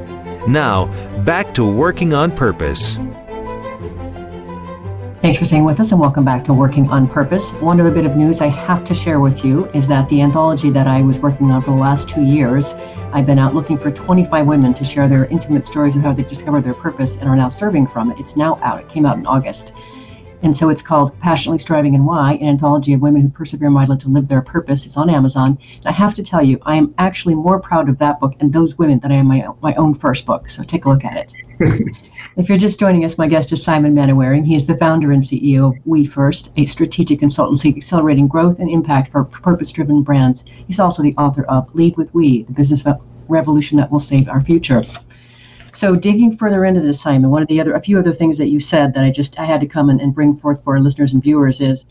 Now, 0.47 0.87
back 1.23 1.53
to 1.53 1.63
Working 1.63 2.13
on 2.13 2.31
Purpose. 2.31 2.95
Thanks 5.21 5.37
for 5.37 5.45
staying 5.45 5.65
with 5.65 5.79
us 5.79 5.91
and 5.91 6.01
welcome 6.01 6.25
back 6.25 6.43
to 6.45 6.53
Working 6.53 6.89
on 6.89 7.07
Purpose. 7.07 7.51
One 7.53 7.79
other 7.79 7.91
bit 7.91 8.07
of 8.07 8.15
news 8.15 8.41
I 8.41 8.47
have 8.47 8.83
to 8.85 8.95
share 8.95 9.19
with 9.19 9.45
you 9.45 9.65
is 9.67 9.87
that 9.87 10.09
the 10.09 10.19
anthology 10.19 10.71
that 10.71 10.87
I 10.87 11.03
was 11.03 11.19
working 11.19 11.51
on 11.51 11.61
for 11.61 11.69
the 11.69 11.77
last 11.77 12.09
two 12.09 12.23
years, 12.23 12.73
I've 13.13 13.27
been 13.27 13.37
out 13.37 13.53
looking 13.53 13.77
for 13.77 13.91
25 13.91 14.47
women 14.47 14.73
to 14.73 14.83
share 14.83 15.07
their 15.07 15.25
intimate 15.25 15.63
stories 15.63 15.95
of 15.95 16.01
how 16.01 16.13
they 16.13 16.23
discovered 16.23 16.63
their 16.63 16.73
purpose 16.73 17.17
and 17.17 17.29
are 17.29 17.35
now 17.35 17.49
serving 17.49 17.85
from 17.85 18.09
it. 18.11 18.19
It's 18.19 18.35
now 18.35 18.57
out. 18.63 18.79
It 18.79 18.89
came 18.89 19.05
out 19.05 19.17
in 19.17 19.27
August. 19.27 19.73
And 20.43 20.55
so 20.55 20.69
it's 20.69 20.81
called 20.81 21.17
Passionately 21.19 21.59
Striving 21.59 21.93
and 21.93 22.05
Why, 22.05 22.33
an 22.33 22.47
anthology 22.47 22.93
of 22.93 23.01
women 23.01 23.21
who 23.21 23.29
persevere 23.29 23.69
mightily 23.69 23.97
to 23.99 24.09
live 24.09 24.27
their 24.27 24.41
purpose. 24.41 24.85
It's 24.85 24.97
on 24.97 25.09
Amazon. 25.09 25.57
And 25.77 25.85
I 25.85 25.91
have 25.91 26.15
to 26.15 26.23
tell 26.23 26.43
you, 26.43 26.59
I 26.63 26.75
am 26.75 26.93
actually 26.97 27.35
more 27.35 27.59
proud 27.59 27.89
of 27.89 27.99
that 27.99 28.19
book 28.19 28.33
and 28.39 28.51
those 28.51 28.77
women 28.77 28.99
than 28.99 29.11
I 29.11 29.15
am 29.15 29.27
my, 29.27 29.47
my 29.61 29.75
own 29.75 29.93
first 29.93 30.25
book. 30.25 30.49
So 30.49 30.63
take 30.63 30.85
a 30.85 30.89
look 30.89 31.05
at 31.05 31.17
it. 31.17 31.33
if 32.37 32.49
you're 32.49 32.57
just 32.57 32.79
joining 32.79 33.05
us, 33.05 33.17
my 33.17 33.27
guest 33.27 33.51
is 33.51 33.63
Simon 33.63 33.93
Mainwaring. 33.93 34.43
He 34.43 34.55
is 34.55 34.65
the 34.65 34.77
founder 34.77 35.11
and 35.11 35.21
CEO 35.21 35.75
of 35.75 35.85
We 35.85 36.05
First, 36.05 36.51
a 36.57 36.65
strategic 36.65 37.19
consultancy 37.19 37.75
accelerating 37.75 38.27
growth 38.27 38.59
and 38.59 38.69
impact 38.69 39.11
for 39.11 39.23
purpose 39.23 39.71
driven 39.71 40.01
brands. 40.01 40.43
He's 40.67 40.79
also 40.79 41.03
the 41.03 41.13
author 41.17 41.43
of 41.43 41.73
Lead 41.75 41.95
with 41.97 42.13
We, 42.13 42.43
the 42.43 42.53
business 42.53 42.83
revolution 43.27 43.77
that 43.77 43.91
will 43.91 43.99
save 43.99 44.27
our 44.27 44.41
future. 44.41 44.83
So 45.71 45.95
digging 45.95 46.35
further 46.35 46.65
into 46.65 46.81
this, 46.81 47.01
Simon, 47.01 47.31
one 47.31 47.41
of 47.41 47.47
the 47.47 47.59
other, 47.61 47.73
a 47.73 47.81
few 47.81 47.97
other 47.97 48.13
things 48.13 48.37
that 48.37 48.49
you 48.49 48.59
said 48.59 48.93
that 48.93 49.03
I 49.05 49.11
just 49.11 49.39
I 49.39 49.45
had 49.45 49.61
to 49.61 49.67
come 49.67 49.89
and, 49.89 50.01
and 50.01 50.13
bring 50.13 50.35
forth 50.35 50.63
for 50.63 50.75
our 50.75 50.81
listeners 50.81 51.13
and 51.13 51.23
viewers 51.23 51.61
is, 51.61 51.85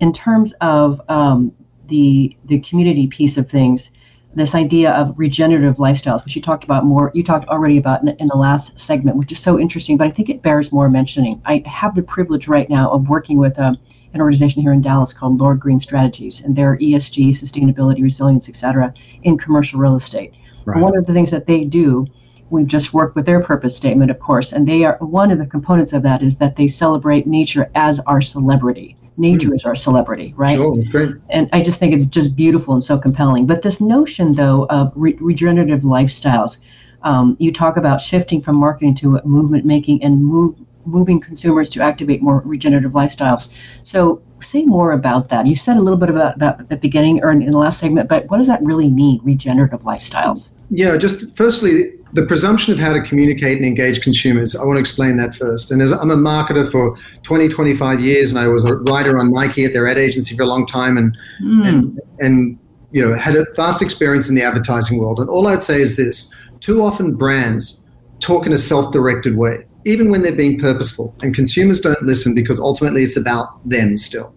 in 0.00 0.12
terms 0.12 0.52
of 0.60 1.00
um, 1.08 1.52
the 1.86 2.36
the 2.44 2.60
community 2.60 3.06
piece 3.06 3.36
of 3.36 3.48
things, 3.48 3.90
this 4.34 4.54
idea 4.54 4.92
of 4.92 5.18
regenerative 5.18 5.76
lifestyles, 5.76 6.24
which 6.24 6.36
you 6.36 6.42
talked 6.42 6.64
about 6.64 6.84
more, 6.84 7.10
you 7.14 7.22
talked 7.22 7.48
already 7.48 7.78
about 7.78 8.02
in, 8.02 8.08
in 8.08 8.26
the 8.26 8.36
last 8.36 8.78
segment, 8.78 9.16
which 9.16 9.32
is 9.32 9.38
so 9.38 9.58
interesting, 9.58 9.96
but 9.96 10.06
I 10.06 10.10
think 10.10 10.28
it 10.28 10.42
bears 10.42 10.72
more 10.72 10.88
mentioning. 10.88 11.40
I 11.44 11.62
have 11.66 11.94
the 11.94 12.02
privilege 12.02 12.48
right 12.48 12.68
now 12.68 12.90
of 12.90 13.08
working 13.08 13.38
with 13.38 13.58
a, 13.58 13.68
um, 13.68 13.78
an 14.12 14.20
organization 14.20 14.62
here 14.62 14.72
in 14.72 14.80
Dallas 14.80 15.12
called 15.12 15.40
Lord 15.40 15.58
Green 15.58 15.80
Strategies, 15.80 16.44
and 16.44 16.54
their 16.54 16.76
ESG, 16.76 17.30
sustainability, 17.30 18.00
resilience, 18.00 18.48
et 18.48 18.54
cetera, 18.54 18.94
in 19.24 19.36
commercial 19.36 19.80
real 19.80 19.96
estate. 19.96 20.32
Right. 20.64 20.80
One 20.80 20.96
of 20.96 21.04
the 21.06 21.12
things 21.12 21.32
that 21.32 21.46
they 21.46 21.64
do 21.64 22.06
We've 22.50 22.66
just 22.66 22.92
worked 22.92 23.16
with 23.16 23.26
their 23.26 23.40
purpose 23.40 23.76
statement, 23.76 24.10
of 24.10 24.20
course, 24.20 24.52
and 24.52 24.68
they 24.68 24.84
are 24.84 24.96
one 24.98 25.30
of 25.30 25.38
the 25.38 25.46
components 25.46 25.92
of 25.92 26.02
that 26.02 26.22
is 26.22 26.36
that 26.36 26.56
they 26.56 26.68
celebrate 26.68 27.26
nature 27.26 27.70
as 27.74 28.00
our 28.00 28.20
celebrity. 28.20 28.96
Nature 29.16 29.50
mm. 29.50 29.54
is 29.54 29.64
our 29.64 29.74
celebrity, 29.74 30.34
right? 30.36 30.56
Sure, 30.56 30.82
great. 30.90 31.14
And 31.30 31.48
I 31.52 31.62
just 31.62 31.78
think 31.78 31.94
it's 31.94 32.04
just 32.04 32.36
beautiful 32.36 32.74
and 32.74 32.82
so 32.82 32.98
compelling. 32.98 33.46
But 33.46 33.62
this 33.62 33.80
notion, 33.80 34.34
though, 34.34 34.66
of 34.70 34.92
re- 34.94 35.16
regenerative 35.20 35.82
lifestyles, 35.82 36.58
um, 37.02 37.36
you 37.38 37.52
talk 37.52 37.76
about 37.76 38.00
shifting 38.00 38.40
from 38.40 38.56
marketing 38.56 38.94
to 38.96 39.20
movement 39.24 39.64
making 39.64 40.02
and 40.02 40.24
move, 40.24 40.56
moving 40.84 41.20
consumers 41.20 41.70
to 41.70 41.82
activate 41.82 42.22
more 42.22 42.42
regenerative 42.44 42.92
lifestyles. 42.92 43.52
So, 43.82 44.20
say 44.40 44.64
more 44.64 44.92
about 44.92 45.28
that. 45.30 45.46
You 45.46 45.56
said 45.56 45.76
a 45.76 45.80
little 45.80 45.98
bit 45.98 46.10
about, 46.10 46.36
about 46.36 46.60
at 46.60 46.68
the 46.68 46.76
beginning 46.76 47.22
or 47.22 47.30
in 47.30 47.50
the 47.50 47.56
last 47.56 47.78
segment, 47.78 48.08
but 48.08 48.28
what 48.30 48.38
does 48.38 48.48
that 48.48 48.62
really 48.62 48.90
mean, 48.90 49.20
regenerative 49.22 49.82
lifestyles? 49.82 50.50
Yeah, 50.70 50.96
just 50.96 51.36
firstly, 51.36 51.92
the 52.14 52.24
presumption 52.24 52.72
of 52.72 52.78
how 52.78 52.92
to 52.92 53.02
communicate 53.02 53.56
and 53.56 53.66
engage 53.66 54.00
consumers. 54.00 54.54
I 54.54 54.64
want 54.64 54.76
to 54.76 54.80
explain 54.80 55.16
that 55.16 55.34
first. 55.34 55.70
And 55.70 55.82
as 55.82 55.92
I'm 55.92 56.10
a 56.10 56.16
marketer 56.16 56.70
for 56.70 56.96
20, 57.24 57.48
25 57.48 58.00
years, 58.00 58.30
and 58.30 58.38
I 58.38 58.46
was 58.46 58.64
a 58.64 58.76
writer 58.76 59.18
on 59.18 59.32
Nike 59.32 59.64
at 59.64 59.72
their 59.72 59.88
ad 59.88 59.98
agency 59.98 60.36
for 60.36 60.44
a 60.44 60.46
long 60.46 60.64
time, 60.64 60.96
and 60.96 61.16
mm. 61.42 61.66
and 61.66 62.00
and 62.20 62.58
you 62.92 63.04
know 63.04 63.16
had 63.16 63.34
a 63.36 63.44
vast 63.54 63.82
experience 63.82 64.28
in 64.28 64.34
the 64.34 64.42
advertising 64.42 64.98
world. 64.98 65.18
And 65.18 65.28
all 65.28 65.48
I'd 65.48 65.64
say 65.64 65.80
is 65.80 65.96
this: 65.96 66.32
too 66.60 66.82
often 66.82 67.16
brands 67.16 67.82
talk 68.20 68.46
in 68.46 68.52
a 68.52 68.58
self-directed 68.58 69.36
way, 69.36 69.66
even 69.84 70.10
when 70.10 70.22
they're 70.22 70.32
being 70.32 70.60
purposeful, 70.60 71.14
and 71.20 71.34
consumers 71.34 71.80
don't 71.80 72.02
listen 72.02 72.34
because 72.34 72.60
ultimately 72.60 73.02
it's 73.02 73.16
about 73.16 73.68
them 73.68 73.96
still. 73.96 74.34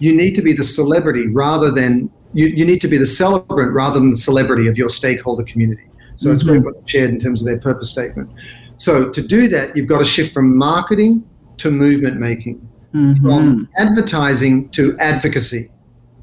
You 0.00 0.16
need 0.16 0.34
to 0.34 0.42
be 0.42 0.52
the 0.52 0.64
celebrity 0.64 1.28
rather 1.28 1.70
than 1.70 2.10
you, 2.32 2.46
you 2.46 2.64
need 2.64 2.80
to 2.80 2.88
be 2.88 2.96
the 2.96 3.06
celebrant 3.06 3.72
rather 3.72 4.00
than 4.00 4.10
the 4.10 4.16
celebrity 4.16 4.66
of 4.68 4.76
your 4.76 4.88
stakeholder 4.88 5.44
community. 5.44 5.88
So 6.16 6.26
mm-hmm. 6.26 6.34
it's 6.34 6.42
very 6.42 6.60
much 6.60 6.74
shared 6.86 7.10
in 7.10 7.20
terms 7.20 7.42
of 7.42 7.46
their 7.46 7.58
purpose 7.58 7.90
statement. 7.90 8.28
So 8.76 9.10
to 9.10 9.22
do 9.22 9.48
that, 9.48 9.76
you've 9.76 9.86
got 9.86 9.98
to 9.98 10.04
shift 10.04 10.32
from 10.32 10.56
marketing 10.56 11.28
to 11.58 11.70
movement 11.70 12.18
making, 12.18 12.66
mm-hmm. 12.94 13.24
from 13.24 13.68
advertising 13.76 14.70
to 14.70 14.96
advocacy, 14.98 15.70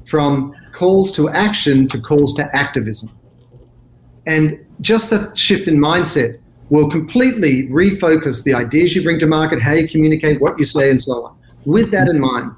from 0.06 0.54
calls 0.72 1.12
to 1.12 1.28
action 1.30 1.86
to 1.88 2.00
calls 2.00 2.34
to 2.34 2.56
activism. 2.56 3.10
And 4.26 4.64
just 4.80 5.10
that 5.10 5.36
shift 5.36 5.68
in 5.68 5.78
mindset 5.78 6.40
will 6.70 6.90
completely 6.90 7.68
refocus 7.68 8.44
the 8.44 8.54
ideas 8.54 8.94
you 8.94 9.02
bring 9.02 9.18
to 9.18 9.26
market, 9.26 9.62
how 9.62 9.72
you 9.72 9.88
communicate, 9.88 10.40
what 10.40 10.58
you 10.58 10.64
say, 10.64 10.90
and 10.90 11.00
so 11.00 11.24
on. 11.24 11.38
With 11.64 11.90
that 11.92 12.08
in 12.08 12.20
mind, 12.20 12.52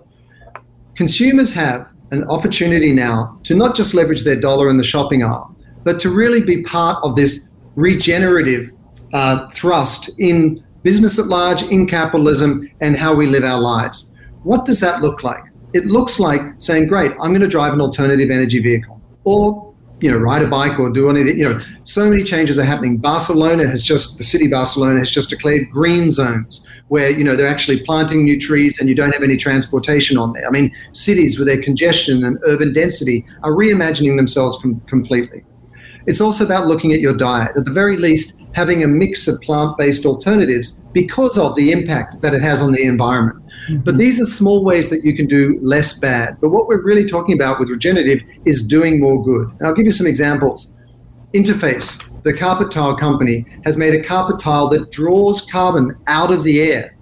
consumers 1.01 1.51
have 1.51 1.89
an 2.11 2.25
opportunity 2.29 2.93
now 2.93 3.41
to 3.43 3.55
not 3.55 3.75
just 3.75 3.95
leverage 3.95 4.23
their 4.23 4.39
dollar 4.39 4.69
in 4.69 4.77
the 4.77 4.85
shopping 4.85 5.25
aisle, 5.25 5.57
but 5.83 5.99
to 5.99 6.11
really 6.11 6.43
be 6.43 6.63
part 6.63 7.03
of 7.03 7.17
this 7.17 7.49
regenerative 7.75 8.71
uh, 9.15 9.49
thrust 9.49 10.11
in 10.19 10.63
business 10.83 11.19
at 11.19 11.25
large, 11.25 11.63
in 11.63 11.87
capitalism, 11.87 12.69
and 12.83 12.99
how 12.99 13.15
we 13.15 13.27
live 13.27 13.45
our 13.45 13.59
lives. 13.59 14.13
What 14.43 14.67
does 14.67 14.79
that 14.81 15.01
look 15.01 15.25
like? 15.25 15.43
It 15.73 15.87
looks 15.87 16.21
like 16.21 16.43
saying, 16.59 16.89
great, 16.89 17.13
I'm 17.13 17.31
going 17.31 17.41
to 17.41 17.49
drive 17.49 17.73
an 17.73 17.81
alternative 17.81 18.31
energy 18.31 18.59
vehicle. 18.59 19.01
Or 19.25 19.70
you 20.01 20.11
know, 20.11 20.17
ride 20.17 20.43
a 20.43 20.49
bike 20.49 20.79
or 20.79 20.91
do 20.91 21.09
anything. 21.11 21.39
You 21.39 21.51
know, 21.51 21.61
so 21.85 22.09
many 22.09 22.23
changes 22.23 22.59
are 22.59 22.65
happening. 22.65 22.97
Barcelona 22.97 23.67
has 23.67 23.83
just, 23.83 24.19
the 24.19 24.25
city 24.25 24.49
Barcelona 24.49 24.99
has 24.99 25.11
just 25.11 25.31
declared 25.31 25.71
green 25.71 26.11
zones 26.11 26.67
where, 26.89 27.11
you 27.11 27.25
know, 27.25 27.37
they're 27.37 27.49
actually 27.49 27.85
planting 27.85 28.25
new 28.25 28.39
trees 28.39 28.79
and 28.79 28.89
you 28.89 28.95
don't 28.95 29.13
have 29.13 29.23
any 29.23 29.37
transportation 29.37 30.17
on 30.17 30.33
there. 30.33 30.47
I 30.47 30.51
mean, 30.51 30.75
cities 30.93 31.39
with 31.39 31.49
their 31.49 31.63
congestion 31.63 32.25
and 32.25 32.39
urban 32.45 32.73
density 32.73 33.25
are 33.43 33.53
reimagining 33.53 34.17
themselves 34.17 34.59
com- 34.61 34.81
completely. 34.89 35.45
It's 36.11 36.21
also 36.21 36.45
about 36.45 36.67
looking 36.67 36.93
at 36.93 36.99
your 36.99 37.17
diet. 37.17 37.53
At 37.57 37.67
the 37.67 37.71
very 37.71 37.97
least, 37.97 38.37
having 38.53 38.83
a 38.83 38.89
mix 38.89 39.29
of 39.29 39.41
plant 39.43 39.79
based 39.79 40.05
alternatives 40.05 40.83
because 40.93 41.39
of 41.39 41.55
the 41.55 41.71
impact 41.71 42.21
that 42.23 42.35
it 42.35 42.43
has 42.43 42.61
on 42.63 42.73
the 42.73 42.83
environment. 42.83 43.41
Mm-hmm. 43.69 43.83
But 43.83 43.97
these 43.97 44.21
are 44.21 44.25
small 44.25 44.65
ways 44.65 44.91
that 44.91 45.05
you 45.05 45.15
can 45.15 45.29
do 45.29 45.57
less 45.63 46.01
bad. 46.01 46.41
But 46.41 46.49
what 46.49 46.67
we're 46.67 46.83
really 46.83 47.09
talking 47.09 47.37
about 47.37 47.61
with 47.61 47.69
regenerative 47.69 48.23
is 48.45 48.67
doing 48.67 48.99
more 48.99 49.23
good. 49.23 49.53
And 49.61 49.69
I'll 49.69 49.73
give 49.73 49.87
you 49.87 49.93
some 49.93 50.09
examples. 50.09 50.75
Interface, 51.33 52.03
the 52.25 52.33
carpet 52.33 52.73
tile 52.73 52.97
company, 52.97 53.47
has 53.65 53.77
made 53.77 53.95
a 53.95 54.03
carpet 54.03 54.41
tile 54.41 54.67
that 54.71 54.91
draws 54.91 55.49
carbon 55.49 55.97
out 56.09 56.33
of 56.33 56.43
the 56.43 56.61
air 56.61 56.97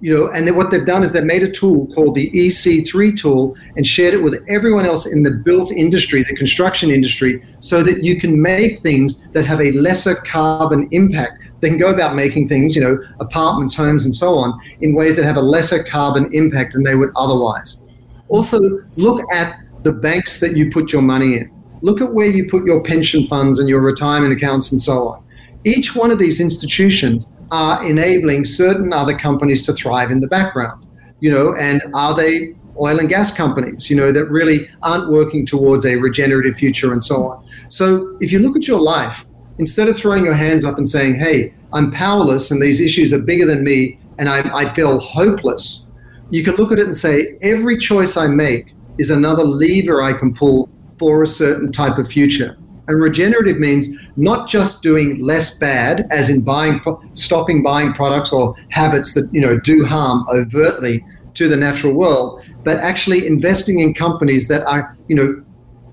you 0.00 0.14
know, 0.14 0.28
and 0.28 0.56
what 0.56 0.70
they've 0.70 0.84
done 0.84 1.02
is 1.02 1.12
they've 1.12 1.24
made 1.24 1.42
a 1.42 1.50
tool 1.50 1.86
called 1.94 2.14
the 2.14 2.30
EC3 2.30 3.18
tool 3.18 3.54
and 3.76 3.86
shared 3.86 4.14
it 4.14 4.22
with 4.22 4.42
everyone 4.48 4.86
else 4.86 5.06
in 5.06 5.22
the 5.22 5.30
built 5.30 5.70
industry, 5.72 6.22
the 6.22 6.34
construction 6.36 6.90
industry, 6.90 7.42
so 7.58 7.82
that 7.82 8.02
you 8.02 8.18
can 8.18 8.40
make 8.40 8.80
things 8.80 9.22
that 9.32 9.44
have 9.44 9.60
a 9.60 9.72
lesser 9.72 10.14
carbon 10.14 10.88
impact. 10.92 11.42
They 11.60 11.68
can 11.68 11.78
go 11.78 11.90
about 11.90 12.16
making 12.16 12.48
things, 12.48 12.74
you 12.74 12.82
know, 12.82 12.98
apartments, 13.20 13.76
homes, 13.76 14.06
and 14.06 14.14
so 14.14 14.34
on, 14.34 14.58
in 14.80 14.94
ways 14.94 15.16
that 15.16 15.26
have 15.26 15.36
a 15.36 15.42
lesser 15.42 15.84
carbon 15.84 16.30
impact 16.32 16.72
than 16.72 16.82
they 16.82 16.94
would 16.94 17.10
otherwise. 17.16 17.86
Also, 18.28 18.58
look 18.96 19.22
at 19.34 19.60
the 19.82 19.92
banks 19.92 20.40
that 20.40 20.56
you 20.56 20.70
put 20.70 20.92
your 20.92 21.02
money 21.02 21.34
in. 21.34 21.50
Look 21.82 22.00
at 22.00 22.14
where 22.14 22.28
you 22.28 22.48
put 22.48 22.64
your 22.64 22.82
pension 22.82 23.26
funds 23.26 23.58
and 23.58 23.68
your 23.68 23.80
retirement 23.80 24.32
accounts 24.32 24.72
and 24.72 24.80
so 24.80 25.08
on. 25.08 25.24
Each 25.64 25.94
one 25.94 26.10
of 26.10 26.18
these 26.18 26.40
institutions 26.40 27.28
are 27.50 27.84
enabling 27.84 28.44
certain 28.44 28.92
other 28.92 29.16
companies 29.16 29.64
to 29.66 29.72
thrive 29.72 30.10
in 30.10 30.20
the 30.20 30.28
background? 30.28 30.86
You 31.20 31.30
know, 31.30 31.54
and 31.56 31.82
are 31.94 32.14
they 32.16 32.54
oil 32.80 32.98
and 32.98 33.08
gas 33.08 33.32
companies, 33.32 33.90
you 33.90 33.96
know, 33.96 34.12
that 34.12 34.26
really 34.26 34.68
aren't 34.82 35.10
working 35.10 35.44
towards 35.44 35.84
a 35.84 35.96
regenerative 35.96 36.56
future 36.56 36.92
and 36.92 37.02
so 37.02 37.24
on? 37.24 37.46
So 37.68 38.16
if 38.20 38.32
you 38.32 38.38
look 38.38 38.56
at 38.56 38.66
your 38.66 38.80
life, 38.80 39.24
instead 39.58 39.88
of 39.88 39.96
throwing 39.98 40.24
your 40.24 40.34
hands 40.34 40.64
up 40.64 40.78
and 40.78 40.88
saying, 40.88 41.16
hey, 41.16 41.52
I'm 41.72 41.92
powerless 41.92 42.50
and 42.50 42.62
these 42.62 42.80
issues 42.80 43.12
are 43.12 43.20
bigger 43.20 43.46
than 43.46 43.62
me 43.62 43.98
and 44.18 44.28
I, 44.28 44.40
I 44.54 44.72
feel 44.74 44.98
hopeless, 44.98 45.88
you 46.30 46.44
can 46.44 46.54
look 46.54 46.72
at 46.72 46.78
it 46.78 46.84
and 46.84 46.96
say, 46.96 47.36
every 47.42 47.76
choice 47.76 48.16
I 48.16 48.28
make 48.28 48.74
is 48.98 49.10
another 49.10 49.44
lever 49.44 50.02
I 50.02 50.12
can 50.12 50.34
pull 50.34 50.70
for 50.98 51.22
a 51.22 51.26
certain 51.26 51.72
type 51.72 51.98
of 51.98 52.08
future. 52.08 52.56
And 52.88 53.00
regenerative 53.00 53.58
means 53.58 53.88
not 54.16 54.48
just 54.48 54.82
doing 54.82 55.20
less 55.20 55.58
bad, 55.58 56.06
as 56.10 56.28
in 56.30 56.42
buying, 56.42 56.80
stopping 57.12 57.62
buying 57.62 57.92
products 57.92 58.32
or 58.32 58.54
habits 58.70 59.14
that 59.14 59.28
you 59.32 59.40
know 59.40 59.58
do 59.58 59.84
harm 59.84 60.26
overtly 60.32 61.04
to 61.34 61.48
the 61.48 61.56
natural 61.56 61.94
world, 61.94 62.42
but 62.64 62.78
actually 62.78 63.26
investing 63.26 63.78
in 63.78 63.94
companies 63.94 64.48
that 64.48 64.66
are 64.66 64.96
you 65.08 65.16
know 65.16 65.44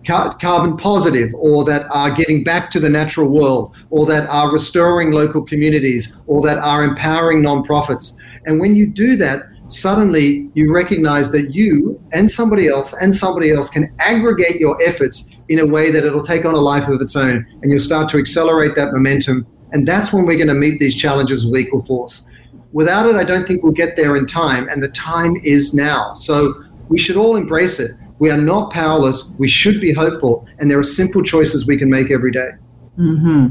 carbon 0.07 0.77
positive 0.77 1.33
or 1.35 1.65
that 1.65 1.85
are 1.91 2.11
giving 2.11 2.43
back 2.43 2.71
to 2.71 2.79
the 2.79 2.89
natural 2.89 3.27
world 3.27 3.75
or 3.89 4.05
that 4.05 4.27
are 4.29 4.51
restoring 4.51 5.11
local 5.11 5.43
communities 5.43 6.15
or 6.27 6.41
that 6.41 6.57
are 6.59 6.83
empowering 6.83 7.41
nonprofits. 7.41 8.17
And 8.45 8.59
when 8.59 8.73
you 8.75 8.87
do 8.87 9.17
that, 9.17 9.43
suddenly 9.67 10.49
you 10.53 10.73
recognize 10.73 11.31
that 11.33 11.53
you 11.53 12.01
and 12.13 12.29
somebody 12.29 12.67
else 12.67 12.93
and 13.01 13.13
somebody 13.13 13.51
else 13.51 13.69
can 13.69 13.93
aggregate 13.99 14.61
your 14.61 14.81
efforts 14.81 15.36
in 15.49 15.59
a 15.59 15.65
way 15.65 15.91
that 15.91 16.03
it'll 16.03 16.23
take 16.23 16.45
on 16.45 16.53
a 16.53 16.59
life 16.59 16.87
of 16.87 17.01
its 17.01 17.15
own 17.15 17.45
and 17.61 17.71
you'll 17.71 17.79
start 17.79 18.09
to 18.09 18.17
accelerate 18.17 18.75
that 18.75 18.93
momentum. 18.93 19.45
And 19.71 19.87
that's 19.87 20.13
when 20.13 20.25
we're 20.25 20.37
going 20.37 20.47
to 20.47 20.53
meet 20.53 20.79
these 20.79 20.95
challenges 20.95 21.45
with 21.45 21.57
equal 21.57 21.85
force. 21.85 22.25
Without 22.73 23.05
it, 23.05 23.15
I 23.15 23.23
don't 23.23 23.47
think 23.47 23.63
we'll 23.63 23.73
get 23.73 23.95
there 23.95 24.17
in 24.17 24.25
time, 24.25 24.67
and 24.69 24.83
the 24.83 24.89
time 24.89 25.33
is 25.43 25.73
now. 25.73 26.13
So 26.13 26.63
we 26.89 26.99
should 26.99 27.15
all 27.15 27.35
embrace 27.35 27.79
it. 27.79 27.91
We 28.19 28.29
are 28.29 28.37
not 28.37 28.71
powerless. 28.71 29.31
We 29.37 29.47
should 29.47 29.79
be 29.79 29.93
hopeful, 29.93 30.47
and 30.59 30.69
there 30.69 30.79
are 30.79 30.83
simple 30.83 31.23
choices 31.23 31.65
we 31.65 31.77
can 31.77 31.89
make 31.89 32.11
every 32.11 32.31
day. 32.31 32.51
Mm-hmm. 32.97 33.47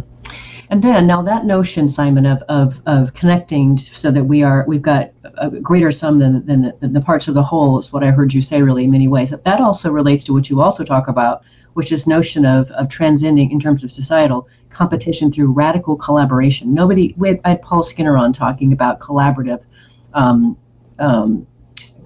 And 0.68 0.82
then 0.82 1.06
now 1.06 1.22
that 1.22 1.44
notion, 1.44 1.88
Simon, 1.88 2.26
of, 2.26 2.42
of, 2.48 2.80
of 2.86 3.14
connecting 3.14 3.78
so 3.78 4.10
that 4.10 4.24
we 4.24 4.42
are 4.42 4.64
we've 4.66 4.82
got 4.82 5.12
a 5.38 5.50
greater 5.50 5.92
sum 5.92 6.18
than, 6.18 6.44
than 6.44 6.62
the, 6.62 6.76
than 6.80 6.92
the 6.92 7.00
parts 7.00 7.28
of 7.28 7.34
the 7.34 7.42
whole 7.42 7.78
is 7.78 7.92
what 7.92 8.02
I 8.02 8.10
heard 8.10 8.34
you 8.34 8.42
say 8.42 8.62
really 8.62 8.84
in 8.84 8.90
many 8.90 9.06
ways. 9.06 9.30
That 9.30 9.60
also 9.60 9.90
relates 9.90 10.24
to 10.24 10.32
what 10.32 10.50
you 10.50 10.60
also 10.60 10.82
talk 10.82 11.08
about, 11.08 11.42
which 11.76 11.92
is 11.92 12.06
notion 12.06 12.46
of, 12.46 12.70
of 12.70 12.88
transcending 12.88 13.50
in 13.50 13.60
terms 13.60 13.84
of 13.84 13.92
societal 13.92 14.48
competition 14.70 15.30
through 15.30 15.52
radical 15.52 15.94
collaboration. 15.94 16.72
Nobody, 16.72 17.14
we 17.18 17.38
had 17.44 17.60
Paul 17.60 17.82
Skinner 17.82 18.16
on 18.16 18.32
talking 18.32 18.72
about 18.72 18.98
collaborative 18.98 19.62
um, 20.14 20.56
um, 20.98 21.46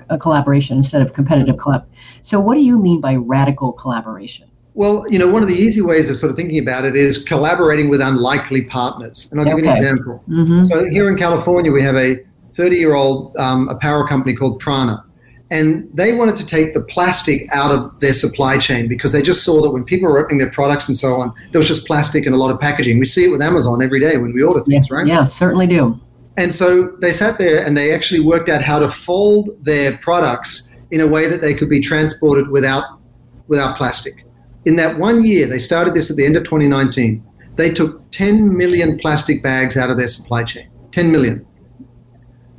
a 0.09 0.19
collaboration 0.19 0.77
instead 0.77 1.03
of 1.03 1.13
competitive 1.13 1.55
collab. 1.55 1.87
So 2.23 2.41
what 2.41 2.57
do 2.57 2.63
you 2.63 2.79
mean 2.79 3.01
by 3.01 3.15
radical 3.15 3.73
collaboration? 3.73 4.51
Well, 4.75 5.05
you 5.09 5.21
know, 5.21 5.29
one 5.29 5.43
of 5.43 5.49
the 5.49 5.55
easy 5.55 5.83
ways 5.83 6.11
of 6.11 6.19
sort 6.19 6.31
of 6.31 6.37
thinking 6.37 6.59
about 6.59 6.85
it 6.85 6.97
is 6.97 7.23
collaborating 7.23 7.91
with 7.91 8.01
unlikely 8.01 8.63
partners. 8.63 9.29
And 9.31 9.39
I'll 9.39 9.47
give 9.47 9.55
okay. 9.55 9.63
you 9.63 9.71
an 9.71 9.77
example. 9.77 10.25
Mm-hmm. 10.29 10.65
So 10.65 10.85
here 10.87 11.09
in 11.09 11.17
California, 11.17 11.71
we 11.71 11.83
have 11.83 11.97
a 11.97 12.17
30 12.55 12.77
year 12.77 12.95
old 12.95 13.37
um, 13.37 13.69
apparel 13.69 14.05
company 14.05 14.35
called 14.35 14.59
Prana. 14.59 15.05
And 15.51 15.91
they 15.93 16.15
wanted 16.15 16.37
to 16.37 16.47
take 16.47 16.75
the 16.75 16.81
plastic 16.81 17.49
out 17.53 17.73
of 17.73 17.99
their 17.99 18.13
supply 18.13 18.57
chain 18.57 18.87
because 18.87 19.11
they 19.11 19.21
just 19.21 19.45
saw 19.45 19.61
that 19.63 19.71
when 19.71 19.83
people 19.83 20.09
were 20.09 20.19
opening 20.19 20.39
their 20.39 20.51
products 20.51 20.89
and 20.89 20.97
so 20.97 21.17
on, 21.17 21.35
there 21.51 21.59
was 21.59 21.67
just 21.67 21.87
plastic 21.87 22.25
and 22.25 22.35
a 22.35 22.39
lot 22.39 22.53
of 22.53 22.61
packaging. 22.61 23.01
We 23.01 23.05
see 23.05 23.25
it 23.25 23.29
with 23.29 23.43
Amazon 23.43 23.83
every 23.83 23.99
day 23.99 24.17
when 24.17 24.33
we 24.33 24.45
order 24.45 24.63
things, 24.63 24.89
yeah, 24.89 24.97
right? 24.97 25.07
Yeah, 25.07 25.25
certainly 25.25 25.67
do. 25.67 25.99
And 26.37 26.55
so 26.55 26.97
they 27.01 27.13
sat 27.13 27.39
there 27.39 27.67
and 27.67 27.77
they 27.77 27.93
actually 27.93 28.21
worked 28.21 28.49
out 28.49 28.63
how 28.63 28.79
to 28.79 28.89
fold 28.89 29.51
their 29.63 29.99
products 29.99 30.73
in 30.93 31.01
a 31.01 31.07
way 31.07 31.29
that 31.29 31.41
they 31.41 31.55
could 31.55 31.69
be 31.69 31.81
transported 31.81 32.49
without, 32.49 33.01
without 33.49 33.77
plastic. 33.77 34.25
In 34.67 34.77
that 34.77 34.99
one 34.99 35.25
year, 35.25 35.47
they 35.47 35.59
started 35.59 35.95
this 35.95 36.11
at 36.11 36.17
the 36.17 36.25
end 36.25 36.37
of 36.37 36.45
2019, 36.45 37.25
they 37.57 37.73
took 37.73 38.09
10 38.13 38.57
million 38.57 38.99
plastic 38.99 39.43
bags 39.43 39.77
out 39.77 39.91
of 39.91 39.97
their 39.97 40.09
supply 40.09 40.45
chain. 40.45 40.71
10 40.93 41.11
million. 41.11 41.45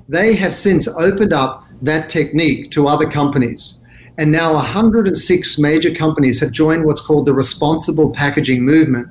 They 0.09 0.35
have 0.35 0.53
since 0.53 0.87
opened 0.87 1.33
up 1.33 1.65
that 1.81 2.09
technique 2.09 2.71
to 2.71 2.87
other 2.87 3.09
companies. 3.09 3.79
And 4.17 4.31
now 4.31 4.53
106 4.53 5.59
major 5.59 5.93
companies 5.95 6.39
have 6.39 6.51
joined 6.51 6.85
what's 6.85 7.01
called 7.01 7.25
the 7.25 7.33
responsible 7.33 8.11
packaging 8.11 8.63
movement. 8.63 9.07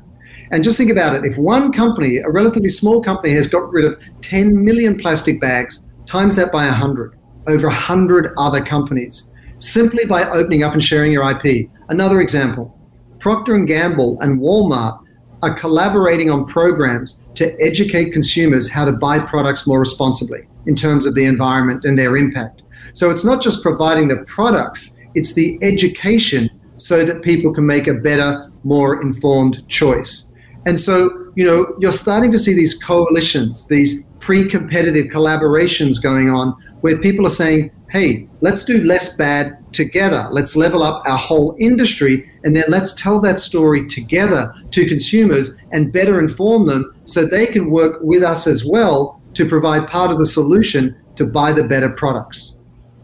And 0.52 0.64
just 0.64 0.76
think 0.76 0.90
about 0.90 1.14
it 1.14 1.24
if 1.24 1.36
one 1.36 1.72
company, 1.72 2.18
a 2.18 2.28
relatively 2.28 2.68
small 2.68 3.02
company, 3.02 3.32
has 3.34 3.46
got 3.46 3.70
rid 3.70 3.84
of 3.84 4.00
10 4.20 4.64
million 4.64 4.98
plastic 4.98 5.40
bags, 5.40 5.88
times 6.06 6.36
that 6.36 6.52
by 6.52 6.66
100, 6.66 7.16
over 7.46 7.68
100 7.68 8.34
other 8.36 8.64
companies, 8.64 9.30
simply 9.58 10.04
by 10.04 10.28
opening 10.30 10.62
up 10.62 10.72
and 10.72 10.82
sharing 10.82 11.12
your 11.12 11.28
IP. 11.30 11.68
Another 11.88 12.20
example 12.20 12.76
Procter 13.20 13.56
& 13.58 13.66
Gamble 13.66 14.18
and 14.20 14.40
Walmart 14.40 15.00
are 15.42 15.54
collaborating 15.54 16.30
on 16.30 16.44
programs 16.44 17.18
to 17.34 17.58
educate 17.60 18.12
consumers 18.12 18.70
how 18.70 18.84
to 18.84 18.92
buy 18.92 19.18
products 19.18 19.66
more 19.66 19.80
responsibly 19.80 20.46
in 20.66 20.74
terms 20.74 21.06
of 21.06 21.14
the 21.14 21.24
environment 21.24 21.84
and 21.84 21.98
their 21.98 22.16
impact. 22.16 22.62
So 22.92 23.10
it's 23.10 23.24
not 23.24 23.40
just 23.40 23.62
providing 23.62 24.08
the 24.08 24.18
products, 24.26 24.96
it's 25.14 25.32
the 25.32 25.58
education 25.62 26.50
so 26.78 27.04
that 27.04 27.22
people 27.22 27.52
can 27.52 27.66
make 27.66 27.86
a 27.86 27.94
better, 27.94 28.50
more 28.64 29.02
informed 29.02 29.66
choice. 29.68 30.30
And 30.66 30.78
so, 30.78 31.30
you 31.36 31.46
know, 31.46 31.74
you're 31.78 31.92
starting 31.92 32.32
to 32.32 32.38
see 32.38 32.54
these 32.54 32.74
coalitions, 32.74 33.66
these 33.66 34.04
pre 34.18 34.48
competitive 34.48 35.06
collaborations 35.06 36.02
going 36.02 36.30
on 36.30 36.52
where 36.80 36.98
people 36.98 37.26
are 37.26 37.30
saying, 37.30 37.70
hey, 37.90 38.28
let's 38.40 38.64
do 38.64 38.84
less 38.84 39.16
bad 39.16 39.56
together. 39.72 40.28
Let's 40.30 40.56
level 40.56 40.82
up 40.82 41.02
our 41.06 41.18
whole 41.18 41.56
industry 41.58 42.30
and 42.44 42.54
then 42.54 42.64
let's 42.68 42.94
tell 42.94 43.20
that 43.20 43.38
story 43.38 43.86
together 43.86 44.52
to 44.70 44.86
consumers 44.88 45.56
and 45.72 45.92
better 45.92 46.20
inform 46.20 46.66
them 46.66 46.94
so 47.04 47.24
they 47.24 47.46
can 47.46 47.70
work 47.70 47.98
with 48.00 48.22
us 48.22 48.46
as 48.46 48.64
well 48.64 49.20
to 49.34 49.48
provide 49.48 49.88
part 49.88 50.10
of 50.10 50.18
the 50.18 50.26
solution 50.26 50.96
to 51.16 51.26
buy 51.26 51.52
the 51.52 51.64
better 51.64 51.88
products. 51.88 52.56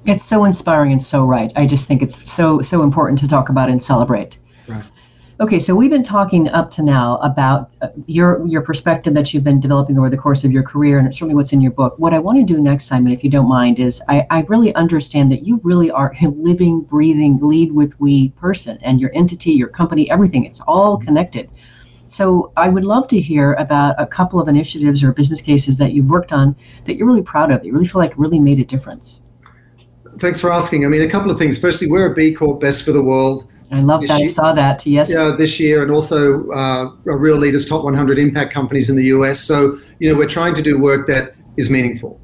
It's 0.06 0.24
so 0.24 0.44
inspiring 0.44 0.92
and 0.92 1.02
so 1.02 1.24
right. 1.24 1.52
I 1.56 1.66
just 1.66 1.88
think 1.88 2.00
it's 2.00 2.30
so 2.30 2.62
so 2.62 2.82
important 2.82 3.18
to 3.20 3.28
talk 3.28 3.48
about 3.48 3.68
and 3.68 3.82
celebrate. 3.82 4.38
Okay, 5.38 5.58
so 5.58 5.74
we've 5.74 5.90
been 5.90 6.02
talking 6.02 6.48
up 6.48 6.70
to 6.70 6.82
now 6.82 7.18
about 7.18 7.70
uh, 7.82 7.88
your 8.06 8.42
your 8.46 8.62
perspective 8.62 9.12
that 9.12 9.34
you've 9.34 9.44
been 9.44 9.60
developing 9.60 9.98
over 9.98 10.08
the 10.08 10.16
course 10.16 10.44
of 10.44 10.50
your 10.50 10.62
career, 10.62 10.98
and 10.98 11.06
it's 11.06 11.18
certainly 11.18 11.34
what's 11.34 11.52
in 11.52 11.60
your 11.60 11.72
book. 11.72 11.98
What 11.98 12.14
I 12.14 12.18
want 12.18 12.38
to 12.38 12.54
do 12.54 12.58
next, 12.58 12.84
Simon, 12.86 13.12
if 13.12 13.22
you 13.22 13.28
don't 13.28 13.46
mind, 13.46 13.78
is 13.78 14.00
I, 14.08 14.26
I 14.30 14.40
really 14.48 14.74
understand 14.76 15.30
that 15.32 15.42
you 15.42 15.60
really 15.62 15.90
are 15.90 16.14
a 16.22 16.28
living, 16.28 16.80
breathing, 16.80 17.38
lead 17.42 17.72
with 17.72 17.92
we 18.00 18.30
person, 18.30 18.78
and 18.80 18.98
your 18.98 19.10
entity, 19.14 19.50
your 19.50 19.68
company, 19.68 20.10
everything. 20.10 20.46
It's 20.46 20.62
all 20.62 20.96
connected. 20.96 21.50
So 22.06 22.50
I 22.56 22.70
would 22.70 22.86
love 22.86 23.06
to 23.08 23.20
hear 23.20 23.52
about 23.54 23.94
a 23.98 24.06
couple 24.06 24.40
of 24.40 24.48
initiatives 24.48 25.04
or 25.04 25.12
business 25.12 25.42
cases 25.42 25.76
that 25.76 25.92
you've 25.92 26.08
worked 26.08 26.32
on 26.32 26.56
that 26.86 26.96
you're 26.96 27.06
really 27.06 27.20
proud 27.20 27.52
of. 27.52 27.60
That 27.60 27.66
you 27.66 27.74
really 27.74 27.88
feel 27.88 28.00
like 28.00 28.14
really 28.16 28.40
made 28.40 28.58
a 28.58 28.64
difference. 28.64 29.20
Thanks 30.18 30.40
for 30.40 30.50
asking. 30.50 30.86
I 30.86 30.88
mean, 30.88 31.02
a 31.02 31.10
couple 31.10 31.30
of 31.30 31.36
things. 31.36 31.58
Firstly, 31.58 31.90
we're 31.90 32.10
a 32.10 32.14
B 32.14 32.32
Corp, 32.32 32.58
Best 32.58 32.86
for 32.86 32.92
the 32.92 33.02
World. 33.02 33.46
I 33.72 33.80
love 33.80 34.06
that. 34.06 34.18
Year, 34.18 34.28
I 34.28 34.30
saw 34.30 34.52
that. 34.52 34.86
Yes. 34.86 35.10
Yeah, 35.10 35.34
this 35.36 35.58
year, 35.58 35.82
and 35.82 35.90
also 35.90 36.48
uh, 36.50 36.92
Real 37.04 37.36
Leaders 37.36 37.66
Top 37.66 37.84
100 37.84 38.18
Impact 38.18 38.52
Companies 38.52 38.90
in 38.90 38.96
the 38.96 39.04
US. 39.06 39.40
So, 39.40 39.78
you 39.98 40.10
know, 40.10 40.18
we're 40.18 40.28
trying 40.28 40.54
to 40.54 40.62
do 40.62 40.78
work 40.78 41.06
that 41.08 41.34
is 41.56 41.70
meaningful. 41.70 42.20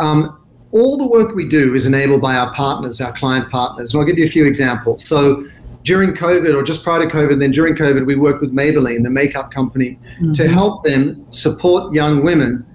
Um, 0.00 0.38
all 0.72 0.96
the 0.96 1.06
work 1.06 1.34
we 1.34 1.48
do 1.48 1.74
is 1.74 1.86
enabled 1.86 2.22
by 2.22 2.36
our 2.36 2.52
partners, 2.54 3.00
our 3.00 3.12
client 3.12 3.50
partners. 3.50 3.92
And 3.92 4.00
I'll 4.00 4.06
give 4.06 4.18
you 4.18 4.24
a 4.24 4.28
few 4.28 4.46
examples. 4.46 5.04
So, 5.04 5.46
during 5.82 6.12
COVID, 6.12 6.54
or 6.54 6.62
just 6.62 6.82
prior 6.82 7.00
to 7.00 7.06
COVID, 7.06 7.38
then 7.40 7.50
during 7.50 7.74
COVID, 7.74 8.04
we 8.04 8.14
worked 8.14 8.40
with 8.40 8.52
Maybelline, 8.52 9.02
the 9.04 9.10
makeup 9.10 9.50
company, 9.50 9.98
mm-hmm. 10.14 10.32
to 10.32 10.48
help 10.48 10.84
them 10.84 11.24
support 11.30 11.94
young 11.94 12.22
women 12.22 12.66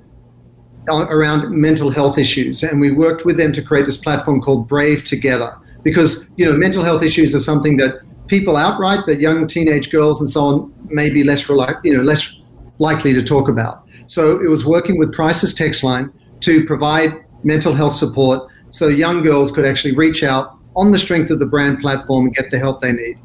around 0.89 1.51
mental 1.51 1.89
health 1.89 2.17
issues. 2.17 2.63
And 2.63 2.81
we 2.81 2.91
worked 2.91 3.25
with 3.25 3.37
them 3.37 3.53
to 3.53 3.61
create 3.61 3.85
this 3.85 3.97
platform 3.97 4.41
called 4.41 4.67
Brave 4.67 5.03
Together 5.03 5.57
because 5.83 6.29
you 6.35 6.45
know 6.45 6.57
mental 6.57 6.83
health 6.83 7.03
issues 7.03 7.35
are 7.35 7.39
something 7.39 7.77
that 7.77 8.01
people 8.27 8.55
outright, 8.55 9.01
but 9.05 9.19
young 9.19 9.47
teenage 9.47 9.91
girls 9.91 10.21
and 10.21 10.29
so 10.29 10.41
on 10.41 10.73
may 10.85 11.09
be 11.09 11.23
less 11.23 11.47
you 11.49 11.95
know 11.95 12.01
less 12.01 12.37
likely 12.79 13.13
to 13.13 13.21
talk 13.21 13.49
about. 13.49 13.87
So 14.07 14.39
it 14.41 14.49
was 14.49 14.65
working 14.65 14.97
with 14.97 15.13
Crisis 15.13 15.53
Text 15.53 15.83
Line 15.83 16.11
to 16.41 16.65
provide 16.65 17.13
mental 17.43 17.73
health 17.73 17.93
support 17.93 18.49
so 18.71 18.87
young 18.87 19.21
girls 19.21 19.51
could 19.51 19.65
actually 19.65 19.95
reach 19.95 20.23
out 20.23 20.57
on 20.75 20.91
the 20.91 20.99
strength 20.99 21.29
of 21.29 21.39
the 21.39 21.45
brand 21.45 21.79
platform 21.79 22.25
and 22.25 22.35
get 22.35 22.49
the 22.51 22.57
help 22.57 22.81
they 22.81 22.91
need. 22.91 23.17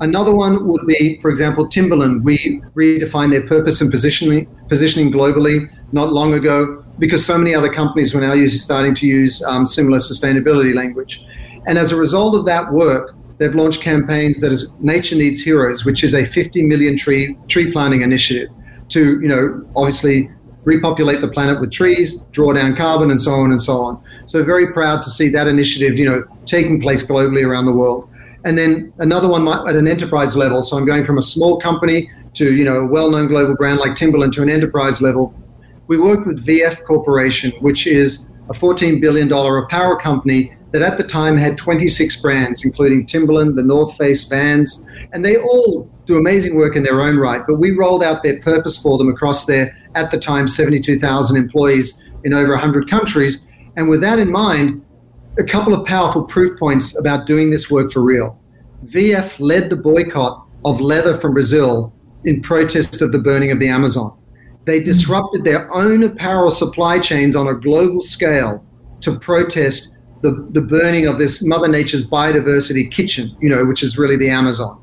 Another 0.00 0.34
one 0.34 0.66
would 0.66 0.86
be, 0.86 1.18
for 1.20 1.30
example, 1.30 1.68
Timberland. 1.68 2.24
We 2.24 2.62
redefined 2.74 3.30
their 3.30 3.46
purpose 3.46 3.80
and 3.80 3.90
positioning, 3.90 4.46
positioning 4.68 5.12
globally 5.12 5.70
not 5.92 6.12
long 6.12 6.34
ago 6.34 6.84
because 6.98 7.24
so 7.24 7.38
many 7.38 7.54
other 7.54 7.72
companies 7.72 8.14
were 8.14 8.20
now 8.20 8.32
using, 8.32 8.58
starting 8.58 8.94
to 8.96 9.06
use 9.06 9.42
um, 9.44 9.64
similar 9.64 9.98
sustainability 9.98 10.74
language. 10.74 11.24
And 11.66 11.78
as 11.78 11.92
a 11.92 11.96
result 11.96 12.34
of 12.34 12.44
that 12.46 12.72
work, 12.72 13.14
they've 13.38 13.54
launched 13.54 13.80
campaigns 13.80 14.40
that 14.40 14.52
is 14.52 14.68
Nature 14.80 15.16
Needs 15.16 15.40
Heroes, 15.40 15.84
which 15.84 16.04
is 16.04 16.14
a 16.14 16.24
50 16.24 16.62
million 16.62 16.96
tree 16.96 17.36
tree 17.48 17.72
planting 17.72 18.02
initiative 18.02 18.50
to, 18.88 19.20
you 19.20 19.28
know, 19.28 19.64
obviously 19.74 20.30
repopulate 20.64 21.20
the 21.20 21.28
planet 21.28 21.60
with 21.60 21.70
trees, 21.70 22.20
draw 22.32 22.52
down 22.52 22.74
carbon, 22.74 23.10
and 23.10 23.20
so 23.20 23.32
on 23.32 23.50
and 23.50 23.60
so 23.60 23.80
on. 23.80 24.02
So 24.26 24.42
very 24.44 24.72
proud 24.72 25.02
to 25.02 25.10
see 25.10 25.28
that 25.30 25.46
initiative, 25.46 25.98
you 25.98 26.10
know, 26.10 26.24
taking 26.46 26.80
place 26.80 27.02
globally 27.02 27.44
around 27.44 27.66
the 27.66 27.72
world. 27.72 28.08
And 28.44 28.58
then 28.58 28.92
another 28.98 29.28
one 29.28 29.46
at 29.68 29.74
an 29.74 29.88
enterprise 29.88 30.36
level. 30.36 30.62
So 30.62 30.76
I'm 30.76 30.84
going 30.84 31.04
from 31.04 31.18
a 31.18 31.22
small 31.22 31.58
company 31.58 32.10
to, 32.34 32.54
you 32.54 32.64
know, 32.64 32.80
a 32.80 32.86
well-known 32.86 33.28
global 33.28 33.54
brand 33.56 33.78
like 33.78 33.94
Timberland 33.94 34.32
to 34.34 34.42
an 34.42 34.50
enterprise 34.50 35.00
level. 35.00 35.34
We 35.86 35.98
work 35.98 36.26
with 36.26 36.44
VF 36.44 36.84
Corporation, 36.84 37.52
which 37.60 37.86
is 37.86 38.26
a 38.50 38.52
$14 38.52 39.00
billion 39.00 39.32
apparel 39.32 39.96
company 39.96 40.56
that 40.72 40.82
at 40.82 40.98
the 40.98 41.04
time 41.04 41.36
had 41.36 41.56
26 41.56 42.20
brands, 42.20 42.64
including 42.64 43.06
Timberland, 43.06 43.56
the 43.56 43.62
North 43.62 43.96
Face, 43.96 44.24
Vans, 44.24 44.84
and 45.12 45.24
they 45.24 45.36
all 45.36 45.88
do 46.04 46.18
amazing 46.18 46.56
work 46.56 46.76
in 46.76 46.82
their 46.82 47.00
own 47.00 47.16
right. 47.16 47.42
But 47.46 47.56
we 47.56 47.70
rolled 47.70 48.02
out 48.02 48.22
their 48.22 48.40
purpose 48.42 48.76
for 48.76 48.98
them 48.98 49.08
across 49.08 49.46
their, 49.46 49.76
at 49.94 50.10
the 50.10 50.18
time, 50.18 50.48
72,000 50.48 51.36
employees 51.36 52.02
in 52.24 52.34
over 52.34 52.52
100 52.52 52.90
countries. 52.90 53.46
And 53.76 53.88
with 53.88 54.00
that 54.00 54.18
in 54.18 54.30
mind, 54.30 54.84
a 55.38 55.44
couple 55.44 55.74
of 55.74 55.86
powerful 55.86 56.24
proof 56.24 56.58
points 56.58 56.98
about 56.98 57.26
doing 57.26 57.50
this 57.50 57.70
work 57.70 57.92
for 57.92 58.02
real. 58.02 58.40
VF 58.86 59.38
led 59.40 59.70
the 59.70 59.76
boycott 59.76 60.46
of 60.64 60.80
leather 60.80 61.16
from 61.16 61.34
Brazil 61.34 61.92
in 62.24 62.40
protest 62.40 63.00
of 63.00 63.12
the 63.12 63.18
burning 63.18 63.50
of 63.50 63.60
the 63.60 63.68
Amazon. 63.68 64.18
They 64.66 64.82
disrupted 64.82 65.44
their 65.44 65.72
own 65.74 66.02
apparel 66.02 66.50
supply 66.50 66.98
chains 66.98 67.36
on 67.36 67.48
a 67.48 67.54
global 67.54 68.00
scale 68.00 68.64
to 69.00 69.18
protest 69.18 69.96
the, 70.22 70.46
the 70.50 70.62
burning 70.62 71.06
of 71.06 71.18
this 71.18 71.42
Mother 71.42 71.68
Nature's 71.68 72.06
biodiversity 72.06 72.90
kitchen, 72.90 73.36
you 73.40 73.50
know, 73.50 73.66
which 73.66 73.82
is 73.82 73.98
really 73.98 74.16
the 74.16 74.30
Amazon. 74.30 74.80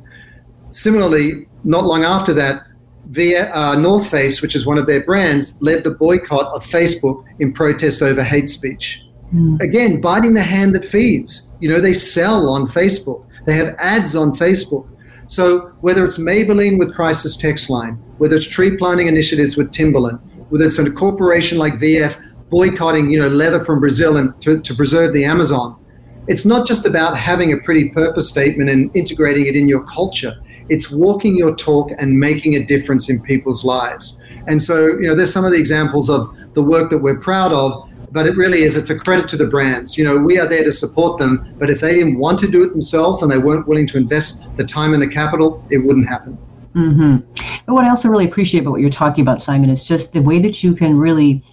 Similarly, 0.69 1.47
not 1.63 1.86
long 1.86 2.03
after 2.03 2.32
that, 2.34 2.63
via 3.07 3.51
uh, 3.53 3.75
North 3.75 4.09
Face, 4.09 4.41
which 4.41 4.55
is 4.55 4.65
one 4.65 4.77
of 4.77 4.86
their 4.86 5.03
brands, 5.03 5.57
led 5.61 5.84
the 5.84 5.91
boycott 5.91 6.53
of 6.53 6.63
Facebook 6.63 7.25
in 7.39 7.51
protest 7.51 8.01
over 8.01 8.23
hate 8.23 8.49
speech. 8.49 9.01
Mm. 9.34 9.59
Again, 9.61 9.99
biting 9.99 10.34
the 10.34 10.43
hand 10.43 10.75
that 10.75 10.86
feeds. 10.86 11.51
You 11.59 11.69
know, 11.69 11.79
they 11.79 11.93
sell 11.93 12.49
on 12.49 12.67
Facebook. 12.67 13.25
They 13.45 13.55
have 13.55 13.75
ads 13.79 14.15
on 14.15 14.34
Facebook. 14.34 14.88
So 15.27 15.71
whether 15.82 16.05
it's 16.05 16.19
Maybelline 16.19 16.77
with 16.77 16.93
Crisis 16.93 17.38
Text 17.38 17.69
Line, 17.69 18.01
whether 18.22 18.36
it's 18.36 18.45
tree 18.45 18.78
planting 18.78 19.07
initiatives 19.07 19.57
with 19.57 19.72
Timberland, 19.72 20.19
whether 20.49 20.65
it's 20.65 20.78
a 20.78 20.91
corporation 20.91 21.57
like 21.57 21.80
VF 21.80 22.22
boycotting, 22.51 23.09
you 23.09 23.17
know, 23.17 23.28
leather 23.28 23.65
from 23.65 23.80
Brazil 23.80 24.17
and 24.17 24.39
to, 24.41 24.61
to 24.61 24.76
preserve 24.76 25.11
the 25.15 25.26
Amazon. 25.26 25.76
It's 26.28 26.45
not 26.45 26.67
just 26.67 26.86
about 26.86 27.17
having 27.17 27.51
a 27.51 27.57
pretty 27.57 27.89
purpose 27.89 28.30
statement 28.30 28.69
and 28.69 28.95
integrating 28.95 29.47
it 29.47 29.55
in 29.55 29.67
your 29.67 29.84
culture. 29.86 30.39
It's 30.69 30.91
walking 30.91 31.36
your 31.36 31.55
talk 31.55 31.89
and 31.97 32.13
making 32.13 32.53
a 32.57 32.63
difference 32.63 33.09
in 33.09 33.24
people's 33.24 33.65
lives. 33.65 34.22
And 34.47 34.61
so, 34.61 34.86
you 34.86 35.07
know, 35.07 35.15
there's 35.15 35.34
some 35.34 35.43
of 35.43 35.51
the 35.51 35.57
examples 35.57 36.07
of 36.07 36.32
the 36.53 36.61
work 36.61 36.91
that 36.91 36.99
we're 36.99 37.19
proud 37.19 37.51
of, 37.51 37.89
but 38.11 38.28
it 38.28 38.38
really 38.38 38.61
is, 38.61 38.76
it's 38.76 38.91
a 38.91 38.99
credit 38.99 39.30
to 39.30 39.36
the 39.36 39.47
brands. 39.47 39.97
You 39.97 40.03
know, 40.03 40.17
we 40.17 40.38
are 40.38 40.45
there 40.45 40.63
to 40.63 40.72
support 40.72 41.17
them, 41.17 41.55
but 41.57 41.72
if 41.72 41.82
they 41.82 41.93
didn't 41.95 42.19
want 42.19 42.38
to 42.41 42.51
do 42.51 42.61
it 42.61 42.69
themselves 42.69 43.24
and 43.24 43.32
they 43.32 43.39
weren't 43.39 43.67
willing 43.67 43.88
to 43.88 43.97
invest 43.97 44.45
the 44.57 44.63
time 44.63 44.93
and 44.93 45.01
the 45.01 45.09
capital, 45.09 45.65
it 45.72 45.80
wouldn't 45.80 46.07
happen. 46.07 46.38
Mm-hmm. 46.76 47.17
But 47.65 47.74
what 47.74 47.86
I 47.86 47.89
also 47.89 48.09
really 48.09 48.26
appreciate 48.26 48.61
about 48.61 48.72
what 48.72 48.82
you're 48.82 48.89
talking 48.89 49.22
about, 49.22 49.41
Simon, 49.41 49.69
is 49.69 49.84
just 49.84 50.13
the 50.13 50.22
way 50.22 50.39
that 50.39 50.63
you 50.63 50.74
can 50.74 50.97
really 50.97 51.43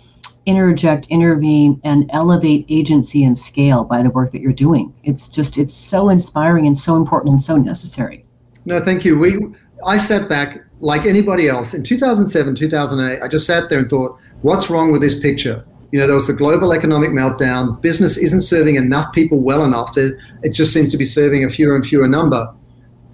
interject, 0.46 1.06
intervene, 1.10 1.80
and 1.84 2.08
elevate 2.12 2.64
agency 2.68 3.24
and 3.24 3.36
scale 3.36 3.84
by 3.84 4.02
the 4.02 4.10
work 4.10 4.32
that 4.32 4.40
you're 4.40 4.52
doing. 4.52 4.94
It's 5.04 5.28
just 5.28 5.58
it's 5.58 5.74
so 5.74 6.08
inspiring 6.08 6.66
and 6.66 6.78
so 6.78 6.96
important 6.96 7.32
and 7.32 7.42
so 7.42 7.56
necessary. 7.56 8.24
No, 8.64 8.80
thank 8.80 9.04
you. 9.04 9.18
We 9.18 9.38
I 9.84 9.96
sat 9.96 10.28
back 10.28 10.64
like 10.80 11.04
anybody 11.04 11.48
else 11.48 11.74
in 11.74 11.82
2007, 11.82 12.54
2008. 12.54 13.22
I 13.22 13.28
just 13.28 13.46
sat 13.46 13.68
there 13.68 13.80
and 13.80 13.90
thought, 13.90 14.18
what's 14.42 14.70
wrong 14.70 14.92
with 14.92 15.02
this 15.02 15.18
picture? 15.18 15.64
You 15.90 15.98
know, 15.98 16.06
there 16.06 16.16
was 16.16 16.26
the 16.26 16.32
global 16.34 16.72
economic 16.72 17.10
meltdown. 17.10 17.80
Business 17.80 18.18
isn't 18.18 18.42
serving 18.42 18.76
enough 18.76 19.12
people 19.12 19.38
well 19.38 19.64
enough. 19.64 19.96
It 19.96 20.50
just 20.50 20.72
seems 20.72 20.90
to 20.92 20.98
be 20.98 21.04
serving 21.04 21.44
a 21.44 21.50
fewer 21.50 21.74
and 21.74 21.84
fewer 21.84 22.06
number. 22.06 22.54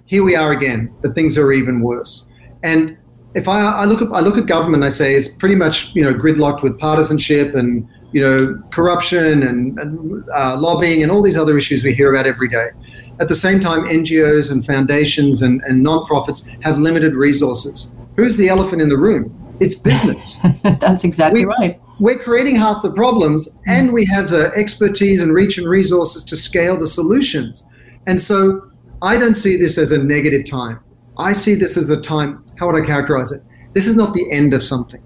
Here 0.05 0.23
we 0.23 0.35
are 0.35 0.51
again, 0.51 0.93
but 1.01 1.15
things 1.15 1.37
are 1.37 1.51
even 1.51 1.81
worse. 1.81 2.29
And 2.63 2.97
if 3.33 3.47
I, 3.47 3.61
I, 3.61 3.85
look 3.85 4.01
at 4.01 4.07
I 4.13 4.21
look 4.21 4.37
at 4.37 4.45
government, 4.45 4.83
I 4.83 4.89
say 4.89 5.15
it's 5.15 5.27
pretty 5.27 5.55
much 5.55 5.93
you 5.93 6.03
know 6.03 6.13
gridlocked 6.13 6.63
with 6.63 6.79
partisanship 6.79 7.53
and 7.55 7.87
you 8.11 8.21
know 8.21 8.61
corruption 8.71 9.43
and, 9.43 9.77
and 9.77 10.23
uh, 10.35 10.57
lobbying 10.57 11.03
and 11.03 11.11
all 11.11 11.21
these 11.21 11.37
other 11.37 11.57
issues 11.57 11.83
we 11.83 11.93
hear 11.93 12.13
about 12.13 12.25
every 12.25 12.47
day. 12.47 12.67
At 13.19 13.29
the 13.29 13.35
same 13.35 13.59
time, 13.59 13.81
NGOs 13.87 14.51
and 14.51 14.65
foundations 14.65 15.41
and, 15.41 15.61
and 15.63 15.85
nonprofits 15.85 16.47
have 16.63 16.79
limited 16.79 17.13
resources. 17.13 17.95
Who's 18.15 18.37
the 18.37 18.49
elephant 18.49 18.81
in 18.81 18.89
the 18.89 18.97
room? 18.97 19.55
It's 19.59 19.75
business. 19.75 20.37
That's 20.63 21.03
exactly 21.03 21.45
we, 21.45 21.53
right. 21.59 21.81
We're 21.99 22.19
creating 22.19 22.57
half 22.57 22.83
the 22.83 22.91
problems, 22.91 23.57
and 23.67 23.93
we 23.93 24.05
have 24.05 24.29
the 24.29 24.51
expertise 24.55 25.21
and 25.21 25.33
reach 25.33 25.57
and 25.57 25.67
resources 25.67 26.23
to 26.25 26.35
scale 26.37 26.77
the 26.77 26.87
solutions. 26.87 27.67
And 28.05 28.19
so, 28.19 28.69
I 29.01 29.17
don't 29.17 29.35
see 29.35 29.57
this 29.57 29.77
as 29.77 29.91
a 29.91 29.97
negative 29.97 30.45
time 30.45 30.79
I 31.17 31.33
see 31.33 31.55
this 31.55 31.77
as 31.77 31.89
a 31.89 31.99
time, 31.99 32.43
how 32.57 32.67
would 32.67 32.81
I 32.81 32.85
characterize 32.85 33.31
it? 33.31 33.41
This 33.73 33.87
is 33.87 33.95
not 33.95 34.13
the 34.13 34.29
end 34.31 34.53
of 34.53 34.63
something. 34.63 35.01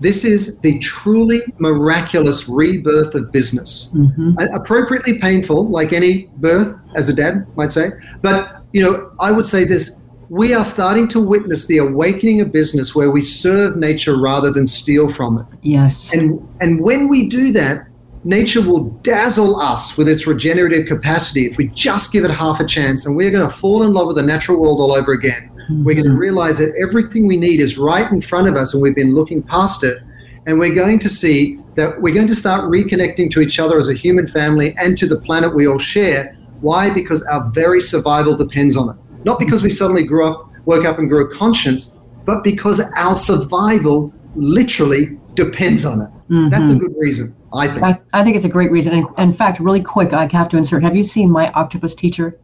This 0.00 0.24
is 0.24 0.58
the 0.58 0.78
truly 0.78 1.42
miraculous 1.58 2.48
rebirth 2.48 3.14
of 3.16 3.32
business. 3.32 3.90
Mm-hmm. 3.94 4.38
Appropriately 4.54 5.18
painful, 5.18 5.68
like 5.68 5.92
any 5.92 6.30
birth, 6.36 6.78
as 6.94 7.08
a 7.08 7.14
dad 7.14 7.46
might 7.56 7.72
say. 7.72 7.90
But, 8.22 8.62
you 8.72 8.82
know, 8.82 9.10
I 9.18 9.32
would 9.32 9.46
say 9.46 9.64
this 9.64 9.96
we 10.30 10.52
are 10.52 10.64
starting 10.64 11.08
to 11.08 11.20
witness 11.20 11.66
the 11.66 11.78
awakening 11.78 12.42
of 12.42 12.52
business 12.52 12.94
where 12.94 13.10
we 13.10 13.22
serve 13.22 13.76
nature 13.76 14.20
rather 14.20 14.52
than 14.52 14.66
steal 14.66 15.10
from 15.10 15.38
it. 15.38 15.46
Yes. 15.62 16.12
And 16.12 16.46
and 16.60 16.80
when 16.80 17.08
we 17.08 17.28
do 17.28 17.50
that, 17.52 17.88
nature 18.24 18.62
will 18.62 18.84
dazzle 19.02 19.60
us 19.60 19.96
with 19.96 20.08
its 20.08 20.26
regenerative 20.26 20.86
capacity 20.86 21.46
if 21.46 21.56
we 21.56 21.68
just 21.68 22.12
give 22.12 22.24
it 22.24 22.30
half 22.30 22.60
a 22.60 22.64
chance 22.64 23.06
and 23.06 23.16
we're 23.16 23.30
going 23.30 23.48
to 23.48 23.54
fall 23.54 23.82
in 23.82 23.92
love 23.92 24.06
with 24.06 24.16
the 24.16 24.22
natural 24.22 24.60
world 24.60 24.80
all 24.80 24.92
over 24.92 25.12
again. 25.12 25.50
Mm-hmm. 25.50 25.84
We're 25.84 25.94
going 25.94 26.06
to 26.06 26.16
realize 26.16 26.58
that 26.58 26.74
everything 26.80 27.26
we 27.26 27.36
need 27.36 27.60
is 27.60 27.78
right 27.78 28.10
in 28.10 28.20
front 28.20 28.48
of 28.48 28.56
us 28.56 28.74
and 28.74 28.82
we've 28.82 28.94
been 28.94 29.14
looking 29.14 29.42
past 29.42 29.84
it. 29.84 30.02
And 30.46 30.58
we're 30.58 30.74
going 30.74 30.98
to 31.00 31.10
see 31.10 31.60
that 31.74 32.00
we're 32.00 32.14
going 32.14 32.26
to 32.28 32.34
start 32.34 32.64
reconnecting 32.64 33.30
to 33.32 33.40
each 33.40 33.58
other 33.58 33.78
as 33.78 33.88
a 33.88 33.94
human 33.94 34.26
family 34.26 34.74
and 34.78 34.96
to 34.98 35.06
the 35.06 35.20
planet 35.20 35.54
we 35.54 35.68
all 35.68 35.78
share. 35.78 36.36
Why? 36.60 36.90
Because 36.90 37.22
our 37.24 37.48
very 37.50 37.80
survival 37.80 38.36
depends 38.36 38.76
on 38.76 38.90
it. 38.90 38.96
Not 39.24 39.38
because 39.38 39.62
we 39.62 39.70
suddenly 39.70 40.04
grew 40.04 40.26
up, 40.26 40.50
woke 40.64 40.84
up 40.84 40.98
and 40.98 41.08
grew 41.08 41.30
a 41.30 41.34
conscience, 41.34 41.96
but 42.24 42.42
because 42.42 42.80
our 42.96 43.14
survival 43.14 44.12
literally 44.34 45.18
depends 45.34 45.84
on 45.84 46.02
it. 46.02 46.10
Mm-hmm. 46.30 46.48
That's 46.50 46.70
a 46.70 46.74
good 46.74 46.94
reason, 46.96 47.34
I 47.52 47.68
think. 47.68 47.82
I, 47.82 48.00
I 48.12 48.24
think 48.24 48.36
it's 48.36 48.44
a 48.44 48.48
great 48.48 48.70
reason. 48.70 48.92
And 48.94 49.06
in 49.18 49.32
fact, 49.32 49.60
really 49.60 49.82
quick, 49.82 50.12
I 50.12 50.26
have 50.26 50.48
to 50.50 50.56
insert. 50.56 50.82
Have 50.82 50.96
you 50.96 51.02
seen 51.02 51.30
My 51.30 51.50
Octopus 51.52 51.94
Teacher? 51.94 52.38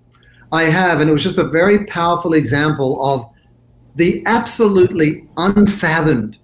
I 0.53 0.65
have, 0.65 1.01
and 1.01 1.11
it 1.11 1.13
was 1.13 1.23
just 1.23 1.39
a 1.39 1.45
very 1.45 1.85
powerful 1.87 2.35
example 2.35 3.05
of 3.05 3.27
the 3.97 4.23
absolutely 4.27 5.29
unfathomed 5.37 6.39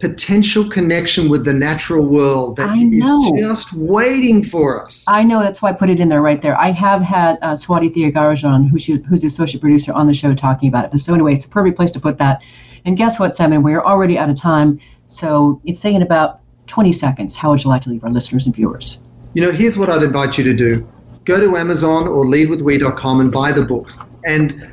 potential 0.00 0.68
connection 0.68 1.30
with 1.30 1.44
the 1.44 1.52
natural 1.52 2.04
world 2.04 2.56
that 2.58 2.76
is 2.76 3.40
just 3.40 3.72
waiting 3.72 4.44
for 4.44 4.84
us. 4.84 5.04
I 5.08 5.22
know 5.22 5.40
that's 5.40 5.62
why 5.62 5.70
I 5.70 5.72
put 5.72 5.88
it 5.88 6.00
in 6.00 6.10
there 6.10 6.20
right 6.20 6.42
there. 6.42 6.58
I 6.58 6.72
have 6.72 7.00
had 7.00 7.38
uh, 7.40 7.52
Swati 7.52 7.94
Thiagarajan, 7.94 8.68
who 8.68 8.78
she, 8.78 8.98
who's 9.08 9.22
the 9.22 9.28
associate 9.28 9.60
producer 9.62 9.92
on 9.92 10.06
the 10.06 10.12
show, 10.12 10.34
talking 10.34 10.68
about 10.68 10.84
it. 10.84 10.90
But 10.90 11.00
so 11.00 11.14
anyway, 11.14 11.34
it's 11.34 11.46
a 11.46 11.48
perfect 11.48 11.76
place 11.76 11.90
to 11.92 12.00
put 12.00 12.18
that. 12.18 12.42
And 12.84 12.98
guess 12.98 13.18
what, 13.18 13.34
Simon? 13.34 13.62
We're 13.62 13.80
already 13.80 14.18
out 14.18 14.28
of 14.28 14.36
time. 14.36 14.78
So 15.06 15.62
it's 15.64 15.80
saying 15.80 16.02
about 16.02 16.40
20 16.66 16.92
seconds. 16.92 17.36
How 17.36 17.50
would 17.50 17.62
you 17.62 17.70
like 17.70 17.82
to 17.82 17.90
leave 17.90 18.04
our 18.04 18.10
listeners 18.10 18.46
and 18.46 18.54
viewers? 18.54 18.98
You 19.34 19.42
know, 19.42 19.52
here's 19.52 19.76
what 19.76 19.90
I'd 19.90 20.02
invite 20.02 20.38
you 20.38 20.44
to 20.44 20.54
do 20.54 20.86
go 21.24 21.40
to 21.40 21.56
Amazon 21.56 22.06
or 22.06 22.26
leadwithwe.com 22.26 23.20
and 23.20 23.32
buy 23.32 23.50
the 23.50 23.64
book. 23.64 23.88
And 24.26 24.70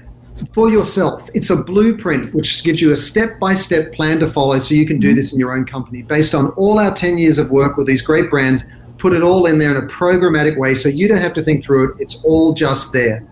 for 0.54 0.70
yourself, 0.70 1.30
it's 1.34 1.50
a 1.50 1.64
blueprint 1.64 2.34
which 2.34 2.64
gives 2.64 2.82
you 2.82 2.92
a 2.92 2.98
step 2.98 3.40
by 3.40 3.54
step 3.54 3.94
plan 3.94 4.20
to 4.20 4.28
follow 4.28 4.60
so 4.60 4.76
you 4.76 4.86
can 4.86 5.00
do 5.00 5.14
this 5.14 5.34
in 5.34 5.40
your 5.40 5.56
own 5.56 5.66
company 5.66 6.02
based 6.02 6.36
on 6.36 6.50
all 6.52 6.80
our 6.80 6.94
10 6.94 7.18
years 7.18 7.38
of 7.38 7.52
work 7.52 7.78
with 7.78 7.88
these 7.88 8.02
great 8.02 8.30
brands. 8.30 8.66
Put 8.98 9.14
it 9.14 9.22
all 9.22 9.46
in 9.46 9.58
there 9.58 9.72
in 9.72 9.84
a 9.84 9.88
programmatic 9.88 10.58
way 10.58 10.76
so 10.76 10.90
you 10.90 11.08
don't 11.08 11.22
have 11.22 11.34
to 11.34 11.44
think 11.44 11.64
through 11.64 11.92
it. 11.92 12.02
It's 12.02 12.24
all 12.24 12.54
just 12.54 12.92
there. 12.92 13.26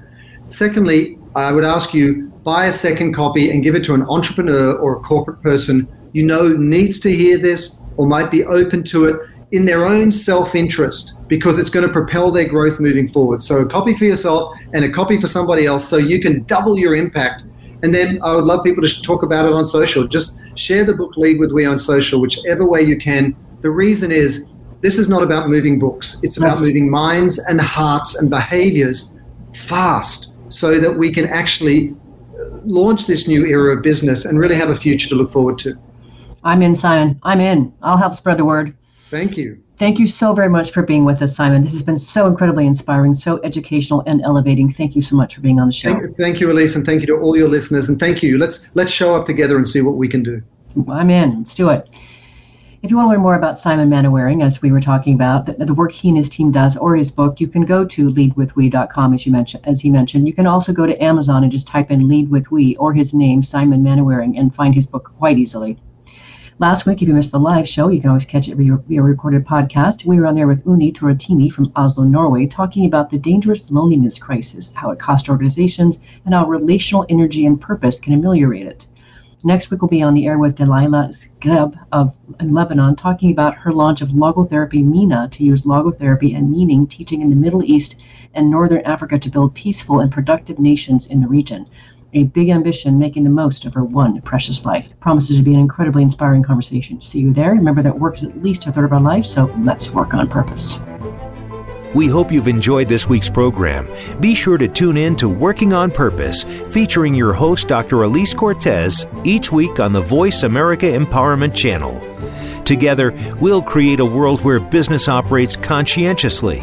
Secondly, 0.47 1.17
I 1.35 1.51
would 1.51 1.65
ask 1.65 1.93
you 1.93 2.27
buy 2.43 2.67
a 2.67 2.73
second 2.73 3.13
copy 3.13 3.51
and 3.51 3.63
give 3.63 3.75
it 3.75 3.83
to 3.83 3.93
an 3.93 4.03
entrepreneur 4.03 4.73
or 4.77 4.97
a 4.97 4.99
corporate 5.01 5.41
person 5.41 5.87
you 6.13 6.23
know 6.23 6.47
needs 6.47 6.99
to 7.01 7.15
hear 7.15 7.37
this 7.37 7.75
or 7.99 8.07
might 8.07 8.31
be 8.31 8.45
open 8.45 8.81
to 8.81 9.05
it 9.05 9.19
in 9.51 9.65
their 9.65 9.85
own 9.85 10.09
self 10.09 10.55
interest 10.55 11.15
because 11.27 11.59
it's 11.59 11.69
going 11.69 11.85
to 11.85 11.91
propel 11.91 12.31
their 12.31 12.47
growth 12.47 12.79
moving 12.79 13.09
forward. 13.09 13.43
So, 13.43 13.57
a 13.57 13.65
copy 13.65 13.93
for 13.93 14.05
yourself 14.05 14.55
and 14.73 14.85
a 14.85 14.89
copy 14.89 15.19
for 15.19 15.27
somebody 15.27 15.65
else 15.65 15.87
so 15.87 15.97
you 15.97 16.21
can 16.21 16.43
double 16.43 16.79
your 16.79 16.95
impact. 16.95 17.43
And 17.83 17.93
then 17.93 18.19
I 18.23 18.35
would 18.35 18.45
love 18.45 18.63
people 18.63 18.81
to 18.83 19.01
talk 19.01 19.23
about 19.23 19.45
it 19.45 19.53
on 19.53 19.65
social. 19.65 20.07
Just 20.07 20.39
share 20.55 20.85
the 20.85 20.93
book 20.93 21.17
Lead 21.17 21.39
with 21.39 21.51
We 21.51 21.65
on 21.65 21.77
social, 21.77 22.21
whichever 22.21 22.65
way 22.65 22.81
you 22.83 22.97
can. 22.97 23.35
The 23.59 23.69
reason 23.69 24.13
is 24.13 24.47
this 24.79 24.97
is 24.97 25.09
not 25.09 25.21
about 25.21 25.49
moving 25.49 25.77
books, 25.77 26.21
it's 26.23 26.37
about 26.37 26.61
moving 26.61 26.89
minds 26.89 27.37
and 27.37 27.59
hearts 27.59 28.15
and 28.15 28.29
behaviors 28.29 29.11
fast 29.53 30.31
so 30.47 30.79
that 30.79 30.97
we 30.97 31.11
can 31.13 31.27
actually 31.27 31.89
uh, 31.89 32.59
launch 32.63 33.07
this 33.07 33.27
new 33.27 33.45
era 33.45 33.75
of 33.75 33.83
business 33.83 34.23
and 34.23 34.39
really 34.39 34.55
have 34.55 34.69
a 34.69 34.75
future 34.75 35.09
to 35.09 35.15
look 35.15 35.31
forward 35.31 35.57
to. 35.59 35.77
I'm 36.43 36.61
in, 36.61 36.75
Simon. 36.75 37.19
I'm 37.23 37.39
in. 37.39 37.73
I'll 37.81 37.97
help 37.97 38.15
spread 38.15 38.37
the 38.37 38.45
word. 38.45 38.75
Thank 39.09 39.37
you. 39.37 39.61
Thank 39.77 39.97
you 39.97 40.07
so 40.07 40.33
very 40.33 40.49
much 40.49 40.71
for 40.71 40.83
being 40.83 41.05
with 41.05 41.21
us, 41.21 41.35
Simon. 41.37 41.63
This 41.63 41.71
has 41.71 41.83
been 41.83 41.97
so 41.97 42.27
incredibly 42.27 42.67
inspiring, 42.67 43.13
so 43.13 43.41
educational 43.43 44.03
and 44.05 44.21
elevating. 44.21 44.69
Thank 44.69 44.93
you 44.93 45.01
so 45.01 45.15
much 45.15 45.35
for 45.35 45.41
being 45.41 45.57
on 45.57 45.67
the 45.67 45.73
show. 45.73 45.93
Thank, 45.93 46.17
thank 46.17 46.39
you, 46.41 46.51
Elise, 46.51 46.75
and 46.75 46.85
thank 46.85 46.99
you 46.99 47.07
to 47.07 47.17
all 47.17 47.37
your 47.37 47.47
listeners. 47.47 47.87
And 47.87 47.97
thank 47.97 48.21
you. 48.21 48.37
Let's 48.37 48.67
let's 48.73 48.91
show 48.91 49.15
up 49.15 49.25
together 49.25 49.55
and 49.55 49.65
see 49.65 49.81
what 49.81 49.95
we 49.95 50.09
can 50.09 50.21
do. 50.21 50.41
I'm 50.89 51.09
in. 51.09 51.37
Let's 51.37 51.55
do 51.55 51.69
it. 51.69 51.87
If 52.81 52.91
you 52.91 52.97
want 52.97 53.07
to 53.07 53.11
learn 53.11 53.21
more 53.21 53.35
about 53.35 53.59
Simon 53.59 53.89
Mainwaring, 53.89 54.41
as 54.41 54.61
we 54.61 54.71
were 54.71 54.79
talking 54.79 55.13
about, 55.13 55.45
the, 55.45 55.65
the, 55.65 55.73
work 55.73 55.91
he 55.91 56.07
and 56.07 56.17
his 56.17 56.29
team 56.29 56.49
does, 56.49 56.77
or 56.77 56.95
his 56.95 57.11
book, 57.11 57.41
you 57.41 57.47
can 57.47 57.63
go 57.63 57.83
to 57.85 58.09
leadwithwe.com, 58.09 59.13
as 59.13 59.25
you 59.25 59.33
mentioned. 59.33 59.67
As 59.67 59.81
he 59.81 59.89
mentioned, 59.89 60.27
you 60.27 60.33
can 60.33 60.47
also 60.47 60.71
go 60.71 60.85
to 60.85 61.03
Amazon 61.03 61.43
and 61.43 61.51
just 61.51 61.67
type 61.67 61.89
in 61.89 62.07
"Lead 62.07 62.29
with 62.29 62.51
We" 62.51 62.75
or 62.77 62.93
his 62.93 63.13
name, 63.13 63.43
Simon 63.43 63.81
Mainwaring, 63.81 64.37
and 64.37 64.53
find 64.53 64.75
his 64.75 64.87
book 64.87 65.11
quite 65.17 65.37
easily. 65.37 65.77
Last 66.59 66.85
week, 66.85 67.01
if 67.01 67.07
you 67.07 67.13
missed 67.13 67.31
the 67.31 67.39
live 67.39 67.65
show, 67.69 67.87
you 67.87 68.01
can 68.01 68.09
always 68.09 68.25
catch 68.25 68.49
it 68.49 68.57
via, 68.57 68.75
via 68.75 69.01
recorded 69.01 69.45
podcast. 69.45 70.03
We 70.03 70.19
were 70.19 70.27
on 70.27 70.35
there 70.35 70.45
with 70.45 70.65
Uni 70.65 70.91
Torotini 70.91 71.49
from 71.49 71.71
Oslo, 71.73 72.03
Norway, 72.03 72.47
talking 72.47 72.85
about 72.85 73.09
the 73.09 73.17
dangerous 73.17 73.71
loneliness 73.71 74.19
crisis, 74.19 74.73
how 74.73 74.91
it 74.91 74.99
costs 74.99 75.29
organizations, 75.29 75.99
and 76.25 76.33
how 76.33 76.45
relational 76.45 77.05
energy 77.07 77.45
and 77.45 77.61
purpose 77.61 77.97
can 77.97 78.11
ameliorate 78.11 78.65
it. 78.65 78.85
Next 79.41 79.71
week, 79.71 79.81
we'll 79.81 79.87
be 79.87 80.03
on 80.03 80.13
the 80.13 80.27
air 80.27 80.37
with 80.37 80.57
Delilah 80.57 81.11
Skeb 81.13 81.79
of 81.93 82.13
Lebanon, 82.41 82.97
talking 82.97 83.31
about 83.31 83.55
her 83.55 83.71
launch 83.71 84.01
of 84.01 84.09
logotherapy 84.09 84.83
MENA 84.83 85.29
to 85.29 85.45
use 85.45 85.63
logotherapy 85.63 86.35
and 86.35 86.51
meaning 86.51 86.87
teaching 86.87 87.21
in 87.21 87.29
the 87.29 87.37
Middle 87.37 87.63
East 87.63 87.95
and 88.33 88.49
Northern 88.49 88.81
Africa 88.81 89.17
to 89.17 89.29
build 89.29 89.55
peaceful 89.55 90.01
and 90.01 90.11
productive 90.11 90.59
nations 90.59 91.07
in 91.07 91.21
the 91.21 91.27
region 91.29 91.67
a 92.13 92.23
big 92.25 92.49
ambition, 92.49 92.97
making 92.97 93.23
the 93.23 93.29
most 93.29 93.65
of 93.65 93.73
her 93.73 93.83
one 93.83 94.19
precious 94.21 94.65
life. 94.65 94.97
Promises 94.99 95.37
to 95.37 95.43
be 95.43 95.53
an 95.53 95.59
incredibly 95.59 96.03
inspiring 96.03 96.43
conversation. 96.43 97.01
See 97.01 97.19
you 97.19 97.33
there. 97.33 97.51
Remember 97.51 97.81
that 97.83 97.99
work 97.99 98.17
is 98.17 98.23
at 98.23 98.41
least 98.41 98.65
a 98.67 98.71
third 98.71 98.85
of 98.85 98.93
our 98.93 98.99
life, 98.99 99.25
so 99.25 99.53
let's 99.59 99.91
work 99.91 100.13
on 100.13 100.27
purpose. 100.27 100.79
We 101.95 102.07
hope 102.07 102.31
you've 102.31 102.47
enjoyed 102.47 102.87
this 102.87 103.09
week's 103.09 103.29
program. 103.29 103.87
Be 104.19 104.35
sure 104.35 104.59
to 104.59 104.67
tune 104.67 104.95
in 104.95 105.15
to 105.15 105.27
Working 105.27 105.73
on 105.73 105.89
Purpose, 105.89 106.43
featuring 106.43 107.15
your 107.15 107.33
host, 107.33 107.67
Dr. 107.67 108.03
Elise 108.03 108.35
Cortes, 108.35 109.07
each 109.23 109.51
week 109.51 109.79
on 109.79 109.91
the 109.91 110.01
Voice 110.01 110.43
America 110.43 110.85
Empowerment 110.85 111.55
Channel. 111.55 111.99
Together, 112.69 113.15
we'll 113.41 113.63
create 113.63 113.99
a 113.99 114.05
world 114.05 114.41
where 114.41 114.59
business 114.59 115.07
operates 115.07 115.57
conscientiously, 115.57 116.61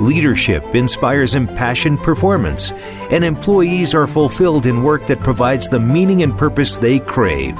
leadership 0.00 0.74
inspires 0.74 1.36
impassioned 1.36 2.00
performance, 2.00 2.72
and 3.12 3.22
employees 3.22 3.94
are 3.94 4.08
fulfilled 4.08 4.66
in 4.66 4.82
work 4.82 5.06
that 5.06 5.20
provides 5.20 5.68
the 5.68 5.78
meaning 5.78 6.24
and 6.24 6.36
purpose 6.36 6.76
they 6.76 6.98
crave. 6.98 7.56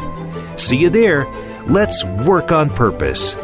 See 0.57 0.77
you 0.77 0.91
there. 0.91 1.25
Let's 1.69 2.03
work 2.27 2.51
on 2.51 2.69
purpose. 2.69 3.37